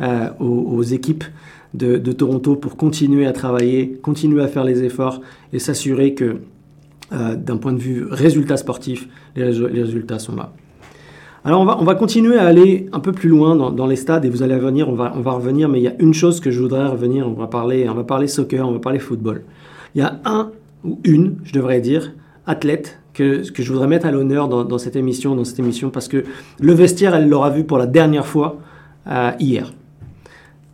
euh, 0.00 0.28
aux, 0.40 0.82
équipes 0.82 1.24
de, 1.72 1.98
Toronto 1.98 2.56
pour 2.56 2.76
continuer 2.76 3.26
à 3.26 3.32
travailler, 3.32 3.92
continuer 4.02 4.42
à 4.42 4.48
faire 4.48 4.64
les 4.64 4.82
efforts 4.82 5.20
et 5.52 5.60
s'assurer 5.60 6.14
que 6.14 6.38
euh, 7.12 7.36
d'un 7.36 7.58
point 7.58 7.72
de 7.72 7.78
vue 7.78 8.06
résultat 8.10 8.56
sportif, 8.56 9.08
les 9.36 9.44
résultats 9.44 10.18
sont 10.18 10.34
là. 10.34 10.52
Alors 11.48 11.62
on 11.62 11.64
va, 11.64 11.78
on 11.80 11.84
va 11.84 11.94
continuer 11.94 12.36
à 12.36 12.44
aller 12.44 12.90
un 12.92 13.00
peu 13.00 13.10
plus 13.10 13.30
loin 13.30 13.56
dans, 13.56 13.86
les 13.86 13.96
stades 13.96 14.26
et 14.26 14.28
vous 14.28 14.42
allez 14.42 14.54
revenir, 14.54 14.86
on 14.86 14.94
va, 14.94 15.14
on 15.16 15.20
va 15.20 15.30
revenir, 15.30 15.66
mais 15.70 15.80
il 15.80 15.82
y 15.82 15.88
a 15.88 15.94
une 15.98 16.12
chose 16.12 16.40
que 16.40 16.50
je 16.50 16.60
voudrais 16.60 16.84
revenir, 16.86 17.26
on 17.26 17.32
va 17.32 17.46
parler, 17.46 17.88
on 17.88 17.94
va 17.94 18.04
parler 18.04 18.28
soccer, 18.28 18.68
on 18.68 18.72
va 18.72 18.80
parler 18.80 18.98
football. 18.98 19.44
Il 19.94 20.02
y 20.02 20.04
a 20.04 20.20
un 20.26 20.50
ou 20.84 21.00
une, 21.04 21.36
je 21.44 21.54
devrais 21.54 21.80
dire, 21.80 22.12
athlète 22.44 23.00
que, 23.14 23.50
que 23.50 23.62
je 23.62 23.72
voudrais 23.72 23.86
mettre 23.86 24.04
à 24.04 24.10
l'honneur 24.10 24.46
dans, 24.46 24.76
cette 24.76 24.94
émission, 24.94 25.36
dans 25.36 25.44
cette 25.44 25.58
émission, 25.58 25.88
parce 25.88 26.06
que 26.06 26.22
le 26.60 26.72
vestiaire, 26.74 27.14
elle 27.14 27.30
l'aura 27.30 27.48
vu 27.48 27.64
pour 27.64 27.78
la 27.78 27.86
dernière 27.86 28.26
fois 28.26 28.58
euh, 29.06 29.30
hier. 29.40 29.72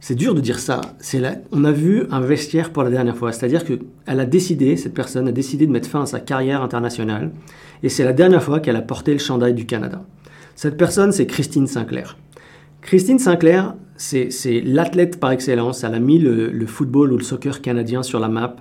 C'est 0.01 0.17
dur 0.17 0.35
de 0.35 0.41
dire 0.41 0.59
ça. 0.59 0.81
C'est 0.99 1.23
on 1.53 1.63
a 1.63 1.71
vu 1.71 2.03
un 2.11 2.21
vestiaire 2.21 2.71
pour 2.71 2.83
la 2.83 2.91
dernière 2.91 3.17
fois. 3.17 3.31
C'est-à-dire 3.31 3.65
qu'elle 3.65 4.19
a 4.21 4.27
décidé, 4.27 4.77
cette 4.77 4.95
personne 4.95 5.29
a 5.29 5.33
décidé 5.33 5.69
de 5.69 5.73
mettre 5.73 5.89
fin 5.89 6.03
à 6.03 6.07
sa 6.07 6.19
carrière 6.19 6.63
internationale. 6.63 7.31
Et 7.85 7.89
c'est 7.89 8.03
la 8.03 8.13
dernière 8.13 8.43
fois 8.43 8.59
qu'elle 8.59 8.75
a 8.75 8.83
porté 8.83 9.13
le 9.13 9.21
chandail 9.21 9.55
du 9.55 9.67
Canada. 9.67 10.03
Cette 10.55 10.77
personne, 10.77 11.13
c'est 11.13 11.27
Christine 11.27 11.67
Sinclair. 11.67 12.17
Christine 12.81 13.19
Sinclair, 13.19 13.75
c'est 13.97 14.31
l'athlète 14.65 15.19
par 15.19 15.31
excellence. 15.31 15.85
Elle 15.85 15.95
a 15.95 16.01
mis 16.01 16.19
le, 16.19 16.67
football 16.67 17.13
ou 17.13 17.19
le 17.19 17.25
soccer 17.25 17.61
canadien 17.61 18.03
sur 18.03 18.21
la 18.21 18.29
map. 18.29 18.57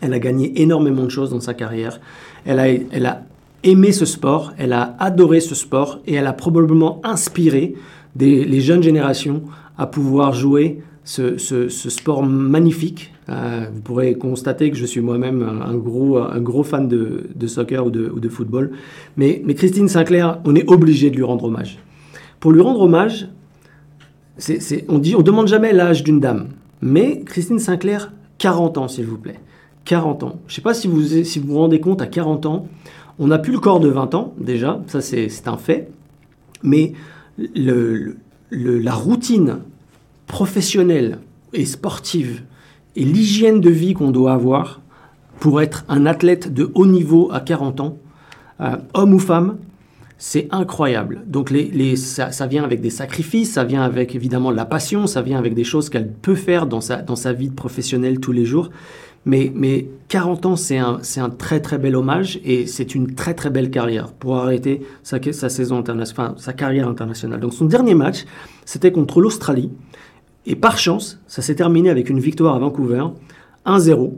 Elle 0.00 0.12
a 0.14 0.18
gagné 0.18 0.60
énormément 0.62 1.04
de 1.04 1.10
choses 1.10 1.30
dans 1.30 1.40
sa 1.40 1.54
carrière. 1.54 2.00
Elle 2.44 2.60
a, 3.06 3.22
aimé 3.64 3.90
ce 3.90 4.04
sport, 4.04 4.52
elle 4.56 4.72
a 4.72 4.94
adoré 5.00 5.40
ce 5.40 5.56
sport 5.56 6.00
et 6.06 6.14
elle 6.14 6.28
a 6.28 6.32
probablement 6.32 7.00
inspiré 7.02 7.74
les 8.16 8.60
jeunes 8.60 8.84
générations 8.84 9.42
à 9.76 9.86
pouvoir 9.86 10.32
jouer 10.32 10.80
ce, 11.08 11.68
sport 11.68 12.22
magnifique. 12.22 13.14
Euh, 13.28 13.66
vous 13.72 13.80
pourrez 13.80 14.14
constater 14.14 14.70
que 14.70 14.76
je 14.76 14.84
suis 14.84 15.00
moi-même 15.00 15.42
un 15.42 15.74
gros, 15.74 16.18
un 16.18 16.40
gros 16.40 16.62
fan 16.62 16.86
de, 16.86 17.46
soccer 17.46 17.86
ou 17.86 17.90
de, 17.90 18.28
football. 18.28 18.72
Mais, 19.16 19.42
Christine 19.54 19.88
Sinclair, 19.88 20.40
on 20.44 20.54
est 20.54 20.68
obligé 20.68 21.10
de 21.10 21.16
lui 21.16 21.24
rendre 21.24 21.44
hommage. 21.44 21.78
Pour 22.40 22.52
lui 22.52 22.60
rendre 22.60 22.82
hommage, 22.82 23.28
on 24.88 24.98
dit, 24.98 25.16
on 25.16 25.22
demande 25.22 25.48
jamais 25.48 25.72
l'âge 25.72 26.04
d'une 26.04 26.20
dame. 26.20 26.48
Mais 26.82 27.22
Christine 27.24 27.58
Sinclair, 27.58 28.12
40 28.36 28.78
ans, 28.78 28.88
s'il 28.88 29.06
vous 29.06 29.18
plaît. 29.18 29.40
40 29.86 30.22
ans. 30.22 30.40
Je 30.46 30.52
ne 30.52 30.56
sais 30.56 30.62
pas 30.62 30.74
si 30.74 30.86
vous, 30.86 31.00
vous 31.46 31.58
rendez 31.58 31.80
compte, 31.80 32.02
à 32.02 32.06
40 32.06 32.44
ans, 32.44 32.68
on 33.18 33.28
n'a 33.28 33.38
plus 33.38 33.52
le 33.52 33.58
corps 33.58 33.80
de 33.80 33.88
20 33.88 34.14
ans, 34.14 34.34
déjà, 34.38 34.82
ça 34.86 35.00
c'est 35.00 35.28
un 35.46 35.56
fait. 35.56 35.88
Mais 36.62 36.92
la 37.38 38.92
routine 38.94 39.60
professionnelle 40.28 41.18
et 41.52 41.64
sportive 41.64 42.42
et 42.94 43.04
l'hygiène 43.04 43.60
de 43.60 43.70
vie 43.70 43.94
qu'on 43.94 44.10
doit 44.10 44.32
avoir 44.32 44.80
pour 45.40 45.60
être 45.60 45.84
un 45.88 46.06
athlète 46.06 46.52
de 46.52 46.70
haut 46.74 46.86
niveau 46.86 47.30
à 47.32 47.40
40 47.40 47.80
ans, 47.80 47.98
euh, 48.60 48.76
homme 48.94 49.14
ou 49.14 49.18
femme, 49.18 49.56
c'est 50.18 50.48
incroyable. 50.50 51.22
Donc 51.26 51.50
les, 51.50 51.96
ça, 51.96 52.46
vient 52.46 52.64
avec 52.64 52.80
des 52.80 52.90
sacrifices, 52.90 53.52
ça 53.52 53.64
vient 53.64 53.82
avec 53.82 54.16
évidemment 54.16 54.50
la 54.50 54.64
passion, 54.64 55.06
ça 55.06 55.22
vient 55.22 55.38
avec 55.38 55.54
des 55.54 55.62
choses 55.62 55.88
qu'elle 55.90 56.10
peut 56.10 56.34
faire 56.34 56.66
dans 56.66 56.80
sa, 56.80 56.96
dans 56.96 57.16
sa 57.16 57.32
vie 57.32 57.50
professionnelle 57.50 58.18
tous 58.18 58.32
les 58.32 58.44
jours. 58.44 58.70
Mais, 59.26 59.52
mais 59.54 59.86
40 60.08 60.46
ans, 60.46 60.56
c'est 60.56 60.78
un, 60.78 61.00
un, 61.16 61.30
très 61.30 61.60
très 61.60 61.78
bel 61.78 61.94
hommage 61.94 62.40
et 62.44 62.66
c'est 62.66 62.94
une 62.94 63.14
très 63.14 63.34
très 63.34 63.50
belle 63.50 63.70
carrière 63.70 64.12
pour 64.12 64.36
arrêter 64.36 64.82
sa, 65.02 65.18
sa 65.32 65.48
saison 65.48 65.78
internationale, 65.78 66.34
sa 66.38 66.52
carrière 66.52 66.88
internationale. 66.88 67.38
Donc 67.38 67.52
son 67.52 67.66
dernier 67.66 67.94
match, 67.94 68.24
c'était 68.64 68.90
contre 68.90 69.20
l'Australie. 69.20 69.70
Et 70.46 70.56
par 70.56 70.78
chance, 70.78 71.20
ça 71.26 71.42
s'est 71.42 71.54
terminé 71.54 71.90
avec 71.90 72.08
une 72.08 72.20
victoire 72.20 72.54
à 72.54 72.58
Vancouver, 72.58 73.04
1-0. 73.66 74.12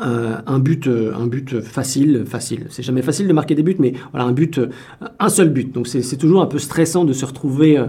Euh, 0.00 0.36
un, 0.46 0.58
but, 0.58 0.86
euh, 0.86 1.12
un 1.14 1.26
but 1.26 1.60
facile, 1.60 2.24
facile. 2.26 2.66
C'est 2.70 2.82
jamais 2.82 3.02
facile 3.02 3.28
de 3.28 3.32
marquer 3.32 3.54
des 3.54 3.62
buts, 3.62 3.76
mais 3.78 3.92
voilà, 4.10 4.26
un 4.26 4.32
but, 4.32 4.60
un 5.18 5.28
seul 5.28 5.50
but. 5.50 5.72
Donc 5.72 5.86
c'est 5.86 6.16
toujours 6.16 6.42
un 6.42 6.46
peu 6.46 6.58
stressant 6.58 7.04
de 7.04 7.12
se 7.12 7.24
retrouver 7.24 7.78
euh, 7.78 7.86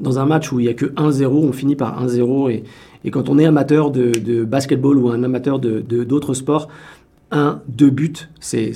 dans 0.00 0.18
un 0.18 0.26
match 0.26 0.52
où 0.52 0.60
il 0.60 0.64
n'y 0.64 0.68
a 0.68 0.74
que 0.74 0.86
1-0, 0.86 1.26
on 1.26 1.52
finit 1.52 1.76
par 1.76 2.02
1-0. 2.04 2.62
Et, 3.04 3.10
quand 3.10 3.28
on 3.28 3.38
est 3.38 3.46
amateur 3.46 3.90
de, 3.90 4.44
basketball 4.44 4.96
ou 4.96 5.10
un 5.10 5.22
amateur 5.22 5.58
de, 5.58 5.80
d'autres 5.80 6.34
sports, 6.34 6.68
un, 7.32 7.60
deux 7.68 7.90
buts, 7.90 8.28
c'est 8.40 8.72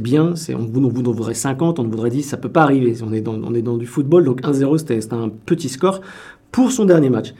bien. 0.00 0.34
On, 0.50 0.64
vous, 0.64 0.86
en 0.86 1.12
voudrez 1.12 1.34
50, 1.34 1.78
on 1.78 1.84
voudrait 1.84 2.10
10, 2.10 2.22
ça 2.22 2.36
peut 2.36 2.48
pas 2.48 2.62
arriver. 2.62 2.94
On 3.06 3.12
est 3.12 3.20
dans, 3.20 3.34
on 3.34 3.54
est 3.54 3.62
dans 3.62 3.76
du 3.76 3.86
football, 3.86 4.24
donc 4.24 4.42
1-0, 4.42 4.78
c'était 4.78 5.00
un 5.12 5.28
petit 5.28 5.68
score 5.68 6.00
pour 6.52 6.72
son 6.72 6.84
dernier 6.84 7.10
match. 7.10 7.34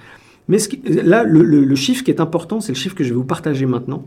Mais 0.48 0.58
là, 0.84 1.24
le, 1.24 1.74
chiffre 1.74 2.02
qui 2.02 2.10
est 2.10 2.20
important, 2.20 2.60
c'est 2.60 2.72
le 2.72 2.78
chiffre 2.78 2.94
que 2.94 3.04
je 3.04 3.10
vais 3.10 3.16
vous 3.16 3.24
partager 3.24 3.66
maintenant. 3.66 4.06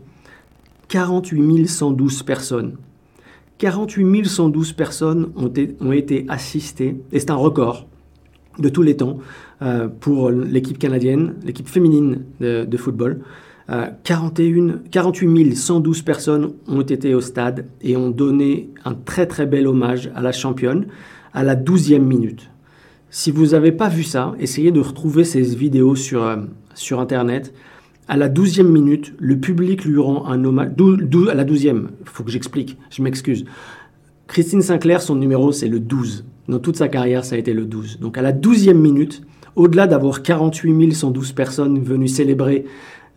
48 0.88 1.66
112 1.66 2.22
personnes. 2.24 2.76
48 3.58 4.26
112 4.26 4.72
personnes 4.72 5.32
ont, 5.36 5.46
été, 5.46 5.76
ont 5.80 5.92
été 5.92 6.26
assistées, 6.28 7.00
et 7.12 7.20
c'est 7.20 7.30
un 7.30 7.36
record 7.36 7.86
de 8.58 8.68
tous 8.68 8.82
les 8.82 8.96
temps 8.96 9.18
euh, 9.62 9.88
pour 9.88 10.30
l'équipe 10.30 10.78
canadienne, 10.78 11.36
l'équipe 11.44 11.68
féminine 11.68 12.24
de, 12.40 12.76
football. 12.76 13.20
41, 14.04 14.80
48 14.90 15.56
112 15.56 16.02
personnes 16.02 16.52
ont 16.66 16.82
été 16.82 17.14
au 17.14 17.20
stade 17.20 17.66
et 17.80 17.96
ont 17.96 18.10
donné 18.10 18.68
un 18.84 18.92
très 18.92 19.26
très 19.26 19.46
bel 19.46 19.66
hommage 19.66 20.10
à 20.14 20.20
la 20.20 20.32
championne 20.32 20.86
à 21.32 21.42
la 21.42 21.56
12e 21.56 22.00
minute. 22.00 22.50
Si 23.14 23.30
vous 23.30 23.48
n'avez 23.48 23.72
pas 23.72 23.90
vu 23.90 24.04
ça, 24.04 24.34
essayez 24.40 24.70
de 24.70 24.80
retrouver 24.80 25.24
ces 25.24 25.42
vidéos 25.42 25.96
sur, 25.96 26.24
euh, 26.24 26.36
sur 26.72 26.98
Internet. 26.98 27.52
À 28.08 28.16
la 28.16 28.30
douzième 28.30 28.70
minute, 28.70 29.12
le 29.18 29.38
public 29.38 29.84
lui 29.84 29.98
rend 29.98 30.26
un 30.28 30.42
hommage. 30.46 30.70
à 31.30 31.34
la 31.34 31.44
douzième, 31.44 31.90
il 32.00 32.08
faut 32.08 32.24
que 32.24 32.30
j'explique, 32.30 32.78
je 32.88 33.02
m'excuse. 33.02 33.44
Christine 34.28 34.62
Sinclair, 34.62 35.02
son 35.02 35.14
numéro, 35.14 35.52
c'est 35.52 35.68
le 35.68 35.78
12. 35.78 36.24
Dans 36.48 36.58
toute 36.58 36.76
sa 36.76 36.88
carrière, 36.88 37.26
ça 37.26 37.34
a 37.34 37.38
été 37.38 37.52
le 37.52 37.66
12. 37.66 38.00
Donc 38.00 38.16
à 38.16 38.22
la 38.22 38.32
douzième 38.32 38.80
minute, 38.80 39.20
au-delà 39.56 39.86
d'avoir 39.86 40.22
48 40.22 40.94
112 40.94 41.32
personnes 41.32 41.82
venues 41.82 42.08
célébrer 42.08 42.64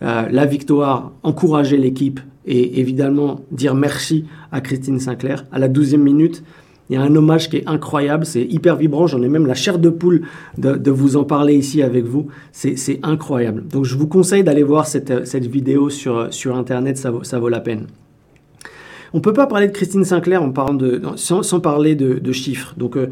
euh, 0.01 0.27
la 0.29 0.45
victoire, 0.45 1.13
encourager 1.23 1.77
l'équipe 1.77 2.19
et 2.45 2.81
évidemment 2.81 3.39
dire 3.49 3.75
merci 3.75 4.25
à 4.51 4.59
Christine 4.59 4.99
Sinclair, 4.99 5.45
à 5.53 5.57
la 5.57 5.69
douzième 5.69 6.03
minute, 6.03 6.43
il 6.89 6.95
y 6.95 6.97
a 6.97 7.01
un 7.01 7.15
hommage 7.15 7.49
qui 7.49 7.57
est 7.57 7.67
incroyable, 7.67 8.25
c'est 8.25 8.43
hyper 8.43 8.75
vibrant. 8.75 9.07
J'en 9.07 9.21
ai 9.23 9.27
même 9.27 9.47
la 9.47 9.55
chair 9.55 9.79
de 9.79 9.89
poule 9.89 10.21
de, 10.57 10.91
vous 10.91 11.17
en 11.17 11.23
parler 11.23 11.55
ici 11.55 11.81
avec 11.81 12.05
vous. 12.05 12.27
C'est 12.51 12.99
incroyable. 13.01 13.67
Donc 13.67 13.85
je 13.85 13.97
vous 13.97 14.07
conseille 14.07 14.43
d'aller 14.43 14.63
voir 14.63 14.85
cette, 14.85 15.25
cette, 15.25 15.47
vidéo 15.47 15.89
sur, 15.89 16.31
sur 16.31 16.55
Internet, 16.55 16.97
ça 16.97 17.39
vaut, 17.39 17.49
la 17.49 17.59
peine. 17.59 17.87
On 19.13 19.17
ne 19.17 19.23
peut 19.23 19.33
pas 19.33 19.47
parler 19.47 19.67
de 19.67 19.71
Christine 19.71 20.03
Sinclair 20.03 20.43
en 20.43 20.51
parlant 20.51 20.77
sans, 21.15 21.59
parler 21.59 21.95
de, 21.95 22.31
chiffres. 22.31 22.75
Donc 22.77 22.97
euh, 22.97 23.07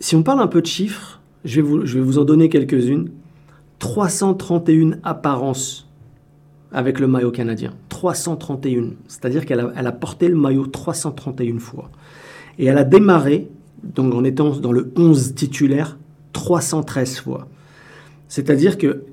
si 0.00 0.16
on 0.16 0.24
parle 0.24 0.40
un 0.40 0.48
peu 0.48 0.60
de 0.60 0.66
chiffres, 0.66 1.20
je 1.44 1.60
vais 1.60 2.00
vous, 2.00 2.18
en 2.18 2.24
donner 2.24 2.48
quelques-unes. 2.48 3.10
331 3.78 4.98
apparences 5.04 5.88
avec 6.72 6.98
le 6.98 7.06
maillot 7.06 7.30
canadien. 7.30 7.74
331. 7.90 8.94
C'est-à-dire 9.06 9.46
qu'elle 9.46 9.60
a, 9.60 9.70
a 9.76 9.92
porté 9.92 10.28
le 10.28 10.34
maillot 10.34 10.66
331 10.66 11.58
fois. 11.58 11.90
Et 12.58 12.66
elle 12.66 12.78
a 12.78 12.84
démarré, 12.84 13.48
donc 13.82 14.14
en 14.14 14.24
étant 14.24 14.50
dans 14.50 14.72
le 14.72 14.92
11 14.96 15.34
titulaire, 15.34 15.98
313 16.32 17.20
fois. 17.20 17.48
C'est-à-dire 18.28 18.78
que, 18.78 19.04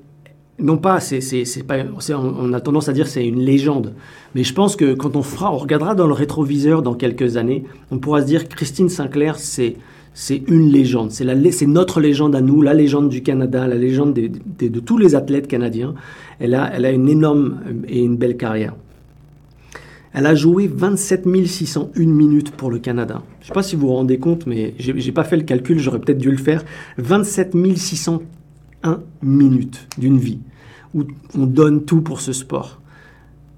non 0.58 0.76
pas, 0.78 1.00
c'est, 1.00 1.20
pas 1.66 1.78
on 2.10 2.52
a 2.52 2.60
tendance 2.60 2.88
à 2.88 2.92
dire 2.92 3.06
c'est 3.06 3.26
une 3.26 3.40
légende, 3.40 3.94
mais 4.34 4.44
je 4.44 4.54
pense 4.54 4.76
que 4.76 4.94
quand 4.94 5.16
on, 5.16 5.22
regardera 5.58 5.94
dans 5.94 6.06
le 6.06 6.12
rétroviseur 6.12 6.82
dans 6.82 6.94
quelques 6.94 7.36
années, 7.36 7.64
on 7.90 7.98
pourra 7.98 8.22
se 8.22 8.26
dire 8.26 8.48
Christine 8.48 8.88
Sinclair, 8.88 9.38
c'est, 9.38 9.76
c'est 10.12 10.42
une 10.46 10.70
légende. 10.70 11.10
C'est, 11.10 11.26
c'est 11.52 11.66
notre 11.66 12.00
légende 12.00 12.36
à 12.36 12.40
nous, 12.40 12.62
la 12.62 12.74
légende 12.74 13.08
du 13.08 13.22
Canada, 13.22 13.66
la 13.66 13.76
légende 13.76 14.14
de, 14.14 14.68
de 14.68 14.80
tous 14.80 14.98
les 14.98 15.14
athlètes 15.14 15.48
canadiens. 15.48 15.94
Elle 16.38 16.54
a, 16.54 16.70
elle 16.72 16.84
a 16.84 16.90
une 16.90 17.08
énorme 17.08 17.60
et 17.88 18.00
une 18.00 18.16
belle 18.16 18.36
carrière. 18.36 18.74
Elle 20.14 20.26
a 20.26 20.36
joué 20.36 20.68
27 20.68 21.26
601 21.44 22.06
minutes 22.06 22.52
pour 22.52 22.70
le 22.70 22.78
Canada. 22.78 23.22
Je 23.40 23.44
ne 23.44 23.48
sais 23.48 23.52
pas 23.52 23.64
si 23.64 23.74
vous 23.74 23.88
vous 23.88 23.94
rendez 23.94 24.18
compte, 24.18 24.46
mais 24.46 24.74
je 24.78 24.92
n'ai 24.92 25.12
pas 25.12 25.24
fait 25.24 25.36
le 25.36 25.42
calcul, 25.42 25.80
j'aurais 25.80 25.98
peut-être 25.98 26.18
dû 26.18 26.30
le 26.30 26.36
faire. 26.36 26.64
27 26.98 27.54
601 27.76 29.00
minutes 29.22 29.88
d'une 29.98 30.18
vie 30.18 30.38
où 30.94 31.02
on 31.36 31.46
donne 31.46 31.84
tout 31.84 32.00
pour 32.00 32.20
ce 32.20 32.32
sport. 32.32 32.80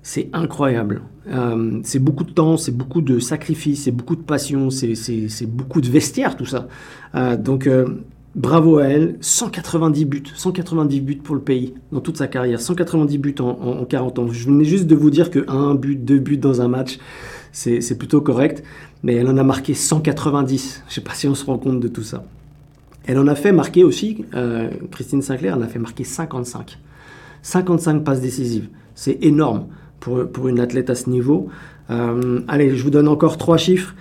C'est 0.02 0.30
incroyable. 0.32 1.02
Euh, 1.28 1.80
c'est 1.82 1.98
beaucoup 1.98 2.24
de 2.24 2.30
temps, 2.30 2.56
c'est 2.56 2.74
beaucoup 2.74 3.02
de 3.02 3.18
sacrifices, 3.18 3.84
c'est 3.84 3.90
beaucoup 3.90 4.16
de 4.16 4.22
passion, 4.22 4.70
c'est 4.70 5.46
beaucoup 5.46 5.82
de 5.82 5.88
vestiaire, 5.88 6.36
tout 6.36 6.46
ça. 6.46 6.68
Euh, 7.14 7.36
donc, 7.36 7.66
euh, 7.66 7.86
Bravo 8.36 8.76
à 8.76 8.84
elle, 8.84 9.16
190 9.22 10.04
buts, 10.04 10.22
190 10.34 11.00
buts 11.00 11.16
pour 11.16 11.34
le 11.34 11.40
pays 11.40 11.72
dans 11.90 12.00
toute 12.00 12.18
sa 12.18 12.26
carrière, 12.26 12.60
190 12.60 13.16
buts 13.16 13.34
en, 13.40 13.86
40 13.86 14.18
ans. 14.18 14.28
Je 14.30 14.44
venais 14.44 14.66
juste 14.66 14.86
de 14.86 14.94
vous 14.94 15.08
dire 15.08 15.30
que 15.30 15.50
un 15.50 15.74
but, 15.74 15.96
deux 15.96 16.18
buts 16.18 16.36
dans 16.36 16.60
un 16.60 16.68
match, 16.68 16.98
c'est 17.50 17.96
plutôt 17.96 18.20
correct, 18.20 18.62
mais 19.02 19.14
elle 19.14 19.28
en 19.28 19.38
a 19.38 19.42
marqué 19.42 19.72
190. 19.72 20.82
Je 20.84 20.90
ne 20.90 20.94
sais 20.94 21.00
pas 21.00 21.14
si 21.14 21.26
on 21.26 21.34
se 21.34 21.46
rend 21.46 21.56
compte 21.56 21.80
de 21.80 21.88
tout 21.88 22.02
ça. 22.02 22.24
Elle 23.06 23.18
en 23.18 23.26
a 23.26 23.34
fait 23.34 23.52
marquer 23.52 23.84
aussi, 23.84 24.26
euh, 24.34 24.68
Christine 24.90 25.22
Sinclair, 25.22 25.54
elle 25.54 25.62
en 25.62 25.64
a 25.64 25.68
fait 25.68 25.78
marquer 25.78 26.04
55. 26.04 26.78
55 27.40 28.04
passes 28.04 28.20
décisives. 28.20 28.68
C'est 28.94 29.16
énorme 29.24 29.68
pour, 29.98 30.28
pour 30.28 30.48
une 30.48 30.60
athlète 30.60 30.90
à 30.90 30.94
ce 30.94 31.08
niveau. 31.08 31.48
Euh, 31.88 32.40
allez, 32.48 32.76
je 32.76 32.82
vous 32.82 32.90
donne 32.90 33.08
encore 33.08 33.38
trois 33.38 33.56
chiffres. 33.56 33.94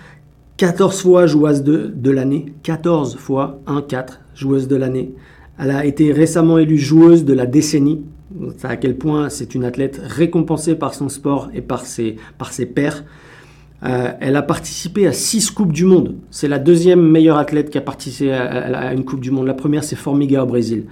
14 0.58 1.00
fois 1.00 1.26
joueuse 1.26 1.62
de, 1.62 1.90
de 1.94 2.10
l'année, 2.10 2.52
14 2.64 3.16
fois 3.16 3.60
1-4 3.66 4.18
joueuse 4.36 4.68
de 4.68 4.76
l'année. 4.76 5.12
Elle 5.58 5.70
a 5.70 5.84
été 5.84 6.12
récemment 6.12 6.58
élue 6.58 6.78
joueuse 6.78 7.24
de 7.24 7.32
la 7.32 7.46
décennie. 7.46 8.02
à 8.62 8.76
quel 8.76 8.96
point 8.96 9.30
c'est 9.30 9.54
une 9.54 9.64
athlète 9.64 10.00
récompensée 10.02 10.74
par 10.74 10.94
son 10.94 11.08
sport 11.08 11.48
et 11.54 11.62
par 11.62 11.86
ses, 11.86 12.16
par 12.38 12.52
ses 12.52 12.66
pairs. 12.66 13.04
Euh, 13.82 14.12
elle 14.20 14.36
a 14.36 14.42
participé 14.42 15.06
à 15.06 15.12
six 15.12 15.50
Coupes 15.50 15.72
du 15.72 15.84
Monde. 15.84 16.16
C'est 16.30 16.48
la 16.48 16.58
deuxième 16.58 17.00
meilleure 17.00 17.36
athlète 17.36 17.70
qui 17.70 17.78
a 17.78 17.82
participé 17.82 18.32
à, 18.32 18.92
une 18.92 19.04
Coupe 19.04 19.20
du 19.20 19.30
Monde. 19.30 19.46
La 19.46 19.54
première, 19.54 19.84
c'est 19.84 19.96
Formiga 19.96 20.42
au 20.42 20.46
Brésil. 20.46 20.84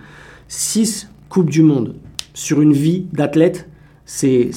Six 0.49 1.09
Coupes 1.29 1.51
du 1.51 1.63
Monde 1.63 1.95
sur 2.35 2.61
une 2.61 2.73
vie 2.73 3.07
d'athlète. 3.13 3.69
C'est 4.07 4.51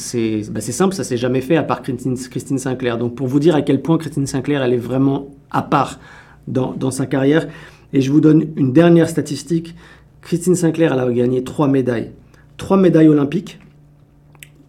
bah 0.51 0.59
simple, 0.59 0.93
ça 0.93 1.05
s'est 1.05 1.15
jamais 1.15 1.39
fait 1.39 1.55
à 1.55 1.63
part 1.63 1.81
Christine, 1.81 2.17
Christine, 2.17 2.59
Sinclair. 2.59 2.97
Donc 2.97 3.15
pour 3.15 3.27
vous 3.27 3.39
dire 3.39 3.55
à 3.55 3.61
quel 3.61 3.81
point 3.81 3.97
Christine 3.97 4.27
Sinclair, 4.27 4.61
elle 4.61 4.73
est 4.73 4.77
vraiment 4.77 5.29
à 5.51 5.61
part 5.61 5.99
dans, 6.49 6.73
dans 6.73 6.91
sa 6.91 7.05
carrière. 7.05 7.47
Et 7.93 8.01
je 8.01 8.11
vous 8.11 8.21
donne 8.21 8.47
une 8.55 8.73
dernière 8.73 9.09
statistique. 9.09 9.75
Christine 10.21 10.55
Sinclair, 10.55 10.93
elle 10.93 10.99
a 10.99 11.11
gagné 11.11 11.43
trois 11.43 11.67
médailles. 11.67 12.11
Trois 12.57 12.77
médailles 12.77 13.07
olympiques, 13.07 13.59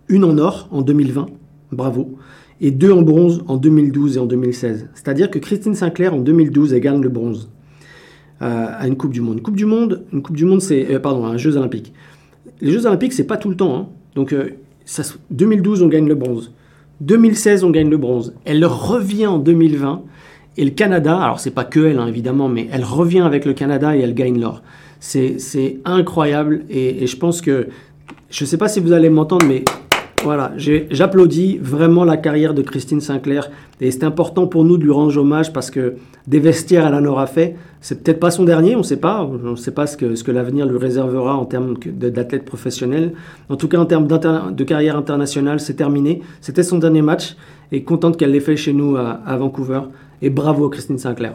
une 0.08 0.24
en 0.24 0.38
or 0.38 0.68
en 0.70 0.82
2020, 0.82 1.26
bravo, 1.72 2.18
et 2.60 2.70
deux 2.70 2.92
en 2.92 3.02
bronze 3.02 3.42
en 3.46 3.56
2012 3.56 4.16
et 4.16 4.20
en 4.20 4.26
2016. 4.26 4.88
C'est-à-dire 4.94 5.30
que 5.30 5.38
Christine 5.38 5.74
Sinclair, 5.74 6.14
en 6.14 6.18
2012, 6.18 6.74
elle 6.74 6.80
gagne 6.80 7.00
le 7.00 7.08
bronze 7.08 7.50
euh, 8.42 8.66
à 8.68 8.86
une 8.86 8.96
Coupe 8.96 9.12
du 9.12 9.20
Monde. 9.20 9.36
Une 9.38 9.42
Coupe 9.42 9.56
du 9.56 9.66
Monde, 9.66 10.04
une 10.12 10.22
coupe 10.22 10.36
du 10.36 10.44
monde 10.44 10.60
c'est, 10.60 10.94
euh, 10.94 10.98
pardon, 10.98 11.24
un 11.24 11.36
Jeux 11.36 11.56
Olympiques. 11.56 11.92
Les 12.60 12.72
Jeux 12.72 12.86
Olympiques, 12.86 13.12
c'est 13.12 13.26
pas 13.26 13.36
tout 13.36 13.48
le 13.48 13.56
temps. 13.56 13.76
Hein. 13.76 13.88
Donc, 14.14 14.32
euh, 14.32 14.50
ça, 14.84 15.02
2012, 15.30 15.82
on 15.82 15.88
gagne 15.88 16.06
le 16.06 16.14
bronze. 16.14 16.52
2016, 17.00 17.64
on 17.64 17.70
gagne 17.70 17.90
le 17.90 17.96
bronze. 17.96 18.34
Elle 18.44 18.64
revient 18.64 19.26
en 19.26 19.38
2020. 19.38 20.02
Et 20.58 20.64
le 20.64 20.72
Canada, 20.72 21.16
alors 21.16 21.38
c'est 21.38 21.52
pas 21.52 21.62
que 21.62 21.78
elle, 21.86 22.00
hein, 22.00 22.08
évidemment, 22.08 22.48
mais 22.48 22.68
elle 22.72 22.82
revient 22.82 23.20
avec 23.20 23.44
le 23.44 23.54
Canada 23.54 23.96
et 23.96 24.00
elle 24.00 24.12
gagne 24.12 24.40
l'or. 24.40 24.60
C'est 24.98 25.78
incroyable. 25.84 26.64
Et, 26.68 27.06
je 27.06 27.16
pense 27.16 27.40
que, 27.40 27.68
je 28.28 28.44
sais 28.44 28.58
pas 28.58 28.66
si 28.66 28.80
vous 28.80 28.92
allez 28.92 29.08
m'entendre, 29.08 29.46
mais 29.46 29.64
voilà, 30.24 30.52
j'applaudis 30.56 31.58
vraiment 31.62 32.02
la 32.02 32.16
carrière 32.16 32.54
de 32.54 32.62
Christine 32.62 33.00
Sinclair 33.00 33.52
et 33.80 33.92
c'est 33.92 34.02
important 34.02 34.48
pour 34.48 34.64
nous 34.64 34.76
de 34.76 34.82
lui 34.82 34.90
rendre 34.90 35.16
hommage 35.16 35.52
parce 35.52 35.70
que 35.70 35.94
des 36.26 36.40
vestiaires, 36.40 36.88
elle 36.88 36.94
en 36.94 37.04
aura 37.04 37.28
fait. 37.28 37.54
C'est 37.80 38.02
peut-être 38.02 38.18
pas 38.18 38.32
son 38.32 38.42
dernier, 38.42 38.74
on 38.74 38.78
ne 38.78 38.82
sait 38.82 38.96
pas. 38.96 39.22
On 39.22 39.50
ne 39.52 39.54
sait 39.54 39.70
pas 39.70 39.86
ce 39.86 39.96
que 39.96 40.30
l'avenir 40.32 40.66
lui 40.66 40.76
réservera 40.76 41.36
en 41.36 41.44
termes 41.44 41.76
d'athlète 41.86 42.44
professionnel. 42.44 43.12
En 43.48 43.54
tout 43.54 43.68
cas, 43.68 43.78
en 43.78 43.86
termes 43.86 44.08
de 44.08 44.64
carrière 44.64 44.96
internationale, 44.96 45.60
c'est 45.60 45.74
terminé. 45.74 46.20
C'était 46.40 46.64
son 46.64 46.78
dernier 46.78 47.02
match 47.02 47.36
et 47.70 47.84
contente 47.84 48.16
qu'elle 48.16 48.32
l'ait 48.32 48.40
fait 48.40 48.56
chez 48.56 48.72
nous 48.72 48.96
à, 48.96 49.36
Vancouver. 49.36 49.82
Et 50.22 50.30
bravo 50.30 50.68
Christine 50.68 50.98
Sinclair. 50.98 51.34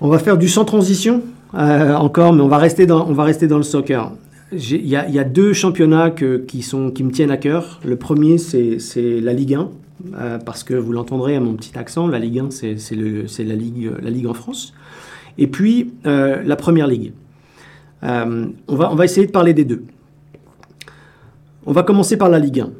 On 0.00 0.08
va 0.08 0.18
faire 0.18 0.36
du 0.36 0.48
sans 0.48 0.64
transition 0.64 1.22
euh, 1.54 1.94
encore, 1.94 2.32
mais 2.34 2.42
on 2.42 2.48
va 2.48 2.58
rester 2.58 2.86
dans, 2.86 3.06
le 3.08 3.62
soccer. 3.62 4.12
Il 4.52 4.86
y, 4.86 4.96
a 4.96 5.24
deux 5.24 5.52
championnats 5.52 6.10
qui, 6.10 6.64
me 6.74 7.10
tiennent 7.10 7.30
à 7.30 7.38
cœur. 7.38 7.80
Le 7.84 7.96
premier, 7.96 8.36
c'est 8.36 8.78
la 9.20 9.32
Ligue 9.32 9.54
1, 9.54 9.70
euh, 10.18 10.38
parce 10.38 10.64
que 10.64 10.74
vous 10.74 10.92
l'entendrez 10.92 11.34
à 11.34 11.40
mon 11.40 11.54
petit 11.54 11.76
accent, 11.78 12.08
la 12.08 12.18
Ligue 12.18 12.40
1, 12.40 12.50
c'est 12.50 13.44
la 13.44 13.54
ligue, 13.54 14.26
en 14.26 14.34
France. 14.34 14.74
Et 15.38 15.46
puis, 15.46 15.92
euh, 16.04 16.42
la 16.44 16.56
Première 16.56 16.86
Ligue. 16.86 17.12
On, 18.02 18.52
va, 18.68 18.92
on 18.92 18.94
va 18.94 19.04
essayer 19.04 19.26
de 19.26 19.32
parler 19.32 19.54
des 19.54 19.64
deux. 19.64 19.82
On 21.64 21.72
va 21.72 21.82
commencer 21.82 22.16
par 22.16 22.28
la 22.28 22.38
Ligue 22.38 22.60
1. 22.60 22.70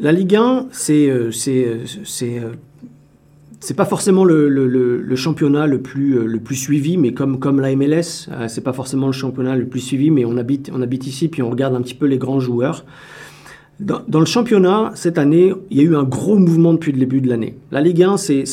La 0.00 0.12
Ligue 0.12 0.36
1, 0.36 0.68
c'est 0.70 1.10
c'est 3.60 3.74
pas 3.74 3.84
forcément 3.84 4.24
le, 4.24 5.16
championnat 5.16 5.66
le 5.66 5.80
plus, 5.80 6.16
euh, 6.16 6.40
suivi, 6.52 6.96
mais 6.96 7.12
comme, 7.12 7.38
comme 7.38 7.60
la 7.60 7.74
MLS, 7.74 8.28
euh, 8.30 8.46
c'est 8.48 8.60
pas 8.62 8.72
forcément 8.72 9.06
le 9.06 9.12
championnat 9.12 9.56
le 9.56 9.66
plus 9.66 9.80
suivi, 9.80 10.10
mais 10.10 10.24
on 10.24 10.36
habite, 10.36 10.70
ici, 11.06 11.28
puis 11.28 11.42
on 11.42 11.50
regarde 11.50 11.74
un 11.74 11.82
petit 11.82 11.94
peu 11.94 12.06
les 12.06 12.18
grands 12.18 12.40
joueurs. 12.40 12.84
Dans, 13.80 14.18
le 14.18 14.26
championnat, 14.26 14.90
cette 14.96 15.18
année, 15.18 15.52
il 15.70 15.76
y 15.76 15.80
a 15.80 15.84
eu 15.84 15.94
un 15.94 16.02
gros 16.02 16.36
mouvement 16.36 16.72
depuis 16.72 16.90
le 16.90 16.98
début 16.98 17.20
de 17.20 17.28
l'année. 17.28 17.54
La 17.70 17.80
Ligue 17.80 18.02
1, 18.02 18.16
c'est, 18.16 18.44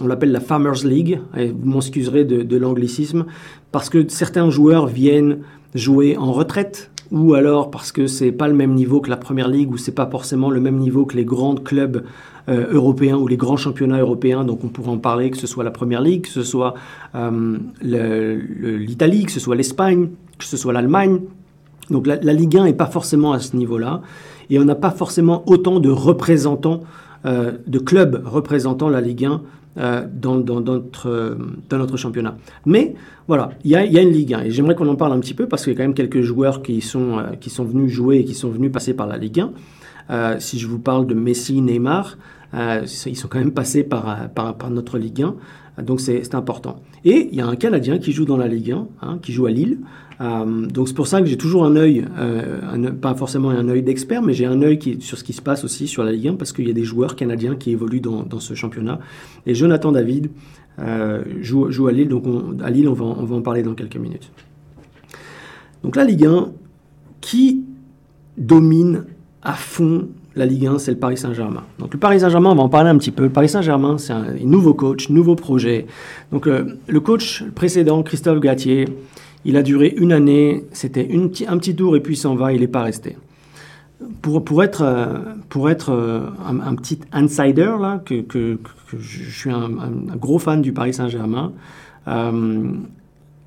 on 0.00 0.06
l'appelle 0.06 0.30
la 0.30 0.38
Farmers 0.38 0.84
League, 0.84 1.18
vous 1.34 1.70
m'excuserez 1.70 2.24
de, 2.24 2.42
de 2.42 2.56
l'anglicisme, 2.56 3.26
parce 3.72 3.88
que 3.90 4.06
certains 4.08 4.50
joueurs 4.50 4.86
viennent 4.86 5.38
jouer 5.74 6.16
en 6.16 6.32
retraite, 6.32 6.91
ou 7.12 7.34
alors 7.34 7.70
parce 7.70 7.92
que 7.92 8.06
c'est 8.06 8.32
pas 8.32 8.48
le 8.48 8.54
même 8.54 8.72
niveau 8.72 9.02
que 9.02 9.10
la 9.10 9.18
première 9.18 9.48
ligue 9.48 9.70
ou 9.70 9.76
c'est 9.76 9.94
pas 9.94 10.06
forcément 10.06 10.50
le 10.50 10.60
même 10.60 10.78
niveau 10.78 11.04
que 11.04 11.14
les 11.14 11.26
grands 11.26 11.54
clubs 11.54 12.04
euh, 12.48 12.72
européens 12.72 13.18
ou 13.18 13.28
les 13.28 13.36
grands 13.36 13.58
championnats 13.58 14.00
européens. 14.00 14.44
Donc 14.44 14.64
on 14.64 14.68
pourrait 14.68 14.90
en 14.90 14.98
parler 14.98 15.30
que 15.30 15.36
ce 15.36 15.46
soit 15.46 15.62
la 15.62 15.70
première 15.70 16.00
ligue, 16.00 16.22
que 16.22 16.30
ce 16.30 16.42
soit 16.42 16.72
euh, 17.14 17.58
l'Italie, 17.82 19.26
que 19.26 19.30
ce 19.30 19.40
soit 19.40 19.54
l'Espagne, 19.54 20.08
que 20.38 20.44
ce 20.44 20.56
soit 20.56 20.72
l'Allemagne. 20.72 21.20
Donc 21.90 22.06
la, 22.06 22.16
Ligue 22.16 22.56
1 22.56 22.64
n'est 22.64 22.72
pas 22.72 22.86
forcément 22.86 23.32
à 23.32 23.40
ce 23.40 23.56
niveau-là 23.56 24.00
et 24.48 24.58
on 24.58 24.64
n'a 24.64 24.74
pas 24.74 24.90
forcément 24.90 25.42
autant 25.46 25.80
de 25.80 25.90
représentants, 25.90 26.80
euh, 27.26 27.52
de 27.66 27.78
clubs 27.78 28.22
représentant 28.24 28.88
la 28.88 29.02
Ligue 29.02 29.26
1 29.26 29.42
euh, 29.78 30.06
dans, 30.12 30.36
notre, 30.36 31.08
euh, 31.08 31.34
dans, 31.70 31.78
notre, 31.78 31.96
championnat. 31.96 32.36
Mais 32.66 32.94
voilà, 33.26 33.52
il 33.64 33.70
y 33.70 33.76
a, 33.76 34.02
une 34.02 34.10
Ligue 34.10 34.34
1 34.34 34.42
et 34.42 34.50
j'aimerais 34.50 34.74
qu'on 34.74 34.88
en 34.88 34.96
parle 34.96 35.12
un 35.12 35.20
petit 35.20 35.32
peu 35.32 35.48
parce 35.48 35.64
qu'il 35.64 35.72
y 35.72 35.76
a 35.76 35.78
quand 35.78 35.84
même 35.84 35.94
quelques 35.94 36.20
joueurs 36.20 36.60
qui 36.60 36.82
sont, 36.82 37.18
euh, 37.18 37.22
qui 37.40 37.48
sont 37.48 37.64
venus 37.64 37.90
jouer 37.90 38.18
et 38.18 38.24
qui 38.26 38.34
sont 38.34 38.50
venus 38.50 38.70
passer 38.70 38.92
par 38.92 39.06
la 39.06 39.16
Ligue 39.16 39.42
1. 40.10 40.38
si 40.40 40.58
je 40.58 40.66
vous 40.66 40.78
parle 40.78 41.06
de 41.06 41.14
Messi, 41.14 41.62
Neymar, 41.62 42.18
ils 42.52 43.16
sont 43.16 43.28
quand 43.28 43.38
même 43.38 43.52
passés 43.52 43.82
par, 43.82 44.28
par, 44.34 44.58
par 44.58 44.68
notre 44.68 44.98
Ligue 44.98 45.22
1, 45.22 45.36
donc 45.80 46.00
c'est 46.00 46.34
important. 46.34 46.76
Et 47.04 47.28
il 47.30 47.36
y 47.36 47.40
a 47.40 47.46
un 47.46 47.56
Canadien 47.56 47.98
qui 47.98 48.12
joue 48.12 48.24
dans 48.24 48.36
la 48.36 48.48
Ligue 48.48 48.72
1, 48.72 48.88
hein, 49.02 49.18
qui 49.22 49.32
joue 49.32 49.46
à 49.46 49.50
Lille, 49.50 49.78
euh, 50.20 50.66
donc 50.66 50.88
c'est 50.88 50.94
pour 50.94 51.06
ça 51.06 51.20
que 51.20 51.26
j'ai 51.26 51.36
toujours 51.36 51.64
un 51.64 51.74
œil, 51.74 52.04
euh, 52.18 52.90
pas 52.92 53.14
forcément 53.14 53.50
un 53.50 53.68
œil 53.68 53.82
d'expert, 53.82 54.22
mais 54.22 54.34
j'ai 54.34 54.46
un 54.46 54.62
œil 54.62 54.78
sur 55.00 55.18
ce 55.18 55.24
qui 55.24 55.32
se 55.32 55.42
passe 55.42 55.64
aussi 55.64 55.88
sur 55.88 56.04
la 56.04 56.12
Ligue 56.12 56.28
1 56.28 56.34
parce 56.34 56.52
qu'il 56.52 56.66
y 56.68 56.70
a 56.70 56.74
des 56.74 56.84
joueurs 56.84 57.16
canadiens 57.16 57.56
qui 57.56 57.70
évoluent 57.72 58.00
dans, 58.00 58.40
ce 58.40 58.54
championnat. 58.54 59.00
Et 59.46 59.54
Jonathan 59.54 59.90
David 59.92 60.30
euh, 60.78 61.24
joue, 61.40 61.86
à 61.86 61.92
Lille, 61.92 62.08
donc 62.08 62.24
à 62.62 62.70
Lille 62.70 62.88
on 62.88 62.94
va 62.94 63.34
en 63.36 63.42
parler 63.42 63.62
dans 63.62 63.74
quelques 63.74 63.96
minutes. 63.96 64.30
Donc 65.82 65.96
la 65.96 66.04
Ligue 66.04 66.26
1, 66.26 66.52
qui 67.20 67.64
domine 68.38 69.04
à 69.42 69.54
fond 69.54 70.08
la 70.34 70.46
Ligue 70.46 70.66
1, 70.66 70.78
c'est 70.78 70.92
le 70.92 70.98
Paris 70.98 71.16
Saint-Germain. 71.16 71.64
Donc 71.78 71.92
le 71.92 71.98
Paris 71.98 72.20
Saint-Germain, 72.20 72.50
on 72.50 72.54
va 72.54 72.62
en 72.62 72.68
parler 72.68 72.90
un 72.90 72.98
petit 72.98 73.10
peu. 73.10 73.24
Le 73.24 73.30
Paris 73.30 73.48
Saint-Germain, 73.48 73.98
c'est 73.98 74.12
un 74.12 74.24
nouveau 74.44 74.74
coach, 74.74 75.08
nouveau 75.10 75.34
projet. 75.34 75.86
Donc 76.30 76.46
le 76.46 77.00
coach 77.00 77.44
précédent, 77.54 78.02
Christophe 78.02 78.40
Gatier, 78.40 78.86
il 79.44 79.56
a 79.56 79.62
duré 79.62 79.92
une 79.96 80.12
année, 80.12 80.64
c'était 80.72 81.08
un 81.48 81.58
petit 81.58 81.74
tour 81.74 81.96
et 81.96 82.00
puis 82.00 82.14
il 82.14 82.16
s'en 82.16 82.34
va, 82.34 82.52
il 82.52 82.60
n'est 82.60 82.68
pas 82.68 82.82
resté. 82.82 83.16
Pour, 84.20 84.44
pour 84.44 84.64
être, 84.64 84.82
euh, 84.82 85.18
pour 85.48 85.70
être 85.70 85.90
euh, 85.90 86.26
un, 86.44 86.74
petit 86.74 87.00
insider, 87.12 87.74
là, 87.80 88.02
que, 88.04 88.24
je 88.98 89.30
suis 89.30 89.50
un, 89.50 89.70
gros 90.16 90.38
fan 90.38 90.60
du 90.60 90.72
Paris 90.72 90.94
Saint-Germain, 90.94 91.52
euh, 92.08 92.72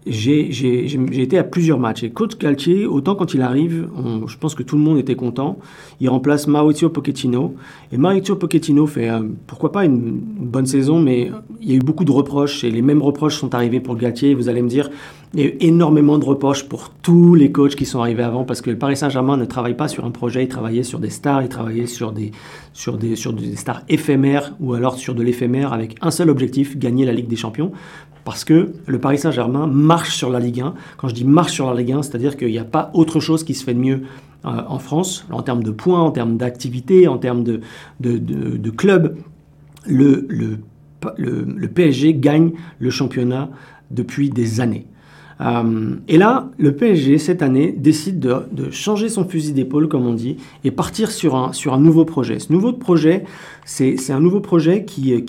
j'ai 0.06 1.22
été 1.22 1.38
à 1.38 1.44
plusieurs 1.44 1.80
matchs. 1.80 2.04
Et 2.04 2.12
Coach 2.12 2.38
Galtier, 2.38 2.86
autant 2.86 3.16
quand 3.16 3.34
il 3.34 3.42
arrive, 3.42 3.88
je 4.28 4.38
pense 4.38 4.54
que 4.54 4.64
tout 4.64 4.76
le 4.76 4.82
monde 4.82 4.98
était 4.98 5.16
content. 5.16 5.58
Il 6.00 6.10
remplace 6.10 6.48
Maurizio 6.48 6.90
Pochettino. 6.90 7.56
Et 7.92 7.98
Maurizio 7.98 8.36
Pochettino 8.36 8.86
fait, 8.86 9.10
euh, 9.10 9.22
pourquoi 9.48 9.72
pas, 9.72 9.86
une, 9.86 10.20
bonne 10.22 10.68
saison, 10.68 11.00
mais 11.00 11.32
il 11.62 11.70
y 11.70 11.74
a 11.74 11.76
eu 11.76 11.80
beaucoup 11.80 12.06
de 12.06 12.12
reproches. 12.12 12.64
Et 12.64 12.72
les 12.72 12.82
mêmes 12.82 13.02
reproches 13.02 13.38
sont 13.38 13.56
arrivés 13.56 13.80
pour 13.80 13.96
Galtier. 13.96 14.36
Vous 14.36 14.48
allez 14.48 14.62
me 14.62 14.70
dire, 14.70 14.90
il 15.36 15.42
y 15.42 15.44
a 15.44 15.48
eu 15.48 15.58
énormément 15.60 16.18
de 16.18 16.26
reproches 16.26 16.64
pour 16.64 16.90
tous 16.90 17.36
les 17.36 17.52
coachs 17.52 17.76
qui 17.76 17.86
sont 17.86 18.00
arrivés 18.00 18.24
avant, 18.24 18.46
parce 18.46 18.62
que 18.62 18.70
le 18.70 18.78
Paris 18.78 18.96
Saint-Germain 18.96 19.36
ne 19.36 19.46
travaille 19.46 19.76
pas 19.76 19.90
sur 19.90 20.06
un 20.06 20.12
projet, 20.12 20.44
il 20.44 20.48
travaillait 20.48 20.84
sur 20.84 21.00
des 21.00 21.10
stars, 21.10 21.44
il 21.44 21.50
travaillait 21.50 21.88
sur 21.88 22.14
des, 22.14 22.32
sur 22.74 22.98
des, 22.98 23.16
sur 23.16 23.34
des 23.34 23.56
stars 23.56 23.84
éphémères, 23.90 24.56
ou 24.62 24.74
alors 24.74 24.96
sur 24.96 25.14
de 25.14 25.22
l'éphémère, 25.22 25.74
avec 25.74 25.98
un 26.02 26.12
seul 26.12 26.30
objectif, 26.30 26.78
gagner 26.78 27.06
la 27.06 27.14
Ligue 27.14 27.28
des 27.28 27.36
Champions 27.36 27.72
parce 28.24 28.44
que 28.44 28.74
le 28.88 29.00
Paris 29.00 29.20
Saint-Germain 29.20 29.68
marche 29.68 30.16
sur 30.16 30.32
la 30.32 30.40
Ligue 30.40 30.60
1. 30.60 30.74
Quand 30.98 31.08
je 31.08 31.14
dis 31.14 31.24
marche 31.24 31.54
sur 31.54 31.72
la 31.72 31.80
Ligue 31.80 31.92
1, 31.92 32.02
c'est-à-dire 32.02 32.36
qu'il 32.36 32.50
n'y 32.50 32.58
a 32.58 32.66
pas 32.66 32.90
autre 32.94 33.20
chose 33.20 33.44
qui 33.44 33.54
se 33.54 33.64
fait 33.64 33.76
de 33.76 33.80
mieux 33.80 34.02
euh, 34.46 34.62
en 34.68 34.80
France, 34.80 35.28
en 35.32 35.44
termes 35.44 35.64
de 35.64 35.70
points, 35.70 36.02
en 36.02 36.12
termes 36.12 36.36
d'activité, 36.36 37.08
en 37.08 37.20
termes 37.20 37.44
de, 37.44 37.62
de, 38.00 38.18
de, 38.18 38.70
club. 38.72 39.18
Le, 39.86 40.26
le, 40.28 40.58
le, 41.18 41.68
PSG 41.68 42.16
gagne 42.16 42.54
le 42.80 42.90
championnat 42.90 43.50
depuis 43.92 44.32
des 44.32 44.60
années. 44.60 44.88
Euh, 45.42 45.96
et 46.08 46.18
là, 46.18 46.50
le 46.58 46.76
PSG, 46.76 47.18
cette 47.18 47.42
année, 47.42 47.74
décide 47.76 48.20
de, 48.20 48.72
changer 48.72 49.10
son 49.10 49.28
fusil 49.28 49.54
d'épaule, 49.54 49.88
comme 49.88 50.06
on 50.06 50.14
dit, 50.14 50.38
et 50.64 50.72
partir 50.72 51.12
sur 51.12 51.36
un, 51.36 51.80
nouveau 51.80 52.06
projet. 52.06 52.40
Ce 52.40 52.52
nouveau 52.52 52.74
projet, 52.74 53.24
c'est 53.66 54.12
un 54.12 54.20
nouveau 54.20 54.40
projet 54.40 54.86
qui, 54.86 55.24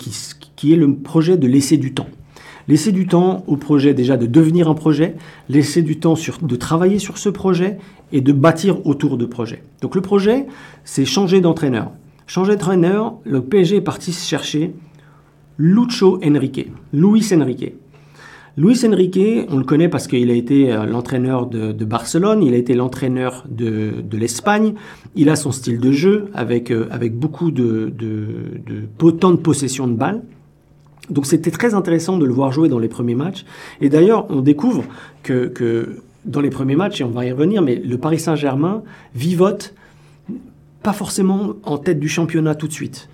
qui, 0.55 0.73
est 0.73 0.77
le 0.77 0.95
projet 0.95 1.37
de 1.37 1.47
laisser 1.47 1.77
du 1.77 1.93
temps. 1.93 2.07
Laisser 2.67 2.91
du 2.91 3.07
temps 3.07 3.45
au 3.47 3.55
projet 3.55 3.93
déjà 3.93 4.17
de 4.17 4.25
devenir 4.25 4.69
un 4.69 4.73
projet, 4.73 5.15
laisser 5.47 5.81
du 5.81 5.99
temps 5.99 6.15
de 6.41 6.55
travailler 6.57 6.99
sur 6.99 7.17
ce 7.17 7.29
projet 7.29 7.77
et 8.11 8.19
de 8.19 8.33
bâtir 8.33 8.85
autour 8.85 9.17
de 9.17 9.25
projet. 9.25 9.63
Donc 9.81 9.95
le 9.95 10.01
projet, 10.01 10.47
c'est 10.83 11.05
changer 11.05 11.39
d'entraîneur. 11.39 11.91
Changer 12.25 12.53
d'entraîneur, 12.53 13.15
le 13.23 13.41
PSG 13.41 13.77
est 13.77 13.81
parti 13.81 14.11
chercher 14.11 14.73
Lucho 15.57 16.19
Enrique, 16.23 16.69
Luis 16.91 17.33
Enrique. 17.33 17.73
Luis 18.57 18.83
Enrique, 18.87 19.45
on 19.51 19.57
le 19.57 19.63
connaît 19.63 19.87
parce 19.87 20.07
qu'il 20.07 20.31
a 20.31 20.33
été 20.33 20.73
euh, 20.73 20.87
l'entraîneur 20.87 21.45
de, 21.45 21.85
Barcelone, 21.85 22.41
il 22.41 22.55
a 22.55 22.57
été 22.57 22.73
l'entraîneur 22.73 23.45
de, 23.47 24.03
l'Espagne, 24.13 24.73
il 25.15 25.29
a 25.29 25.35
son 25.35 25.51
style 25.51 25.79
de 25.79 25.91
jeu 25.91 26.25
avec, 26.33 26.71
euh, 26.71 26.87
avec 26.89 27.15
beaucoup 27.15 27.51
de, 27.51 27.93
de, 27.95 28.25
de, 28.65 28.81
de 28.99 29.35
possession 29.35 29.87
de 29.87 29.93
balles. 29.93 30.23
Donc 31.11 31.27
c'était 31.27 31.51
très 31.51 31.75
intéressant 31.75 32.17
de 32.17 32.25
le 32.25 32.33
voir 32.33 32.51
jouer 32.51 32.67
dans 32.67 32.79
les 32.79 32.87
premiers 32.87 33.13
matchs. 33.13 33.45
Et 33.79 33.89
d'ailleurs, 33.89 34.25
on 34.31 34.41
découvre 34.41 34.85
que, 35.21 36.01
dans 36.25 36.41
les 36.41 36.49
premiers 36.49 36.75
matchs, 36.75 36.99
et 36.99 37.03
on 37.03 37.11
va 37.11 37.25
y 37.25 37.31
revenir, 37.31 37.61
mais 37.61 37.75
le 37.75 37.97
Paris 37.99 38.19
Saint-Germain 38.19 38.81
vivote 39.13 39.75
pas 40.81 40.93
forcément 40.93 41.53
en 41.63 41.77
tête 41.77 41.99
du 41.99 42.09
championnat 42.09 42.55
tout 42.55 42.67
de 42.67 42.73
suite. 42.73 43.07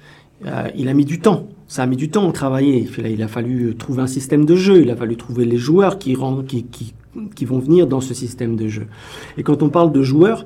il 0.75 0.87
a 0.87 0.93
mis 0.93 1.05
du 1.05 1.19
temps. 1.19 1.47
Ça 1.74 1.82
a 1.82 1.86
mis 1.88 1.97
du 1.97 2.09
temps 2.09 2.30
à 2.30 2.32
travailler. 2.32 2.88
Il 3.03 3.24
a 3.24 3.28
fallu 3.28 3.76
trouver 3.76 4.03
un 4.03 4.07
système 4.07 4.45
de 4.45 4.55
jeu. 4.55 4.84
Il 4.84 4.91
a 4.91 4.95
fallu 4.95 5.15
trouver 5.15 5.43
les 5.43 5.57
joueurs 5.57 5.97
qui, 5.97 6.13
vont 6.13 6.43
venir 7.57 7.88
dans 7.88 7.99
ce 7.99 8.13
système 8.13 8.55
de 8.55 8.67
jeu. 8.67 8.86
Et 9.39 9.41
quand 9.41 9.63
on 9.63 9.69
parle 9.69 9.91
de 9.91 10.03
joueurs, 10.03 10.45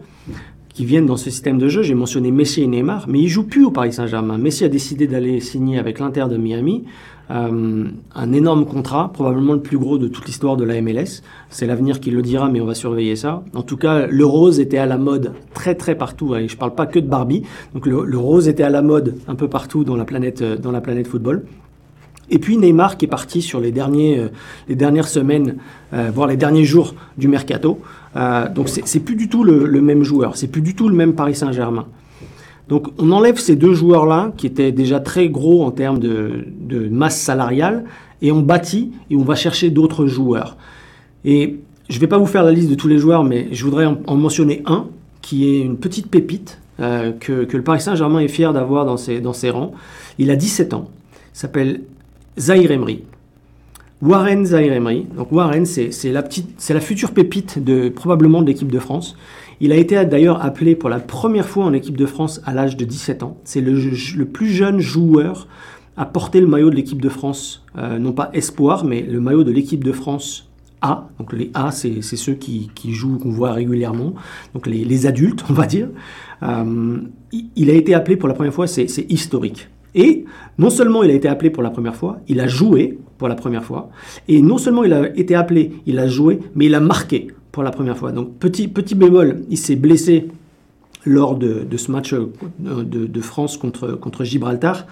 qui 0.69 0.85
viennent 0.85 1.05
dans 1.05 1.17
ce 1.17 1.29
système 1.29 1.57
de 1.57 1.67
jeu. 1.67 1.81
J'ai 1.81 1.95
mentionné 1.95 2.31
Messi 2.31 2.61
et 2.61 2.67
Neymar, 2.67 3.09
mais 3.09 3.19
ils 3.19 3.27
jouent 3.27 3.47
plus 3.47 3.65
au 3.65 3.71
Paris 3.71 3.91
Saint-Germain. 3.91 4.37
Messi 4.37 4.63
a 4.63 4.69
décidé 4.69 5.05
d'aller 5.05 5.41
signer 5.41 5.79
avec 5.79 5.99
l'Inter 5.99 6.27
de 6.29 6.37
Miami 6.37 6.85
un 7.29 8.33
énorme 8.33 8.65
contrat, 8.65 9.11
probablement 9.13 9.53
le 9.53 9.61
plus 9.61 9.77
gros 9.77 9.97
de 9.97 10.07
toute 10.07 10.25
l'histoire 10.27 10.55
de 10.55 10.63
la 10.63 10.81
MLS. 10.81 11.21
C'est 11.49 11.67
l'avenir 11.67 11.99
qui 11.99 12.09
le 12.09 12.21
dira, 12.21 12.49
mais 12.49 12.61
on 12.61 12.65
va 12.65 12.73
surveiller 12.73 13.15
ça. 13.15 13.43
En 13.53 13.63
tout 13.63 13.77
cas, 13.77 14.07
le 14.07 14.25
rose 14.25 14.59
était 14.59 14.77
à 14.77 14.85
la 14.85 14.97
mode 14.97 15.33
très 15.53 15.75
très 15.75 15.95
partout. 15.95 16.35
Et 16.35 16.47
je 16.47 16.55
parle 16.55 16.73
pas 16.73 16.85
que 16.85 16.99
de 16.99 17.07
Barbie. 17.07 17.43
Donc 17.73 17.85
le, 17.85 18.05
le 18.05 18.17
rose 18.17 18.47
était 18.47 18.63
à 18.63 18.69
la 18.69 18.81
mode 18.81 19.15
un 19.27 19.35
peu 19.35 19.49
partout 19.49 19.83
dans 19.83 19.97
la 19.97 20.05
planète, 20.05 20.41
euh, 20.41 20.57
dans 20.57 20.71
la 20.71 20.79
planète 20.79 21.07
football. 21.07 21.43
Et 22.29 22.39
puis 22.39 22.57
Neymar 22.57 22.97
qui 22.97 23.05
est 23.05 23.09
parti 23.09 23.41
sur 23.41 23.59
les, 23.59 23.71
derniers, 23.71 24.19
euh, 24.19 24.27
les 24.67 24.75
dernières 24.75 25.07
semaines, 25.07 25.55
euh, 25.93 26.11
voire 26.13 26.27
les 26.27 26.37
derniers 26.37 26.65
jours 26.65 26.95
du 27.17 27.27
mercato. 27.27 27.79
Euh, 28.15 28.49
donc 28.49 28.69
c'est 28.69 28.99
plus 28.99 29.15
du 29.15 29.29
tout 29.29 29.43
le, 29.43 29.81
même 29.81 30.03
joueur, 30.03 30.35
c'est 30.35 30.47
plus 30.47 30.61
du 30.61 30.75
tout 30.75 30.89
le 30.89 30.95
même 30.95 31.13
Paris 31.13 31.35
Saint-Germain. 31.35 31.85
Donc 32.69 32.87
on 32.97 33.11
enlève 33.11 33.37
ces 33.37 33.55
deux 33.55 33.73
joueurs-là 33.73 34.33
qui 34.37 34.45
étaient 34.45 34.71
déjà 34.71 34.99
très 34.99 35.29
gros 35.29 35.63
en 35.63 35.71
termes 35.71 35.99
de, 35.99 36.89
masse 36.91 37.19
salariale 37.19 37.85
et 38.21 38.31
on 38.31 38.41
bâtit 38.41 38.91
et 39.09 39.15
on 39.15 39.23
va 39.23 39.35
chercher 39.35 39.69
d'autres 39.69 40.07
joueurs. 40.07 40.57
Et 41.23 41.59
je 41.89 41.95
ne 41.95 41.99
vais 41.99 42.07
pas 42.07 42.17
vous 42.17 42.25
faire 42.25 42.43
la 42.43 42.51
liste 42.51 42.69
de 42.69 42.75
tous 42.75 42.87
les 42.87 42.97
joueurs, 42.97 43.23
mais 43.23 43.47
je 43.51 43.63
voudrais 43.63 43.85
en, 43.85 44.15
mentionner 44.15 44.61
un 44.65 44.87
qui 45.21 45.47
est 45.49 45.61
une 45.61 45.77
petite 45.77 46.07
pépite 46.09 46.59
que, 46.77 47.43
que, 47.45 47.57
le 47.57 47.63
Paris 47.63 47.81
Saint-Germain 47.81 48.19
est 48.19 48.27
fier 48.27 48.53
d'avoir 48.53 48.85
dans 48.85 48.97
ses, 48.97 49.49
rangs. 49.49 49.73
Il 50.19 50.29
a 50.29 50.35
17 50.35 50.73
ans. 50.73 50.89
Il 51.33 51.39
s'appelle 51.39 51.81
Zahir 52.37 52.71
Emery. 52.71 53.03
Warren 54.01 54.45
Zahir 54.45 54.73
Emery. 54.73 55.07
Donc 55.15 55.31
Warren, 55.31 55.65
c'est 55.65 56.11
la 56.11 56.79
future 56.79 57.11
pépite 57.11 57.63
de, 57.63 57.89
probablement 57.89 58.41
de 58.41 58.47
l'équipe 58.47 58.71
de 58.71 58.79
France. 58.79 59.15
Il 59.59 59.71
a 59.71 59.75
été 59.75 60.03
d'ailleurs 60.05 60.43
appelé 60.43 60.75
pour 60.75 60.89
la 60.89 60.99
première 60.99 61.47
fois 61.47 61.65
en 61.65 61.73
équipe 61.73 61.97
de 61.97 62.05
France 62.05 62.41
à 62.45 62.53
l'âge 62.53 62.77
de 62.77 62.85
17 62.85 63.23
ans. 63.23 63.37
C'est 63.43 63.61
le, 63.61 64.25
plus 64.25 64.49
jeune 64.49 64.79
joueur 64.79 65.47
à 65.95 66.05
porter 66.05 66.41
le 66.41 66.47
maillot 66.47 66.69
de 66.69 66.75
l'équipe 66.75 67.01
de 67.01 67.09
France, 67.09 67.65
euh, 67.77 67.97
non 67.97 68.11
pas 68.11 68.29
espoir, 68.33 68.85
mais 68.85 69.01
le 69.01 69.19
maillot 69.19 69.43
de 69.43 69.51
l'équipe 69.51 69.83
de 69.83 69.91
France 69.91 70.47
A. 70.81 71.09
Donc 71.17 71.33
les 71.33 71.49
A, 71.55 71.71
c'est 71.71 72.01
ceux 72.01 72.33
qui, 72.33 72.69
jouent, 72.85 73.17
qu'on 73.17 73.31
voit 73.31 73.51
régulièrement, 73.51 74.13
donc 74.53 74.67
les, 74.67 74.85
les, 74.85 75.05
adultes, 75.07 75.43
on 75.49 75.53
va 75.53 75.65
dire. 75.65 75.89
Euh, 76.43 76.97
il 77.55 77.69
a 77.71 77.73
été 77.73 77.95
appelé 77.95 78.15
pour 78.15 78.27
la 78.27 78.35
première 78.35 78.53
fois, 78.53 78.67
c'est 78.67 78.85
historique. 79.09 79.69
Et 79.95 80.25
non 80.59 80.69
seulement 80.69 81.01
il 81.01 81.09
a 81.09 81.13
été 81.13 81.27
appelé 81.27 81.49
pour 81.49 81.63
la 81.63 81.71
première 81.71 81.95
fois, 81.95 82.19
il 82.27 82.39
a 82.39 82.47
joué 82.47 82.99
pour 83.17 83.27
la 83.27 83.33
première 83.33 83.63
fois. 83.63 83.89
Et 84.27 84.43
non 84.43 84.59
seulement 84.59 84.83
il 84.83 84.93
a 84.93 85.09
été 85.17 85.33
appelé, 85.33 85.71
il 85.87 85.97
a 85.97 86.07
joué, 86.07 86.39
mais 86.53 86.67
il 86.67 86.75
a 86.75 86.79
marqué 86.79 87.29
la 87.63 87.71
première 87.71 87.97
fois. 87.97 88.11
Donc 88.11 88.37
petit, 88.37 88.67
petit 88.67 88.95
bémol, 88.95 89.41
il 89.49 89.57
s'est 89.57 89.75
blessé 89.75 90.27
lors 91.05 91.35
de, 91.35 91.65
ce 91.77 91.91
match 91.91 92.13
euh, 92.13 92.31
de, 92.59 93.21
France 93.21 93.57
contre, 93.57 93.93
contre 93.93 94.23
Gibraltar. 94.23 94.85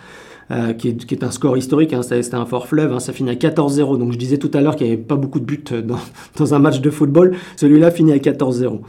Euh, 0.51 0.73
qui, 0.73 0.89
est, 0.89 1.23
un 1.23 1.31
score 1.31 1.57
historique, 1.57 1.91
hein, 1.91 2.03
c'était 2.03 2.35
un 2.35 2.45
fort 2.45 2.67
fleuve, 2.67 2.93
hein, 2.93 2.99
ça 2.99 3.13
finit 3.13 3.31
à 3.31 3.33
14-0. 3.33 3.97
Donc 3.97 4.11
je 4.11 4.17
disais 4.19 4.37
tout 4.37 4.51
à 4.53 4.61
l'heure 4.61 4.75
qu'il 4.75 4.85
n'y 4.85 4.93
avait 4.93 5.01
pas 5.01 5.15
beaucoup 5.15 5.39
de 5.39 5.45
buts 5.45 5.63
dans, 5.83 5.97
dans 6.37 6.53
un 6.53 6.59
match 6.59 6.81
de 6.81 6.91
football, 6.91 7.35
celui-là 7.55 7.89
finit 7.89 8.13
à 8.13 8.17
14-0. 8.17 8.81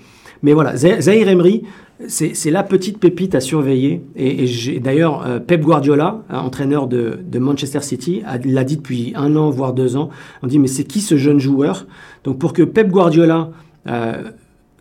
Mais 0.43 0.53
voilà, 0.53 0.77
Zahir 0.77 1.29
Emery, 1.29 1.63
c'est 2.09 2.51
la 2.51 2.63
petite 2.63 2.99
pépite 2.99 3.35
à 3.35 3.41
surveiller. 3.41 4.03
Et, 4.17 4.47
d'ailleurs, 4.81 5.27
euh, 5.27 5.39
Pep 5.39 5.63
Guardiola, 5.63 6.23
hein, 6.29 6.39
entraîneur 6.41 6.87
de, 6.87 7.19
Manchester 7.39 7.81
City, 7.81 8.23
l'a 8.45 8.65
dit 8.65 8.77
depuis 8.77 9.13
un 9.17 9.35
an, 9.37 9.51
voire 9.51 9.73
deux 9.73 9.97
ans. 9.97 10.11
On 10.43 10.47
dit, 10.47 10.59
mais 10.59 10.69
c'est 10.69 10.85
qui 10.85 11.01
ce 11.01 11.17
jeune 11.17 11.39
joueur? 11.39 11.87
Donc 12.25 12.39
pour 12.39 12.53
que 12.53 12.63
Pep 12.63 12.89
Guardiola 12.89 13.37
euh, 13.39 13.66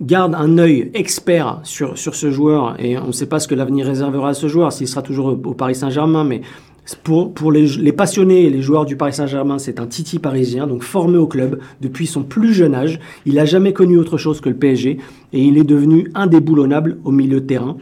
garde 0.02 0.36
un 0.36 0.58
œil 0.58 0.92
expert 0.94 1.60
sur, 1.64 1.98
sur 1.98 2.16
ce 2.16 2.30
joueur, 2.30 2.76
et 2.80 2.98
on 2.98 3.08
ne 3.08 3.12
sait 3.12 3.28
pas 3.28 3.40
ce 3.40 3.48
que 3.48 3.56
l'avenir 3.56 3.86
réservera 3.86 4.30
à 4.30 4.34
ce 4.34 4.48
joueur, 4.48 4.74
s'il 4.74 4.88
sera 4.88 5.02
toujours 5.02 5.28
au 5.28 5.54
Paris 5.54 5.76
Saint-Germain, 5.76 6.24
mais 6.24 6.42
pour, 7.04 7.34
pour 7.34 7.52
les, 7.52 7.92
passionnés 7.92 8.46
et 8.46 8.50
les 8.50 8.62
joueurs 8.62 8.86
du 8.86 8.96
Paris 8.96 9.14
Saint-Germain, 9.14 9.58
c'est 9.58 9.80
un 9.80 9.88
Titi 9.88 10.20
parisien, 10.20 10.68
donc 10.68 10.84
formé 10.84 11.18
au 11.18 11.28
club 11.28 11.60
depuis 11.82 12.06
son 12.06 12.24
plus 12.24 12.54
jeune 12.54 12.76
âge. 12.76 13.00
Il 13.26 13.36
n'a 13.36 13.46
jamais 13.46 13.74
connu 13.74 13.98
autre 13.98 14.18
chose 14.18 14.40
que 14.40 14.50
le 14.50 14.56
PSG 14.56 15.00
et 15.34 15.42
il 15.42 15.58
est 15.58 15.64
devenu 15.64 16.12
indéboulonnable 16.14 16.98
au 17.04 17.12
milieu 17.12 17.42
de 17.42 17.46
terrain. 17.46 17.78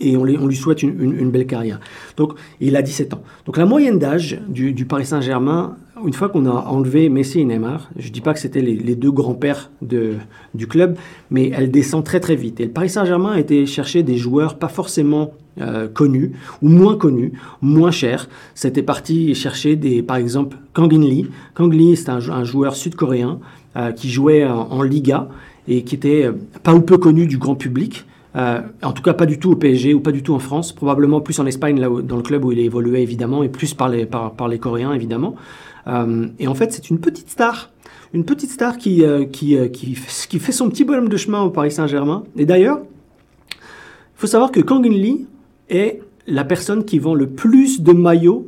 Et 0.00 0.16
on, 0.16 0.24
lui 0.24 0.56
souhaite 0.56 0.82
une, 0.82 1.30
belle 1.30 1.46
carrière. 1.46 1.78
Donc, 2.16 2.32
il 2.60 2.74
a 2.74 2.82
17 2.82 3.14
ans. 3.14 3.22
Donc, 3.46 3.58
la 3.58 3.64
moyenne 3.64 4.00
d'âge 4.00 4.40
du, 4.48 4.86
Paris 4.86 5.06
Saint-Germain, 5.06 5.76
une 6.06 6.12
fois 6.12 6.28
qu'on 6.28 6.46
a 6.46 6.66
enlevé 6.66 7.08
Messi 7.08 7.40
et 7.40 7.44
Neymar, 7.44 7.90
je 7.96 8.08
ne 8.08 8.12
dis 8.12 8.20
pas 8.20 8.34
que 8.34 8.40
c'était 8.40 8.60
les, 8.60 8.94
deux 8.94 9.10
grands-pères 9.10 9.70
du 9.82 10.66
club, 10.66 10.96
mais 11.30 11.50
elle 11.54 11.70
descend 11.70 12.04
très 12.04 12.20
très 12.20 12.36
vite. 12.36 12.60
Et 12.60 12.64
le 12.64 12.70
Paris 12.70 12.90
Saint-Germain 12.90 13.32
a 13.32 13.40
été 13.40 13.66
chercher 13.66 14.02
des 14.02 14.16
joueurs 14.16 14.56
pas 14.58 14.68
forcément 14.68 15.32
euh, 15.60 15.86
connus 15.86 16.32
ou 16.62 16.68
moins 16.68 16.96
connus, 16.96 17.32
moins 17.62 17.92
chers. 17.92 18.28
C'était 18.56 18.82
parti 18.82 19.34
chercher 19.36 19.76
des, 19.76 20.02
par 20.02 20.16
exemple 20.16 20.56
Kang 20.72 20.92
In 20.92 21.00
Lee. 21.00 21.28
Kang 21.54 21.72
Lee, 21.72 21.96
c'est 21.96 22.08
un, 22.08 22.44
joueur 22.44 22.74
sud-coréen 22.74 23.38
euh, 23.76 23.92
qui 23.92 24.10
jouait 24.10 24.44
en, 24.44 24.82
Liga 24.82 25.28
et 25.68 25.82
qui 25.82 25.94
était 25.94 26.26
euh, 26.26 26.32
pas 26.64 26.74
ou 26.74 26.80
peu 26.80 26.98
connu 26.98 27.26
du 27.26 27.38
grand 27.38 27.54
public. 27.54 28.04
en 28.34 28.92
tout 28.92 29.02
cas, 29.02 29.14
pas 29.14 29.26
du 29.26 29.38
tout 29.38 29.52
au 29.52 29.56
PSG 29.56 29.94
ou 29.94 30.00
pas 30.00 30.10
du 30.10 30.24
tout 30.24 30.34
en 30.34 30.40
France, 30.40 30.72
probablement 30.72 31.20
plus 31.20 31.38
en 31.38 31.46
Espagne, 31.46 31.78
dans 31.80 32.16
le 32.16 32.22
club 32.22 32.44
où 32.44 32.50
il 32.50 32.58
a 32.58 32.62
évolué 32.62 33.00
évidemment, 33.00 33.44
et 33.44 33.48
plus 33.48 33.74
par 33.74 33.88
les, 33.88 34.06
par 34.06 34.48
les 34.48 34.58
Coréens 34.58 34.92
évidemment. 34.92 35.36
Et 35.86 36.46
en 36.48 36.54
fait, 36.54 36.72
c'est 36.72 36.90
une 36.90 36.98
petite 36.98 37.28
star, 37.28 37.70
une 38.12 38.24
petite 38.24 38.50
star 38.50 38.78
qui, 38.78 39.02
qui, 39.32 39.56
qui, 39.70 39.98
qui, 40.28 40.38
fait 40.38 40.52
son 40.52 40.68
petit 40.70 40.84
bonhomme 40.84 41.08
de 41.08 41.16
chemin 41.16 41.42
au 41.42 41.50
Paris 41.50 41.70
Saint-Germain. 41.70 42.24
Et 42.36 42.46
d'ailleurs, 42.46 42.80
il 43.52 44.16
faut 44.16 44.26
savoir 44.26 44.50
que 44.50 44.60
Kang 44.60 44.86
Lee, 44.86 45.26
est 45.68 46.00
la 46.26 46.44
personne 46.44 46.84
qui 46.84 46.98
vend 46.98 47.14
le 47.14 47.28
plus 47.28 47.82
de 47.82 47.92
maillots 47.92 48.46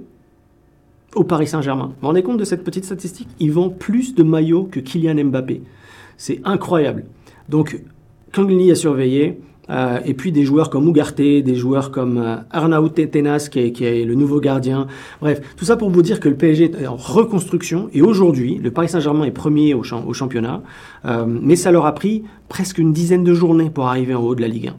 au 1.14 1.24
Paris 1.24 1.46
Saint-Germain. 1.46 1.86
Vous 1.86 1.94
vous 2.00 2.06
rendez 2.08 2.22
compte 2.22 2.38
de 2.38 2.44
cette 2.44 2.64
petite 2.64 2.84
statistique? 2.84 3.28
Il 3.40 3.52
vend 3.52 3.70
plus 3.70 4.14
de 4.14 4.22
maillots 4.22 4.64
que 4.64 4.80
Kylian 4.80 5.24
Mbappé. 5.24 5.62
C'est 6.16 6.40
incroyable. 6.44 7.04
Donc, 7.48 7.80
Kangli 8.32 8.70
a 8.70 8.74
surveillé. 8.74 9.40
Euh, 9.68 9.98
et 10.04 10.14
puis 10.14 10.32
des 10.32 10.44
joueurs 10.44 10.70
comme 10.70 10.88
Ugarte, 10.88 11.16
des 11.16 11.54
joueurs 11.54 11.90
comme 11.90 12.18
euh, 12.18 12.36
Arnaud 12.50 12.88
Tenas, 12.88 13.48
qui 13.50 13.60
est, 13.60 14.04
le 14.04 14.14
nouveau 14.14 14.40
gardien. 14.40 14.86
Bref, 15.20 15.40
tout 15.56 15.64
ça 15.64 15.76
pour 15.76 15.90
vous 15.90 16.02
dire 16.02 16.20
que 16.20 16.28
le 16.28 16.36
PSG 16.36 16.72
est 16.80 16.86
en 16.86 16.96
reconstruction. 16.96 17.88
Et 17.92 18.02
aujourd'hui, 18.02 18.60
le 18.62 18.70
Paris 18.70 18.88
Saint-Germain 18.88 19.24
est 19.24 19.30
premier 19.30 19.74
au, 19.74 19.82
championnat. 19.82 20.62
Euh, 21.04 21.24
mais 21.26 21.56
ça 21.56 21.72
leur 21.72 21.86
a 21.86 21.94
pris 21.94 22.24
presque 22.48 22.78
une 22.78 22.92
dizaine 22.92 23.24
de 23.24 23.34
journées 23.34 23.70
pour 23.70 23.86
arriver 23.86 24.14
en 24.14 24.22
haut 24.22 24.34
de 24.34 24.40
la 24.40 24.48
Ligue 24.48 24.68
1. 24.68 24.74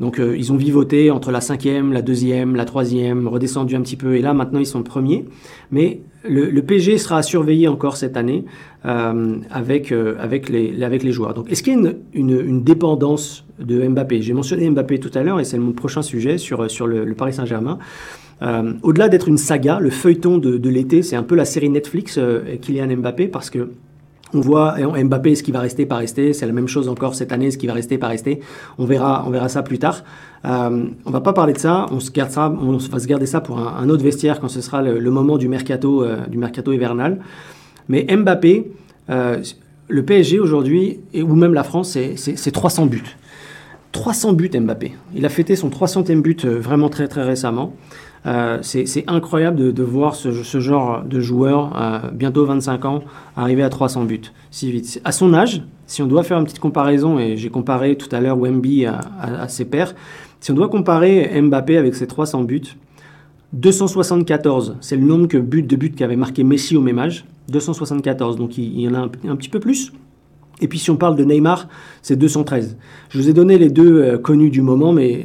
Donc 0.00 0.18
euh, 0.18 0.34
ils 0.36 0.50
ont 0.50 0.56
vivoté 0.56 1.10
entre 1.10 1.30
la 1.30 1.42
cinquième, 1.42 1.92
la 1.92 2.00
deuxième, 2.00 2.56
la 2.56 2.64
troisième, 2.64 3.28
redescendu 3.28 3.76
un 3.76 3.82
petit 3.82 3.96
peu, 3.96 4.16
et 4.16 4.22
là 4.22 4.32
maintenant 4.32 4.58
ils 4.58 4.66
sont 4.66 4.82
premiers. 4.82 5.26
Mais 5.70 6.00
le, 6.24 6.58
PG 6.60 6.98
sera 6.98 7.18
à 7.18 7.22
surveiller 7.22 7.68
encore 7.68 7.96
cette 7.98 8.16
année 8.16 8.44
euh, 8.86 9.36
avec, 9.50 9.92
euh, 9.92 10.16
avec, 10.18 10.48
les, 10.48 10.82
avec 10.82 11.02
les 11.02 11.12
joueurs. 11.12 11.34
Donc 11.34 11.52
est-ce 11.52 11.62
qu'il 11.62 11.74
y 11.74 11.76
a 11.76 11.92
une, 12.14 12.40
une, 12.40 12.62
dépendance 12.64 13.44
de 13.58 13.86
Mbappé? 13.86 14.22
J'ai 14.22 14.32
mentionné 14.32 14.68
Mbappé 14.70 15.00
tout 15.00 15.10
à 15.14 15.22
l'heure, 15.22 15.38
et 15.38 15.44
c'est 15.44 15.58
mon 15.58 15.72
prochain 15.72 16.02
sujet 16.02 16.38
sur, 16.38 16.70
sur 16.70 16.86
le, 16.86 17.14
Paris 17.14 17.34
Saint-Germain. 17.34 17.78
Au-delà 18.82 19.10
d'être 19.10 19.28
une 19.28 19.36
saga, 19.36 19.80
le 19.80 19.90
feuilleton 19.90 20.38
de, 20.38 20.56
de 20.56 20.70
l'été, 20.70 21.02
c'est 21.02 21.16
un 21.16 21.22
peu 21.22 21.34
la 21.34 21.44
série 21.44 21.68
Netflix 21.68 22.18
Kylian 22.62 22.96
Mbappé, 22.96 23.28
parce 23.28 23.50
que 23.50 23.68
on 24.34 24.40
voit 24.40 24.76
Mbappé, 24.78 25.34
ce 25.34 25.42
qui 25.42 25.52
va 25.52 25.60
rester, 25.60 25.86
pas 25.86 25.96
rester? 25.96 26.32
C'est 26.32 26.46
la 26.46 26.52
même 26.52 26.68
chose 26.68 26.88
encore 26.88 27.14
cette 27.14 27.32
année, 27.32 27.50
ce 27.50 27.58
qui 27.58 27.66
va 27.66 27.72
rester, 27.72 27.98
pas 27.98 28.08
rester? 28.08 28.40
On 28.78 28.84
verra, 28.84 29.24
on 29.26 29.30
verra 29.30 29.48
ça 29.48 29.62
plus 29.62 29.78
tard. 29.78 30.04
Euh, 30.44 30.84
on 31.04 31.10
va 31.10 31.20
pas 31.20 31.32
parler 31.32 31.52
de 31.52 31.58
ça. 31.58 31.86
On 31.90 32.00
se 32.00 32.10
garde 32.10 32.30
ça, 32.30 32.50
on 32.50 32.76
va 32.76 32.98
se 32.98 33.06
garder 33.06 33.26
ça 33.26 33.40
pour 33.40 33.58
un, 33.58 33.88
autre 33.88 34.02
vestiaire 34.02 34.40
quand 34.40 34.48
ce 34.48 34.60
sera 34.60 34.82
le, 34.82 35.10
moment 35.10 35.38
du 35.38 35.48
mercato, 35.48 36.04
euh, 36.04 36.26
du 36.26 36.38
mercato 36.38 36.72
hivernal. 36.72 37.18
Mais 37.88 38.06
Mbappé, 38.08 38.70
euh, 39.10 39.42
le 39.88 40.04
PSG 40.04 40.38
aujourd'hui, 40.38 41.00
ou 41.14 41.34
même 41.34 41.54
la 41.54 41.64
France, 41.64 41.98
c'est 42.16 42.50
300 42.52 42.86
buts. 42.86 43.16
300 43.92 44.34
buts 44.34 44.50
Mbappé. 44.54 44.92
Il 45.14 45.26
a 45.26 45.28
fêté 45.28 45.56
son 45.56 45.68
300e 45.68 46.22
but 46.22 46.44
euh, 46.44 46.58
vraiment 46.58 46.88
très 46.88 47.08
très 47.08 47.24
récemment. 47.24 47.74
Euh, 48.26 48.58
c'est 48.62 49.04
incroyable 49.06 49.72
de, 49.72 49.82
voir 49.82 50.14
ce, 50.14 50.30
genre 50.60 51.02
de 51.02 51.20
joueur, 51.20 51.72
euh, 51.80 52.10
bientôt 52.12 52.44
25 52.44 52.84
ans, 52.84 53.02
arriver 53.36 53.62
à 53.62 53.70
300 53.70 54.04
buts 54.04 54.20
si 54.50 54.70
vite. 54.70 55.00
À 55.04 55.12
son 55.12 55.32
âge, 55.32 55.62
si 55.86 56.02
on 56.02 56.06
doit 56.06 56.22
faire 56.22 56.38
une 56.38 56.44
petite 56.44 56.58
comparaison, 56.58 57.18
et 57.18 57.36
j'ai 57.36 57.50
comparé 57.50 57.96
tout 57.96 58.08
à 58.14 58.20
l'heure 58.20 58.38
Wemby 58.38 58.86
à, 58.86 59.48
ses 59.48 59.64
pairs, 59.64 59.94
si 60.40 60.50
on 60.50 60.54
doit 60.54 60.68
comparer 60.68 61.40
Mbappé 61.40 61.76
avec 61.76 61.94
ses 61.94 62.06
300 62.06 62.42
buts, 62.42 62.76
274, 63.52 64.76
c'est 64.80 64.96
le 64.96 65.02
nombre 65.02 65.26
de 65.26 65.76
buts 65.76 65.92
qu'avait 65.92 66.16
marqué 66.16 66.44
Messi 66.44 66.76
au 66.76 66.80
même 66.80 66.98
âge. 66.98 67.24
274, 67.48 68.36
donc 68.36 68.58
il, 68.58 68.80
y 68.80 68.88
en 68.88 68.94
a 68.94 68.98
un, 68.98 69.08
petit 69.08 69.48
peu 69.48 69.58
plus. 69.58 69.92
Et 70.60 70.68
puis 70.68 70.78
si 70.78 70.90
on 70.90 70.96
parle 70.96 71.16
de 71.16 71.24
Neymar, 71.24 71.68
c'est 72.02 72.16
213. 72.16 72.76
Je 73.08 73.18
vous 73.18 73.28
ai 73.28 73.32
donné 73.32 73.58
les 73.58 73.70
deux 73.70 74.18
connus 74.18 74.50
du 74.50 74.62
moment, 74.62 74.92
mais 74.92 75.24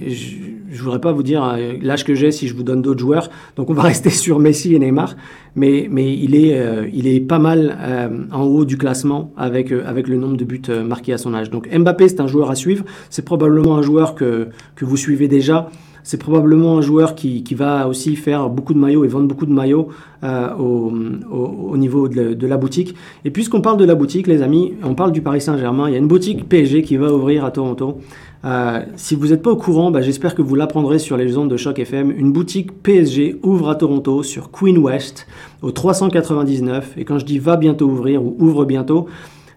je 0.75 0.83
voudrais 0.83 0.99
pas 0.99 1.11
vous 1.11 1.23
dire 1.23 1.43
euh, 1.43 1.73
l'âge 1.81 2.03
que 2.03 2.13
j'ai 2.13 2.31
si 2.31 2.47
je 2.47 2.55
vous 2.55 2.63
donne 2.63 2.81
d'autres 2.81 2.99
joueurs. 2.99 3.29
Donc 3.55 3.69
on 3.69 3.73
va 3.73 3.81
rester 3.93 4.09
sur 4.09 4.39
Messi 4.39 4.75
et 4.75 4.79
Neymar, 4.79 5.15
mais, 5.55 5.87
mais 5.89 6.13
il, 6.13 6.35
est, 6.35 6.59
euh, 6.59 6.87
il 6.93 7.07
est 7.07 7.19
pas 7.19 7.39
mal 7.39 7.77
euh, 7.79 8.25
en 8.31 8.43
haut 8.43 8.65
du 8.65 8.77
classement 8.77 9.31
avec, 9.37 9.71
avec 9.71 10.07
le 10.07 10.17
nombre 10.17 10.37
de 10.37 10.45
buts 10.45 10.61
marqués 10.85 11.13
à 11.13 11.17
son 11.17 11.33
âge. 11.33 11.49
Donc 11.49 11.69
Mbappé, 11.73 12.09
c'est 12.09 12.19
un 12.19 12.27
joueur 12.27 12.51
à 12.51 12.55
suivre. 12.55 12.85
C'est 13.09 13.25
probablement 13.25 13.77
un 13.77 13.81
joueur 13.81 14.15
que, 14.15 14.49
que 14.75 14.85
vous 14.85 14.97
suivez 14.97 15.27
déjà. 15.27 15.69
C'est 16.07 16.19
probablement 16.19 16.77
un 16.77 16.81
joueur 16.81 17.15
qui, 17.15 17.43
va 17.55 17.87
aussi 17.87 18.15
faire 18.15 18.47
beaucoup 18.47 18.75
de 18.75 18.79
maillots 18.79 19.05
et 19.05 19.07
vendre 19.07 19.27
beaucoup 19.27 19.47
de 19.47 19.51
maillots 19.51 19.89
au, 20.23 20.93
au, 21.31 21.77
niveau 21.77 22.07
de, 22.07 22.35
de, 22.35 22.47
la 22.47 22.57
boutique. 22.57 22.95
Et 23.25 23.31
puisqu'on 23.31 23.61
parle 23.61 23.77
de 23.77 23.85
la 23.85 23.95
boutique, 23.95 24.27
les 24.27 24.43
amis, 24.43 24.75
on 24.83 24.93
parle 24.93 25.11
du 25.11 25.21
Paris 25.21 25.41
Saint-Germain. 25.41 25.89
Il 25.89 25.93
y 25.93 25.95
a 25.95 25.97
une 25.97 26.07
boutique 26.07 26.47
PSG 26.47 26.83
qui 26.83 26.97
va 26.97 27.11
ouvrir 27.11 27.43
à 27.43 27.49
Toronto. 27.49 27.97
Euh, 28.45 28.81
si 28.95 29.15
vous 29.15 29.29
n'êtes 29.29 29.41
pas 29.41 29.49
au 29.49 29.55
courant, 29.55 29.89
bah, 29.89 30.01
j'espère 30.01 30.35
que 30.35 30.43
vous 30.43 30.53
l'apprendrez 30.53 30.99
sur 30.99 31.17
les 31.17 31.35
ondes 31.37 31.49
de 31.49 31.57
Choc 31.57 31.79
FM. 31.79 32.11
Une 32.11 32.31
boutique 32.31 32.83
PSG 32.83 33.39
ouvre 33.41 33.69
à 33.69 33.75
Toronto 33.75 34.21
sur 34.21 34.51
Queen 34.51 34.77
West 34.77 35.25
au 35.63 35.71
399. 35.71 36.93
Et 36.97 37.05
quand 37.05 37.17
je 37.17 37.25
dis 37.25 37.39
va 37.39 37.57
bientôt 37.57 37.87
ouvrir 37.87 38.23
ou 38.23 38.35
ouvre 38.37 38.65
bientôt, 38.65 39.07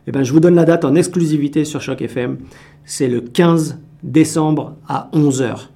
eh 0.06 0.12
ben, 0.12 0.22
je 0.22 0.32
vous 0.32 0.40
donne 0.40 0.54
la 0.54 0.64
date 0.64 0.86
en 0.86 0.94
exclusivité 0.94 1.66
sur 1.66 1.82
Choc 1.82 2.00
FM. 2.00 2.38
C'est 2.84 3.08
le 3.08 3.20
15 3.20 3.78
décembre 4.02 4.76
à 4.88 5.10
11h. 5.12 5.68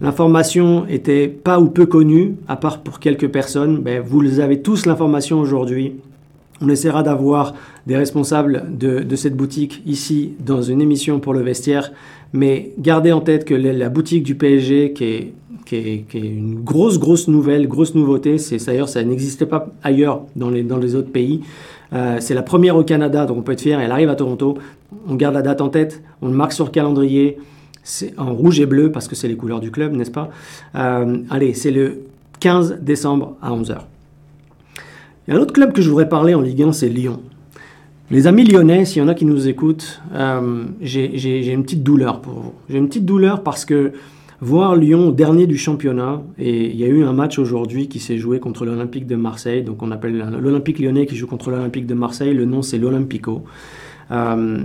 L'information 0.00 0.86
était 0.88 1.28
pas 1.28 1.60
ou 1.60 1.68
peu 1.68 1.84
connue, 1.84 2.36
à 2.48 2.56
part 2.56 2.82
pour 2.82 3.00
quelques 3.00 3.28
personnes. 3.28 3.78
Ben, 3.80 4.02
vous 4.02 4.40
avez 4.40 4.62
tous 4.62 4.86
l'information 4.86 5.38
aujourd'hui. 5.40 5.94
On 6.62 6.68
essaiera 6.68 7.02
d'avoir 7.02 7.54
des 7.86 7.96
responsables 7.96 8.64
de, 8.76 9.16
cette 9.16 9.36
boutique 9.36 9.82
ici 9.86 10.32
dans 10.40 10.62
une 10.62 10.80
émission 10.80 11.20
pour 11.20 11.34
le 11.34 11.40
vestiaire. 11.40 11.92
Mais 12.32 12.72
gardez 12.78 13.12
en 13.12 13.20
tête 13.20 13.44
que 13.44 13.54
la 13.54 13.88
boutique 13.88 14.22
du 14.22 14.34
PSG, 14.34 14.92
qui 14.92 15.04
est, 15.04 15.34
une 16.14 16.60
grosse, 16.64 16.98
grosse 16.98 17.28
nouvelle, 17.28 17.68
grosse 17.68 17.94
nouveauté, 17.94 18.38
c'est 18.38 18.64
d'ailleurs, 18.64 18.88
ça 18.88 19.04
n'existait 19.04 19.46
pas 19.46 19.68
ailleurs 19.82 20.22
dans 20.34 20.50
les, 20.50 20.62
dans 20.62 20.78
les 20.78 20.94
autres 20.96 21.12
pays. 21.12 21.42
Euh, 21.92 22.16
c'est 22.20 22.34
la 22.34 22.42
première 22.42 22.76
au 22.76 22.84
Canada, 22.84 23.26
donc 23.26 23.38
on 23.38 23.42
peut 23.42 23.52
être 23.52 23.60
fier. 23.60 23.78
Elle 23.78 23.92
arrive 23.92 24.08
à 24.08 24.14
Toronto. 24.14 24.56
On 25.08 25.14
garde 25.14 25.34
la 25.34 25.42
date 25.42 25.60
en 25.60 25.68
tête, 25.68 26.02
on 26.22 26.28
le 26.28 26.34
marque 26.34 26.52
sur 26.52 26.64
le 26.64 26.70
calendrier. 26.70 27.38
C'est 27.90 28.14
en 28.18 28.32
rouge 28.32 28.60
et 28.60 28.66
bleu 28.66 28.92
parce 28.92 29.08
que 29.08 29.16
c'est 29.16 29.26
les 29.26 29.36
couleurs 29.36 29.58
du 29.58 29.72
club, 29.72 29.92
n'est-ce 29.92 30.12
pas? 30.12 30.30
Euh, 30.76 31.18
Allez, 31.28 31.54
c'est 31.54 31.72
le 31.72 32.02
15 32.38 32.78
décembre 32.80 33.36
à 33.42 33.50
11h. 33.50 33.78
Il 35.26 35.34
y 35.34 35.36
a 35.36 35.38
un 35.38 35.42
autre 35.42 35.52
club 35.52 35.72
que 35.72 35.82
je 35.82 35.90
voudrais 35.90 36.08
parler 36.08 36.34
en 36.34 36.40
Ligue 36.40 36.62
1, 36.62 36.72
c'est 36.72 36.88
Lyon. 36.88 37.20
Les 38.12 38.28
amis 38.28 38.44
lyonnais, 38.44 38.84
s'il 38.84 39.02
y 39.02 39.04
en 39.04 39.08
a 39.08 39.14
qui 39.14 39.24
nous 39.24 39.48
écoutent, 39.48 40.00
euh, 40.14 40.66
j'ai 40.80 41.52
une 41.52 41.64
petite 41.64 41.82
douleur 41.82 42.20
pour 42.20 42.34
vous. 42.34 42.52
J'ai 42.68 42.78
une 42.78 42.86
petite 42.86 43.04
douleur 43.04 43.42
parce 43.42 43.64
que 43.64 43.92
voir 44.40 44.76
Lyon 44.76 45.10
dernier 45.10 45.48
du 45.48 45.58
championnat, 45.58 46.22
et 46.38 46.70
il 46.70 46.76
y 46.76 46.84
a 46.84 46.86
eu 46.86 47.02
un 47.02 47.12
match 47.12 47.40
aujourd'hui 47.40 47.88
qui 47.88 47.98
s'est 47.98 48.18
joué 48.18 48.38
contre 48.38 48.64
l'Olympique 48.64 49.08
de 49.08 49.16
Marseille, 49.16 49.64
donc 49.64 49.82
on 49.82 49.90
appelle 49.90 50.16
l'Olympique 50.40 50.78
lyonnais 50.78 51.06
qui 51.06 51.16
joue 51.16 51.26
contre 51.26 51.50
l'Olympique 51.50 51.86
de 51.86 51.94
Marseille, 51.94 52.34
le 52.34 52.44
nom 52.44 52.62
c'est 52.62 52.78
l'Olympico. 52.78 53.42
Euh, 54.12 54.62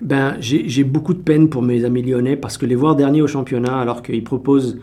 ben, 0.00 0.36
j'ai 0.40 0.84
beaucoup 0.84 1.14
de 1.14 1.20
peine 1.20 1.48
pour 1.48 1.62
mes 1.62 1.84
amis 1.84 2.02
lyonnais 2.02 2.36
parce 2.36 2.58
que 2.58 2.66
les 2.66 2.74
voir 2.74 2.96
dernier 2.96 3.22
au 3.22 3.26
championnat 3.26 3.78
alors 3.78 4.02
qu'ils 4.02 4.24
proposent 4.24 4.78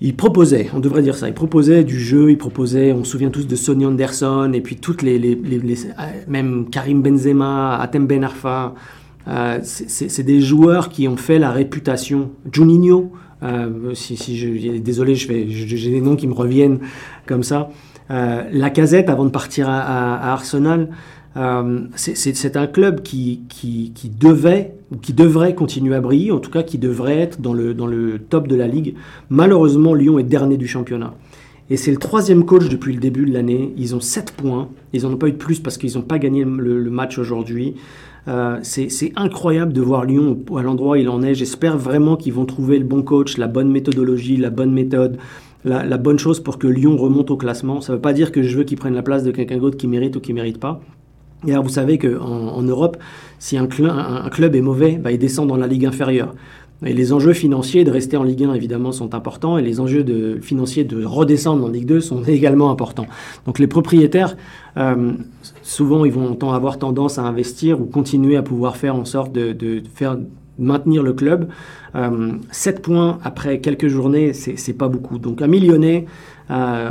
il 0.00 0.14
proposait, 0.16 0.68
on 0.74 0.80
devrait 0.80 1.02
dire 1.02 1.16
ça, 1.16 1.28
il 1.28 1.34
proposait 1.34 1.84
du 1.84 1.98
jeu, 1.98 2.30
il 2.30 2.36
proposait, 2.36 2.92
on 2.92 3.04
se 3.04 3.12
souvient 3.12 3.30
tous 3.30 3.46
de 3.46 3.56
Sonny 3.56 3.86
Anderson, 3.86 4.50
et 4.52 4.60
puis 4.60 4.76
toutes 4.76 5.02
les, 5.02 5.18
les, 5.18 5.36
même 6.28 6.68
Karim 6.70 7.00
Benzema, 7.00 7.78
Atem 7.78 8.06
Ben 8.06 8.24
Arfa, 8.24 8.74
euh, 9.28 9.60
c'est 9.62 10.22
des 10.22 10.40
joueurs 10.40 10.90
qui 10.90 11.08
ont 11.08 11.16
fait 11.16 11.38
la 11.38 11.50
réputation. 11.50 12.32
Juninho, 12.52 13.12
euh, 13.42 13.94
si, 13.94 14.80
désolé, 14.80 15.14
j'ai 15.14 15.90
des 15.90 16.00
noms 16.00 16.16
qui 16.16 16.26
me 16.26 16.34
reviennent 16.34 16.80
comme 17.24 17.42
ça. 17.42 17.70
Euh, 18.10 18.42
la 18.52 18.68
casette 18.68 19.08
avant 19.08 19.24
de 19.24 19.30
partir 19.30 19.70
à 19.70 20.32
Arsenal. 20.32 20.90
Euh, 21.36 21.80
c'est 21.96 22.56
un 22.56 22.66
club 22.66 23.02
qui, 23.02 23.40
devait 24.20 24.74
ou 24.92 24.96
qui 24.96 25.12
devrait 25.12 25.54
continuer 25.54 25.96
à 25.96 26.00
briller, 26.00 26.30
en 26.30 26.38
tout 26.38 26.50
cas 26.50 26.62
qui 26.62 26.78
devrait 26.78 27.18
être 27.18 27.40
dans 27.40 27.52
le, 27.52 28.18
top 28.18 28.48
de 28.48 28.54
la 28.54 28.68
ligue. 28.68 28.94
Malheureusement, 29.30 29.94
Lyon 29.94 30.18
est 30.18 30.24
dernier 30.24 30.56
du 30.56 30.68
championnat. 30.68 31.14
Et 31.70 31.78
c'est 31.78 31.90
le 31.90 31.96
troisième 31.96 32.44
coach 32.44 32.68
depuis 32.68 32.92
le 32.92 33.00
début 33.00 33.24
de 33.24 33.32
l'année. 33.32 33.72
Ils 33.78 33.94
ont 33.94 34.00
7 34.00 34.32
points. 34.32 34.68
Ils 34.92 35.02
n'en 35.02 35.12
ont 35.12 35.16
pas 35.16 35.28
eu 35.28 35.32
de 35.32 35.38
plus 35.38 35.60
parce 35.60 35.78
qu'ils 35.78 35.94
n'ont 35.94 36.02
pas 36.02 36.18
gagné 36.18 36.44
le, 36.44 36.90
match 36.90 37.18
aujourd'hui. 37.18 37.74
Euh, 38.28 38.58
c'est 38.62 39.12
incroyable 39.16 39.72
de 39.72 39.80
voir 39.80 40.04
Lyon 40.04 40.38
à 40.56 40.62
l'endroit 40.62 40.92
où 40.92 41.00
il 41.00 41.08
en 41.08 41.22
est. 41.22 41.34
J'espère 41.34 41.78
vraiment 41.78 42.16
qu'ils 42.16 42.34
vont 42.34 42.44
trouver 42.44 42.78
le 42.78 42.84
bon 42.84 43.02
coach, 43.02 43.38
la 43.38 43.46
bonne 43.48 43.70
méthodologie, 43.70 44.36
la 44.36 44.50
bonne 44.50 44.72
méthode, 44.72 45.16
la, 45.64 45.84
la 45.84 45.96
bonne 45.96 46.18
chose 46.18 46.40
pour 46.40 46.58
que 46.58 46.66
Lyon 46.66 46.98
remonte 46.98 47.30
au 47.30 47.38
classement. 47.38 47.80
Ça 47.80 47.92
ne 47.92 47.96
veut 47.96 48.02
pas 48.02 48.12
dire 48.12 48.30
que 48.30 48.42
je 48.42 48.58
veux 48.58 48.64
qu'ils 48.64 48.78
prennent 48.78 48.94
la 48.94 49.02
place 49.02 49.24
de 49.24 49.30
quelqu'un 49.30 49.56
d'autre 49.56 49.78
qui 49.78 49.88
mérite 49.88 50.16
ou 50.16 50.20
qui 50.20 50.32
ne 50.32 50.36
mérite 50.36 50.60
pas. 50.60 50.82
Alors 51.48 51.64
vous 51.64 51.70
savez 51.70 51.98
qu'en 51.98 52.20
en 52.20 52.62
Europe, 52.62 52.96
si 53.38 53.58
un, 53.58 53.66
club 53.66 54.54
est 54.54 54.60
mauvais, 54.60 54.92
bah, 54.92 55.12
il 55.12 55.18
descend 55.18 55.48
dans 55.48 55.56
la 55.56 55.66
ligue 55.66 55.86
inférieure. 55.86 56.34
Et 56.84 56.92
les 56.92 57.12
enjeux 57.12 57.32
financiers 57.32 57.84
de 57.84 57.90
rester 57.90 58.16
en 58.16 58.24
Ligue 58.24 58.44
1, 58.44 58.54
évidemment, 58.54 58.92
sont 58.92 59.14
importants, 59.14 59.58
et 59.58 59.62
les 59.62 59.80
enjeux 59.80 60.38
financiers 60.42 60.84
de 60.84 61.04
redescendre 61.04 61.64
en 61.64 61.68
Ligue 61.68 61.86
2 61.86 62.00
sont 62.00 62.22
également 62.26 62.70
importants. 62.70 63.06
Donc 63.46 63.58
les 63.58 63.66
propriétaires, 63.66 64.36
euh, 64.76 65.12
souvent, 65.62 66.04
ils 66.04 66.12
vont 66.12 66.52
avoir 66.52 66.78
tendance 66.78 67.18
à 67.18 67.22
investir 67.22 67.80
ou 67.80 67.84
continuer 67.84 68.36
à 68.36 68.42
pouvoir 68.42 68.76
faire 68.76 68.96
en 68.96 69.04
sorte 69.04 69.32
de, 69.32 69.82
faire 69.94 70.18
maintenir 70.58 71.02
le 71.02 71.12
club. 71.12 71.48
Euh, 71.94 72.32
7 72.50 72.82
points 72.82 73.18
après 73.24 73.60
quelques 73.60 73.88
journées, 73.88 74.32
c'est 74.32 74.72
pas 74.76 74.88
beaucoup. 74.88 75.18
Donc 75.18 75.42
un 75.42 75.46
millionnaire, 75.46 76.02
euh, 76.50 76.90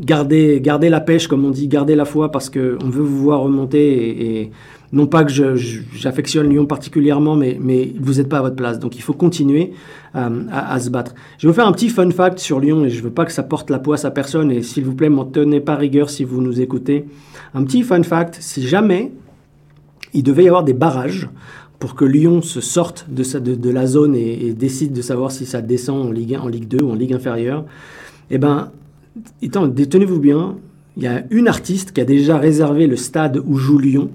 gardez, 0.00 0.60
gardez 0.62 0.88
la 0.88 1.00
pêche, 1.00 1.28
comme 1.28 1.44
on 1.44 1.50
dit, 1.50 1.68
gardez 1.68 1.94
la 1.94 2.04
foi, 2.04 2.30
parce 2.30 2.50
qu'on 2.50 2.58
veut 2.88 3.02
vous 3.02 3.22
voir 3.22 3.40
remonter. 3.40 4.40
Et, 4.40 4.50
non 4.92 5.06
pas 5.06 5.22
que 5.22 5.30
j'affectionne 5.30 6.48
Lyon 6.48 6.66
particulièrement, 6.66 7.36
mais, 7.36 7.58
vous 8.00 8.14
n'êtes 8.14 8.28
pas 8.28 8.38
à 8.38 8.42
votre 8.42 8.56
place. 8.56 8.80
Donc 8.80 8.96
il 8.96 9.02
faut 9.02 9.12
continuer 9.12 9.72
euh, 10.16 10.42
à, 10.50 10.80
se 10.80 10.90
battre. 10.90 11.14
Je 11.38 11.46
vais 11.46 11.52
vous 11.52 11.56
faire 11.56 11.68
un 11.68 11.72
petit 11.72 11.90
fun 11.90 12.10
fact 12.10 12.40
sur 12.40 12.58
Lyon, 12.58 12.84
et 12.84 12.90
je 12.90 12.98
ne 12.98 13.04
veux 13.04 13.10
pas 13.10 13.24
que 13.24 13.32
ça 13.32 13.44
porte 13.44 13.70
la 13.70 13.78
poisse 13.78 14.04
à 14.04 14.10
personne, 14.10 14.50
et 14.50 14.62
s'il 14.62 14.84
vous 14.84 14.94
plaît, 14.94 15.08
m'en 15.08 15.24
tenez 15.24 15.60
pas 15.60 15.76
rigueur 15.76 16.10
si 16.10 16.24
vous 16.24 16.40
nous 16.40 16.60
écoutez. 16.60 17.04
Un 17.54 17.62
petit 17.62 17.82
fun 17.82 18.02
fact, 18.02 18.38
si 18.40 18.66
jamais 18.66 19.12
il 20.12 20.24
devait 20.24 20.44
y 20.44 20.48
avoir 20.48 20.64
des 20.64 20.72
barrages 20.72 21.28
pour 21.78 21.94
que 21.94 22.04
Lyon 22.04 22.42
se 22.42 22.60
sorte 22.60 23.06
de 23.08 23.70
la 23.70 23.86
zone 23.86 24.14
et, 24.14 24.52
décide 24.52 24.92
de 24.92 25.02
savoir 25.02 25.30
si 25.30 25.46
ça 25.46 25.62
descend 25.62 26.08
en 26.08 26.10
Ligue 26.10 26.34
1, 26.34 26.40
en 26.40 26.48
Ligue 26.48 26.68
2 26.68 26.84
ou 26.84 26.90
en 26.90 26.94
Ligue 26.94 27.14
inférieure, 27.14 27.64
eh 28.30 28.38
ben, 28.38 28.70
tenez-vous 29.42 30.20
bien, 30.20 30.56
il 30.96 31.02
y 31.02 31.06
a 31.06 31.24
une 31.30 31.48
artiste 31.48 31.92
qui 31.92 32.00
a 32.00 32.04
déjà 32.04 32.38
réservé 32.38 32.86
le 32.86 32.96
stade 32.96 33.42
où 33.44 33.56
joue 33.56 33.78
Lyon, 33.78 34.10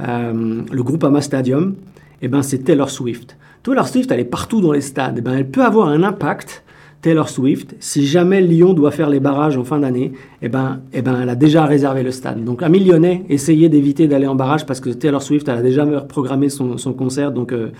euh, 0.00 0.62
le 0.70 0.82
groupe 0.82 1.04
Ama 1.04 1.20
Stadium, 1.20 1.74
et 2.20 2.26
eh 2.26 2.28
ben 2.28 2.42
c'est 2.42 2.58
Taylor 2.58 2.90
Swift. 2.90 3.36
Taylor 3.62 3.88
Swift, 3.88 4.10
elle 4.10 4.20
est 4.20 4.24
partout 4.24 4.60
dans 4.60 4.72
les 4.72 4.80
stades. 4.80 5.16
Eh 5.18 5.20
ben 5.20 5.34
elle 5.34 5.48
peut 5.48 5.64
avoir 5.64 5.88
un 5.88 6.02
impact, 6.02 6.62
Taylor 7.00 7.28
Swift, 7.28 7.74
si 7.80 8.06
jamais 8.06 8.40
Lyon 8.40 8.74
doit 8.74 8.92
faire 8.92 9.10
les 9.10 9.18
barrages 9.18 9.56
en 9.56 9.64
fin 9.64 9.80
d'année, 9.80 10.12
et 10.12 10.12
eh 10.42 10.48
ben, 10.48 10.80
et 10.92 11.02
ben 11.02 11.20
elle 11.20 11.28
a 11.28 11.34
déjà 11.34 11.64
réservé 11.64 12.04
le 12.04 12.12
stade. 12.12 12.44
Donc 12.44 12.62
un 12.62 12.68
millionnaire, 12.68 13.18
essayez 13.28 13.68
d'éviter 13.68 14.06
d'aller 14.06 14.28
en 14.28 14.36
barrage 14.36 14.66
parce 14.66 14.78
que 14.78 14.90
Taylor 14.90 15.20
Swift, 15.20 15.48
elle 15.48 15.58
a 15.58 15.62
déjà 15.62 15.84
programmé 15.84 16.48
son, 16.48 16.76
concert. 16.96 17.32
Donc 17.32 17.52
euh, 17.52 17.70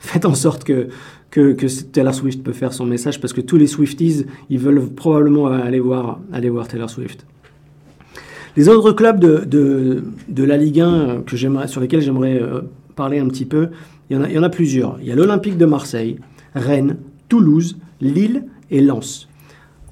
faites 0.00 0.24
en 0.24 0.34
sorte 0.34 0.64
que, 0.64 0.88
que, 1.30 1.52
que, 1.52 1.66
Taylor 1.66 2.14
Swift 2.14 2.42
peut 2.42 2.52
faire 2.52 2.72
son 2.72 2.86
message 2.86 3.20
parce 3.20 3.32
que 3.32 3.40
tous 3.40 3.56
les 3.56 3.68
Swifties, 3.68 4.26
ils 4.48 4.58
veulent 4.58 4.88
probablement 4.88 5.46
aller 5.46 5.78
voir, 5.78 6.20
aller 6.32 6.50
voir 6.50 6.66
Taylor 6.66 6.90
Swift. 6.90 7.24
Les 8.56 8.68
autres 8.68 8.92
clubs 8.92 9.20
de, 9.20 9.44
de, 9.44 10.02
de 10.28 10.44
la 10.44 10.56
Ligue 10.56 10.80
1 10.80 11.22
que 11.24 11.36
sur 11.36 11.80
lesquels 11.80 12.00
j'aimerais 12.00 12.42
euh, 12.42 12.62
parler 12.96 13.20
un 13.20 13.28
petit 13.28 13.44
peu, 13.44 13.68
il 14.08 14.16
y, 14.16 14.18
en 14.18 14.24
a, 14.24 14.28
il 14.28 14.34
y 14.34 14.38
en 14.38 14.42
a 14.42 14.48
plusieurs. 14.48 14.98
Il 15.00 15.06
y 15.06 15.12
a 15.12 15.14
l'Olympique 15.14 15.56
de 15.56 15.66
Marseille, 15.66 16.18
Rennes, 16.56 16.96
Toulouse, 17.28 17.78
Lille 18.00 18.46
et 18.70 18.80
Lens. 18.80 19.28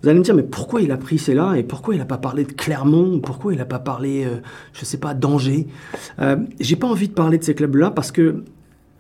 Vous 0.03 0.09
allez 0.09 0.19
me 0.19 0.25
dire, 0.25 0.35
mais 0.35 0.43
pourquoi 0.43 0.81
il 0.81 0.91
a 0.91 0.97
pris 0.97 1.19
cela 1.19 1.57
et 1.57 1.63
pourquoi 1.63 1.95
il 1.95 1.99
n'a 1.99 2.05
pas 2.05 2.19
parlé 2.19 2.45
de 2.45 2.53
Clermont 2.53 3.15
ou 3.15 3.21
pourquoi 3.21 3.53
il 3.53 3.59
n'a 3.59 3.65
pas 3.65 3.79
parlé, 3.79 4.25
euh, 4.25 4.37
je 4.73 4.81
ne 4.81 4.85
sais 4.87 4.99
pas, 4.99 5.15
d'Angers? 5.15 5.67
Euh, 6.21 6.37
J'ai 6.61 6.77
pas 6.77 6.87
envie 6.87 7.09
de 7.09 7.15
parler 7.15 7.39
de 7.39 7.45
ces 7.45 7.55
clubs-là 7.55 7.91
parce 7.91 8.13
que 8.13 8.45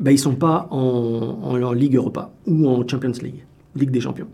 ben, 0.00 0.10
ils 0.10 0.14
ne 0.14 0.20
sont 0.20 0.34
pas 0.34 0.68
en, 0.70 1.72
Ligue 1.72 1.96
Europa 1.96 2.30
ou 2.46 2.68
en 2.68 2.86
Champions 2.86 3.12
League, 3.22 3.44
Ligue 3.76 3.90
des 3.90 4.00
Champions. 4.00 4.28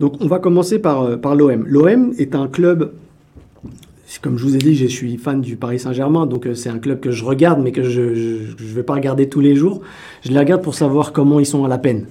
Donc 0.00 0.14
on 0.20 0.26
va 0.26 0.38
commencer 0.38 0.78
par, 0.78 1.02
euh, 1.02 1.16
par 1.16 1.34
l'OM. 1.34 1.64
L'OM 1.66 2.12
est 2.18 2.34
un 2.34 2.48
club, 2.48 2.92
comme 4.22 4.38
je 4.38 4.44
vous 4.44 4.56
ai 4.56 4.58
dit, 4.58 4.74
je 4.74 4.86
suis 4.86 5.16
fan 5.16 5.40
du 5.40 5.56
Paris 5.56 5.78
Saint-Germain, 5.78 6.26
donc 6.26 6.46
euh, 6.46 6.54
c'est 6.54 6.68
un 6.68 6.78
club 6.78 7.00
que 7.00 7.10
je 7.10 7.24
regarde, 7.24 7.60
mais 7.62 7.72
que 7.72 7.82
je 7.82 8.00
ne 8.02 8.74
vais 8.74 8.82
pas 8.82 8.94
regarder 8.94 9.28
tous 9.28 9.40
les 9.40 9.54
jours. 9.54 9.80
Je 10.22 10.30
les 10.30 10.38
regarde 10.38 10.62
pour 10.62 10.74
savoir 10.74 11.12
comment 11.12 11.40
ils 11.40 11.46
sont 11.46 11.64
à 11.64 11.68
la 11.68 11.78
peine. 11.78 12.06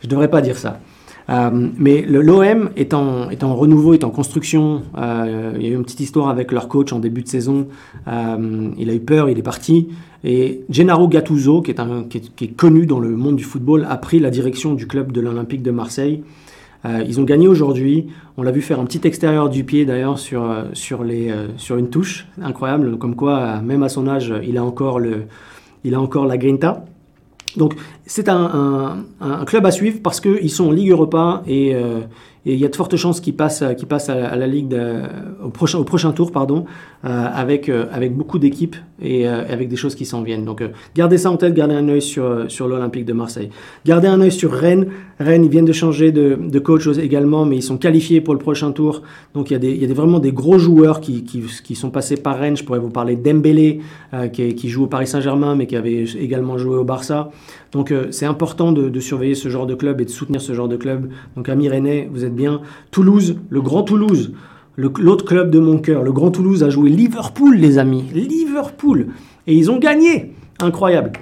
Je 0.00 0.06
ne 0.06 0.10
devrais 0.10 0.30
pas 0.30 0.40
dire 0.40 0.56
ça. 0.56 0.80
Mais 1.28 2.02
l'OM 2.06 2.70
est 2.76 2.94
en, 2.94 3.54
renouveau, 3.54 3.94
est 3.94 4.04
en 4.04 4.10
construction. 4.10 4.82
il 4.96 5.62
y 5.62 5.66
a 5.66 5.68
eu 5.68 5.74
une 5.74 5.84
petite 5.84 6.00
histoire 6.00 6.28
avec 6.28 6.52
leur 6.52 6.68
coach 6.68 6.92
en 6.92 6.98
début 6.98 7.22
de 7.22 7.28
saison. 7.28 7.68
il 8.06 8.90
a 8.90 8.94
eu 8.94 9.00
peur, 9.00 9.28
il 9.28 9.38
est 9.38 9.42
parti. 9.42 9.88
Et 10.24 10.64
Gennaro 10.68 11.06
Gattuso, 11.08 11.62
qui 11.62 11.70
est, 11.70 12.56
connu 12.56 12.86
dans 12.86 12.98
le 12.98 13.10
monde 13.10 13.36
du 13.36 13.44
football, 13.44 13.86
a 13.88 13.96
pris 13.96 14.18
la 14.18 14.30
direction 14.30 14.74
du 14.74 14.86
club 14.86 15.12
de 15.12 15.20
l'Olympique 15.20 15.62
de 15.62 15.70
Marseille. 15.70 16.22
Euh, 16.84 17.04
ils 17.06 17.20
ont 17.20 17.24
gagné 17.24 17.48
aujourd'hui. 17.48 18.08
On 18.36 18.42
l'a 18.42 18.50
vu 18.50 18.62
faire 18.62 18.80
un 18.80 18.84
petit 18.84 19.06
extérieur 19.06 19.48
du 19.48 19.64
pied 19.64 19.84
d'ailleurs 19.84 20.18
sur, 20.18 20.44
euh, 20.44 20.64
euh, 20.92 21.78
une 21.78 21.90
touche. 21.90 22.26
Incroyable, 22.40 22.98
comme 22.98 23.16
quoi, 23.16 23.60
même 23.60 23.82
à 23.82 23.88
son 23.88 24.06
âge, 24.08 24.32
il 24.46 24.58
a 24.58 24.64
encore 24.64 25.00
la 25.00 26.36
grinta. 26.36 26.84
Donc 27.58 27.74
c'est 28.06 28.28
un, 28.28 29.04
club 29.46 29.66
à 29.66 29.70
suivre 29.70 29.98
parce 30.02 30.20
qu'ils 30.20 30.50
sont 30.50 30.68
en 30.68 30.72
Ligue 30.72 30.90
Europa 30.90 31.42
et, 31.46 31.74
et 32.48 32.54
il 32.54 32.58
y 32.58 32.64
a 32.64 32.68
de 32.68 32.76
fortes 32.76 32.96
chances 32.96 33.20
passent, 33.20 33.62
qu'ils 33.76 33.86
passent 33.86 34.08
à, 34.08 34.34
la 34.34 34.46
Ligue 34.46 34.74
au, 35.44 35.50
prochain, 35.50 36.12
tour 36.12 36.32
pardon, 36.32 36.64
euh, 37.04 37.26
avec, 37.34 37.68
euh, 37.68 37.84
avec 37.92 38.16
beaucoup 38.16 38.38
d'équipes 38.38 38.74
et 39.02 39.28
euh, 39.28 39.44
avec 39.46 39.68
des 39.68 39.76
choses 39.76 39.94
qui 39.94 40.06
s'en 40.06 40.22
viennent. 40.22 40.46
Donc 40.46 40.64
gardez 40.96 41.18
ça 41.18 41.30
en 41.30 41.36
tête, 41.36 41.52
gardez 41.52 41.74
un 41.74 41.86
œil 41.90 42.00
sur, 42.00 42.50
sur 42.50 42.66
l'Olympique 42.66 43.04
de 43.04 43.12
Marseille. 43.12 43.50
Gardez 43.84 44.08
un 44.08 44.18
œil 44.22 44.32
sur 44.32 44.50
Rennes. 44.50 44.86
Rennes, 45.20 45.44
ils 45.44 45.50
viennent 45.50 45.66
de 45.66 45.74
changer 45.74 46.10
de, 46.10 46.58
coach 46.58 46.86
également, 46.86 47.44
mais 47.44 47.56
ils 47.56 47.62
sont 47.62 47.76
qualifiés 47.76 48.22
pour 48.22 48.32
le 48.32 48.40
prochain 48.40 48.72
tour. 48.72 49.02
Donc 49.34 49.50
il 49.50 49.52
y 49.52 49.56
a, 49.56 49.58
des, 49.58 49.72
il 49.72 49.86
y 49.86 49.90
a 49.90 49.94
vraiment 49.94 50.18
des 50.18 50.32
gros 50.32 50.58
joueurs 50.58 51.02
qui, 51.02 51.24
qui, 51.24 51.74
sont 51.74 51.90
passés 51.90 52.16
par 52.16 52.38
Rennes. 52.38 52.56
Je 52.56 52.64
pourrais 52.64 52.78
vous 52.78 52.88
parler 52.88 53.16
d'Embélé, 53.16 53.80
qui, 54.32 54.68
joue 54.70 54.84
au 54.84 54.86
Paris 54.86 55.06
Saint-Germain, 55.06 55.54
mais 55.54 55.66
qui 55.66 55.76
avait 55.76 56.04
également 56.18 56.56
joué 56.56 56.76
au 56.76 56.84
Barça. 56.84 57.30
Donc 57.72 57.92
c'est 58.10 58.26
important 58.26 58.72
de, 58.72 59.00
surveiller 59.00 59.34
ce 59.34 59.48
genre 59.48 59.66
de 59.66 59.74
club 59.74 60.00
et 60.00 60.04
de 60.04 60.10
soutenir 60.10 60.40
ce 60.40 60.54
genre 60.54 60.68
de 60.68 60.76
club. 60.76 61.10
Donc 61.36 61.48
amis 61.48 61.68
Rennais, 61.68 62.08
vous 62.12 62.24
êtes 62.24 62.34
bien. 62.34 62.62
Toulouse, 62.90 63.36
le 63.50 63.60
grand 63.60 63.82
Toulouse, 63.82 64.32
l'autre 64.76 65.24
club 65.24 65.50
de 65.50 65.58
mon 65.58 65.78
cœur, 65.78 66.02
le 66.02 66.12
grand 66.12 66.30
Toulouse 66.30 66.62
a 66.62 66.70
joué 66.70 66.90
Liverpool, 66.90 67.56
les 67.56 67.78
amis. 67.78 68.04
Liverpool. 68.14 69.08
Et 69.46 69.54
ils 69.54 69.70
ont 69.70 69.78
gagné. 69.78 70.34
Incroyable. 70.60 71.12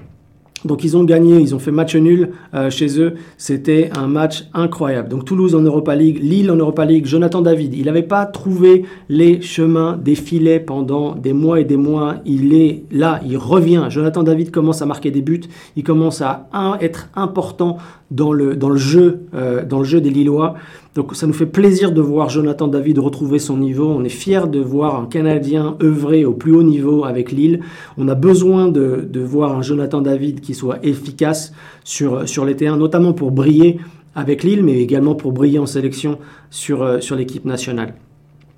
Donc 0.66 0.84
ils 0.84 0.96
ont 0.96 1.04
gagné, 1.04 1.40
ils 1.40 1.54
ont 1.54 1.58
fait 1.58 1.70
match 1.70 1.96
nul 1.96 2.30
euh, 2.54 2.70
chez 2.70 3.00
eux. 3.00 3.14
C'était 3.36 3.90
un 3.96 4.08
match 4.08 4.44
incroyable. 4.54 5.08
Donc 5.08 5.24
Toulouse 5.24 5.54
en 5.54 5.62
Europa 5.62 5.94
League, 5.94 6.18
Lille 6.22 6.50
en 6.50 6.56
Europa 6.56 6.84
League, 6.84 7.06
Jonathan 7.06 7.42
David. 7.42 7.74
Il 7.74 7.86
n'avait 7.86 8.02
pas 8.02 8.26
trouvé 8.26 8.84
les 9.08 9.40
chemins 9.40 9.96
des 9.96 10.14
filets 10.14 10.60
pendant 10.60 11.14
des 11.14 11.32
mois 11.32 11.60
et 11.60 11.64
des 11.64 11.76
mois. 11.76 12.16
Il 12.24 12.54
est 12.54 12.84
là, 12.90 13.20
il 13.26 13.36
revient. 13.36 13.86
Jonathan 13.88 14.22
David 14.22 14.50
commence 14.50 14.82
à 14.82 14.86
marquer 14.86 15.10
des 15.10 15.22
buts. 15.22 15.42
Il 15.76 15.84
commence 15.84 16.20
à 16.20 16.48
être 16.80 17.08
important 17.14 17.78
dans 18.11 18.32
le, 18.32 18.57
dans 18.57 18.68
le, 18.68 18.76
jeu, 18.76 19.20
euh, 19.34 19.64
dans 19.64 19.78
le 19.78 19.84
jeu 19.84 20.00
des 20.00 20.11
Lillois. 20.11 20.54
Donc 20.94 21.14
ça 21.16 21.26
nous 21.26 21.32
fait 21.32 21.46
plaisir 21.46 21.92
de 21.92 22.00
voir 22.00 22.28
Jonathan 22.28 22.68
David 22.68 22.98
retrouver 22.98 23.38
son 23.38 23.57
niveau. 23.57 23.88
On 23.88 24.04
est 24.04 24.09
fiers 24.09 24.48
de 24.50 24.61
voir 24.61 25.00
un 25.00 25.07
Canadien 25.07 25.76
œuvrer 25.82 26.24
au 26.24 26.32
plus 26.32 26.54
haut 26.54 26.62
niveau 26.62 27.04
avec 27.04 27.32
Lille. 27.32 27.61
On 27.98 28.09
a 28.09 28.14
besoin 28.14 28.68
de, 28.68 29.07
de 29.09 29.20
voir 29.20 29.57
un 29.57 29.62
Jonathan 29.62 30.00
David 30.00 30.40
qui 30.40 30.54
soit 30.54 30.78
efficace 30.84 31.52
sur, 31.84 32.28
sur 32.28 32.44
les 32.44 32.57
terrains, 32.57 32.76
notamment 32.76 33.12
pour 33.12 33.32
briller 33.32 33.78
avec 34.14 34.42
Lille, 34.42 34.62
mais 34.64 34.80
également 34.80 35.14
pour 35.14 35.32
briller 35.32 35.59
en 35.59 35.66
sélection 35.66 36.18
sur, 36.50 36.82
euh, 36.82 37.00
sur 37.00 37.16
l'équipe 37.16 37.44
nationale. 37.44 37.94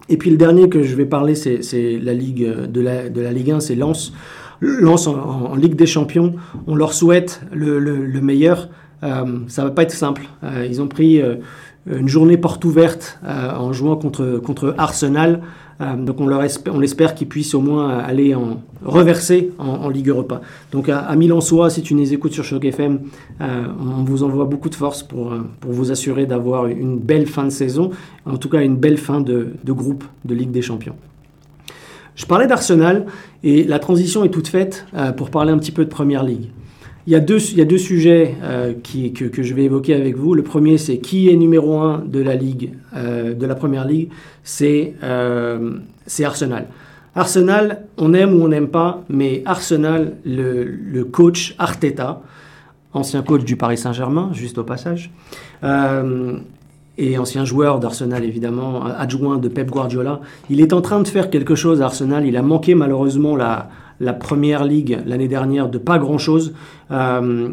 Et 0.08 0.16
puis 0.16 0.30
le 0.30 0.36
dernier 0.36 0.68
que 0.68 0.82
je 0.82 0.94
vais 0.94 1.04
parler, 1.04 1.34
c'est 1.34 1.98
la 1.98 2.14
Ligue 2.14 2.46
de 2.46 2.80
la, 2.80 3.08
de 3.08 3.20
la 3.20 3.32
Ligue 3.32 3.50
1, 3.50 3.60
c'est 3.60 3.74
Lens. 3.74 4.12
Lens 4.60 5.06
en, 5.06 5.54
Ligue 5.54 5.74
des 5.74 5.86
Champions, 5.86 6.34
on 6.66 6.74
leur 6.74 6.92
souhaite 6.92 7.42
le, 7.52 7.78
le, 7.78 8.20
meilleur. 8.20 8.68
Euh, 9.02 9.38
ça 9.48 9.64
va 9.64 9.70
pas 9.70 9.82
être 9.82 9.92
simple. 9.92 10.22
Euh, 10.42 10.66
ils 10.68 10.82
ont 10.82 10.88
pris 10.88 11.20
euh, 11.20 11.36
une 11.86 12.08
journée 12.08 12.36
porte 12.36 12.64
ouverte 12.64 13.18
en 13.24 13.72
jouant 13.72 13.96
contre, 13.96 14.40
contre 14.44 14.74
Arsenal. 14.76 15.40
Donc 15.80 16.20
on, 16.20 16.26
leur 16.26 16.42
espère, 16.42 16.74
on 16.74 16.82
espère 16.82 17.14
qu'ils 17.14 17.28
puissent 17.28 17.54
au 17.54 17.60
moins 17.60 17.98
aller 17.98 18.34
en 18.34 18.60
reverser 18.84 19.52
en, 19.58 19.88
Ligue 19.88 20.08
Europa. 20.08 20.42
Donc 20.72 20.88
à, 20.88 21.14
Milan-Sois, 21.14 21.70
si 21.70 21.82
tu 21.82 21.94
nous 21.94 22.12
écoutes 22.12 22.32
sur 22.32 22.44
Choc 22.44 22.64
FM, 22.64 22.98
on 23.40 24.02
vous 24.02 24.24
envoie 24.24 24.44
beaucoup 24.44 24.68
de 24.68 24.74
force 24.74 25.02
pour, 25.04 25.32
pour 25.60 25.72
vous 25.72 25.90
assurer 25.92 26.26
d'avoir 26.26 26.66
une 26.66 26.98
belle 26.98 27.26
fin 27.26 27.44
de 27.44 27.50
saison, 27.50 27.90
en 28.26 28.36
tout 28.36 28.50
cas 28.50 28.60
une 28.60 28.76
belle 28.76 28.98
fin 28.98 29.20
de, 29.20 29.54
de 29.62 29.72
groupe 29.72 30.04
de 30.24 30.34
Ligue 30.34 30.50
des 30.50 30.62
Champions. 30.62 30.96
Je 32.16 32.26
parlais 32.26 32.48
d'Arsenal 32.48 33.06
et 33.44 33.62
la 33.62 33.78
transition 33.78 34.24
est 34.24 34.30
toute 34.30 34.48
faite 34.48 34.84
pour 35.16 35.30
parler 35.30 35.52
un 35.52 35.58
petit 35.58 35.72
peu 35.72 35.84
de 35.84 35.90
Première 35.90 36.24
Ligue. 36.24 36.50
Il 37.08 37.12
y 37.12 37.14
a 37.14 37.20
deux, 37.20 37.38
sujets 37.38 38.34
euh, 38.42 38.74
que, 38.74 39.42
je 39.42 39.54
vais 39.54 39.64
évoquer 39.64 39.94
avec 39.94 40.14
vous. 40.14 40.34
Le 40.34 40.42
premier, 40.42 40.76
c'est 40.76 40.98
qui 40.98 41.30
est 41.30 41.36
numéro 41.36 41.78
un 41.78 42.04
de 42.06 42.20
la 42.20 42.34
Ligue, 42.34 42.74
euh, 42.94 43.32
de 43.32 43.46
la 43.46 43.54
Première 43.54 43.86
Ligue 43.86 44.10
C'est 44.44 44.92
euh, 45.02 45.78
Arsenal. 46.22 46.66
Arsenal, 47.14 47.86
on 47.96 48.12
aime 48.12 48.34
ou 48.34 48.44
on 48.44 48.48
n'aime 48.48 48.68
pas, 48.68 49.04
mais 49.08 49.40
Arsenal, 49.46 50.16
le, 50.26 51.02
coach 51.04 51.54
Arteta, 51.58 52.20
ancien 52.92 53.22
coach 53.22 53.42
du 53.42 53.56
Paris 53.56 53.78
Saint-Germain, 53.78 54.28
juste 54.34 54.58
au 54.58 54.64
passage, 54.64 55.10
et 56.98 57.16
ancien 57.16 57.46
joueur 57.46 57.80
d'Arsenal 57.80 58.22
évidemment, 58.22 58.84
adjoint 58.84 59.38
de 59.38 59.48
Pep 59.48 59.70
Guardiola, 59.70 60.20
il 60.50 60.60
est 60.60 60.74
en 60.74 60.82
train 60.82 61.00
de 61.00 61.08
faire 61.08 61.30
quelque 61.30 61.54
chose 61.54 61.80
à 61.80 61.86
Arsenal. 61.86 62.26
Il 62.26 62.36
a 62.36 62.42
manqué 62.42 62.74
malheureusement 62.74 63.34
la 63.34 63.70
la 64.00 64.12
première 64.12 64.64
ligue 64.64 64.98
l'année 65.06 65.28
dernière 65.28 65.68
de 65.68 65.78
pas 65.78 65.98
grand-chose. 65.98 66.54
Euh, 66.90 67.50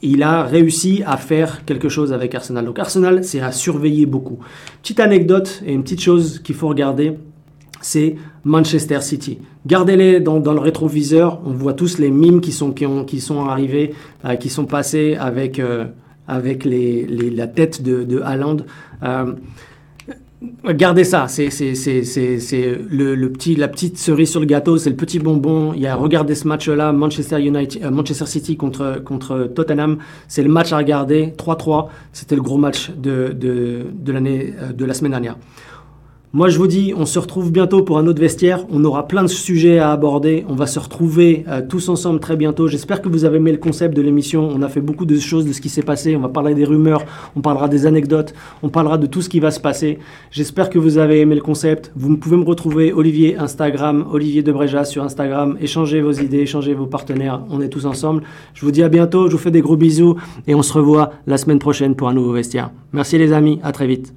il 0.00 0.22
a 0.22 0.44
réussi 0.44 1.02
à 1.06 1.16
faire 1.16 1.64
quelque 1.64 1.88
chose 1.88 2.12
avec 2.12 2.34
Arsenal. 2.34 2.64
Donc 2.64 2.78
Arsenal, 2.78 3.24
c'est 3.24 3.40
à 3.40 3.50
surveiller 3.50 4.06
beaucoup. 4.06 4.38
Petite 4.82 5.00
anecdote 5.00 5.62
et 5.66 5.72
une 5.72 5.82
petite 5.82 6.00
chose 6.00 6.38
qu'il 6.38 6.54
faut 6.54 6.68
regarder, 6.68 7.18
c'est 7.80 8.16
Manchester 8.44 9.00
City. 9.00 9.38
Gardez-les 9.66 10.20
dans, 10.20 10.38
le 10.38 10.60
rétroviseur. 10.60 11.40
On 11.44 11.52
voit 11.52 11.74
tous 11.74 11.98
les 11.98 12.10
mimes 12.10 12.40
qui 12.40 12.52
sont, 12.52 12.72
qui 12.72 12.86
ont, 12.86 13.04
qui 13.04 13.20
sont 13.20 13.46
arrivés, 13.46 13.94
euh, 14.24 14.36
qui 14.36 14.50
sont 14.50 14.66
passés 14.66 15.16
avec, 15.18 15.58
euh, 15.58 15.86
avec 16.28 16.64
la 16.64 17.46
tête 17.48 17.82
de, 17.82 18.04
de 18.04 18.20
Haaland. 18.20 18.58
Gardez 20.40 21.02
ça, 21.02 21.26
c'est 21.26 21.48
le, 21.48 23.14
le, 23.16 23.32
petit, 23.32 23.56
la 23.56 23.66
petite 23.66 23.98
cerise 23.98 24.30
sur 24.30 24.38
le 24.38 24.46
gâteau, 24.46 24.78
c'est 24.78 24.90
le 24.90 24.94
petit 24.94 25.18
bonbon. 25.18 25.72
Il 25.74 25.80
y 25.80 25.86
a, 25.88 25.96
regardez 25.96 26.36
ce 26.36 26.46
match-là, 26.46 26.92
Manchester, 26.92 27.36
euh, 27.36 27.90
Manchester 27.90 28.26
City 28.26 28.56
contre, 28.56 29.02
contre 29.04 29.50
Tottenham, 29.52 29.98
c'est 30.28 30.44
le 30.44 30.48
match 30.48 30.72
à 30.72 30.76
regarder, 30.76 31.34
3-3, 31.36 31.88
c'était 32.12 32.36
le 32.36 32.42
gros 32.42 32.56
match 32.56 32.90
de, 32.90 33.34
de, 33.36 33.86
de, 33.92 34.12
euh, 34.12 34.72
de 34.72 34.84
la 34.84 34.94
semaine 34.94 35.10
dernière. 35.10 35.36
Moi, 36.34 36.50
je 36.50 36.58
vous 36.58 36.66
dis, 36.66 36.92
on 36.94 37.06
se 37.06 37.18
retrouve 37.18 37.50
bientôt 37.50 37.80
pour 37.80 37.96
un 37.96 38.06
autre 38.06 38.20
vestiaire. 38.20 38.66
On 38.70 38.84
aura 38.84 39.08
plein 39.08 39.22
de 39.22 39.28
sujets 39.28 39.78
à 39.78 39.92
aborder. 39.92 40.44
On 40.50 40.54
va 40.54 40.66
se 40.66 40.78
retrouver 40.78 41.46
euh, 41.48 41.62
tous 41.66 41.88
ensemble 41.88 42.20
très 42.20 42.36
bientôt. 42.36 42.68
J'espère 42.68 43.00
que 43.00 43.08
vous 43.08 43.24
avez 43.24 43.38
aimé 43.38 43.50
le 43.50 43.56
concept 43.56 43.96
de 43.96 44.02
l'émission. 44.02 44.46
On 44.46 44.60
a 44.60 44.68
fait 44.68 44.82
beaucoup 44.82 45.06
de 45.06 45.18
choses 45.18 45.46
de 45.46 45.54
ce 45.54 45.62
qui 45.62 45.70
s'est 45.70 45.80
passé. 45.80 46.16
On 46.16 46.20
va 46.20 46.28
parler 46.28 46.54
des 46.54 46.66
rumeurs, 46.66 47.02
on 47.34 47.40
parlera 47.40 47.66
des 47.66 47.86
anecdotes, 47.86 48.34
on 48.62 48.68
parlera 48.68 48.98
de 48.98 49.06
tout 49.06 49.22
ce 49.22 49.30
qui 49.30 49.40
va 49.40 49.50
se 49.50 49.58
passer. 49.58 50.00
J'espère 50.30 50.68
que 50.68 50.78
vous 50.78 50.98
avez 50.98 51.20
aimé 51.20 51.34
le 51.34 51.40
concept. 51.40 51.92
Vous 51.96 52.14
pouvez 52.18 52.36
me 52.36 52.44
retrouver 52.44 52.92
Olivier 52.92 53.38
Instagram, 53.38 54.04
Olivier 54.12 54.42
Debreja 54.42 54.84
sur 54.84 55.04
Instagram. 55.04 55.56
Échangez 55.62 56.02
vos 56.02 56.12
idées, 56.12 56.40
échangez 56.40 56.74
vos 56.74 56.86
partenaires. 56.86 57.40
On 57.48 57.62
est 57.62 57.70
tous 57.70 57.86
ensemble. 57.86 58.22
Je 58.52 58.66
vous 58.66 58.70
dis 58.70 58.82
à 58.82 58.90
bientôt. 58.90 59.28
Je 59.28 59.32
vous 59.32 59.38
fais 59.38 59.50
des 59.50 59.62
gros 59.62 59.78
bisous 59.78 60.16
et 60.46 60.54
on 60.54 60.62
se 60.62 60.74
revoit 60.74 61.12
la 61.26 61.38
semaine 61.38 61.58
prochaine 61.58 61.94
pour 61.94 62.10
un 62.10 62.12
nouveau 62.12 62.32
vestiaire. 62.32 62.70
Merci 62.92 63.16
les 63.16 63.32
amis. 63.32 63.60
À 63.62 63.72
très 63.72 63.86
vite. 63.86 64.12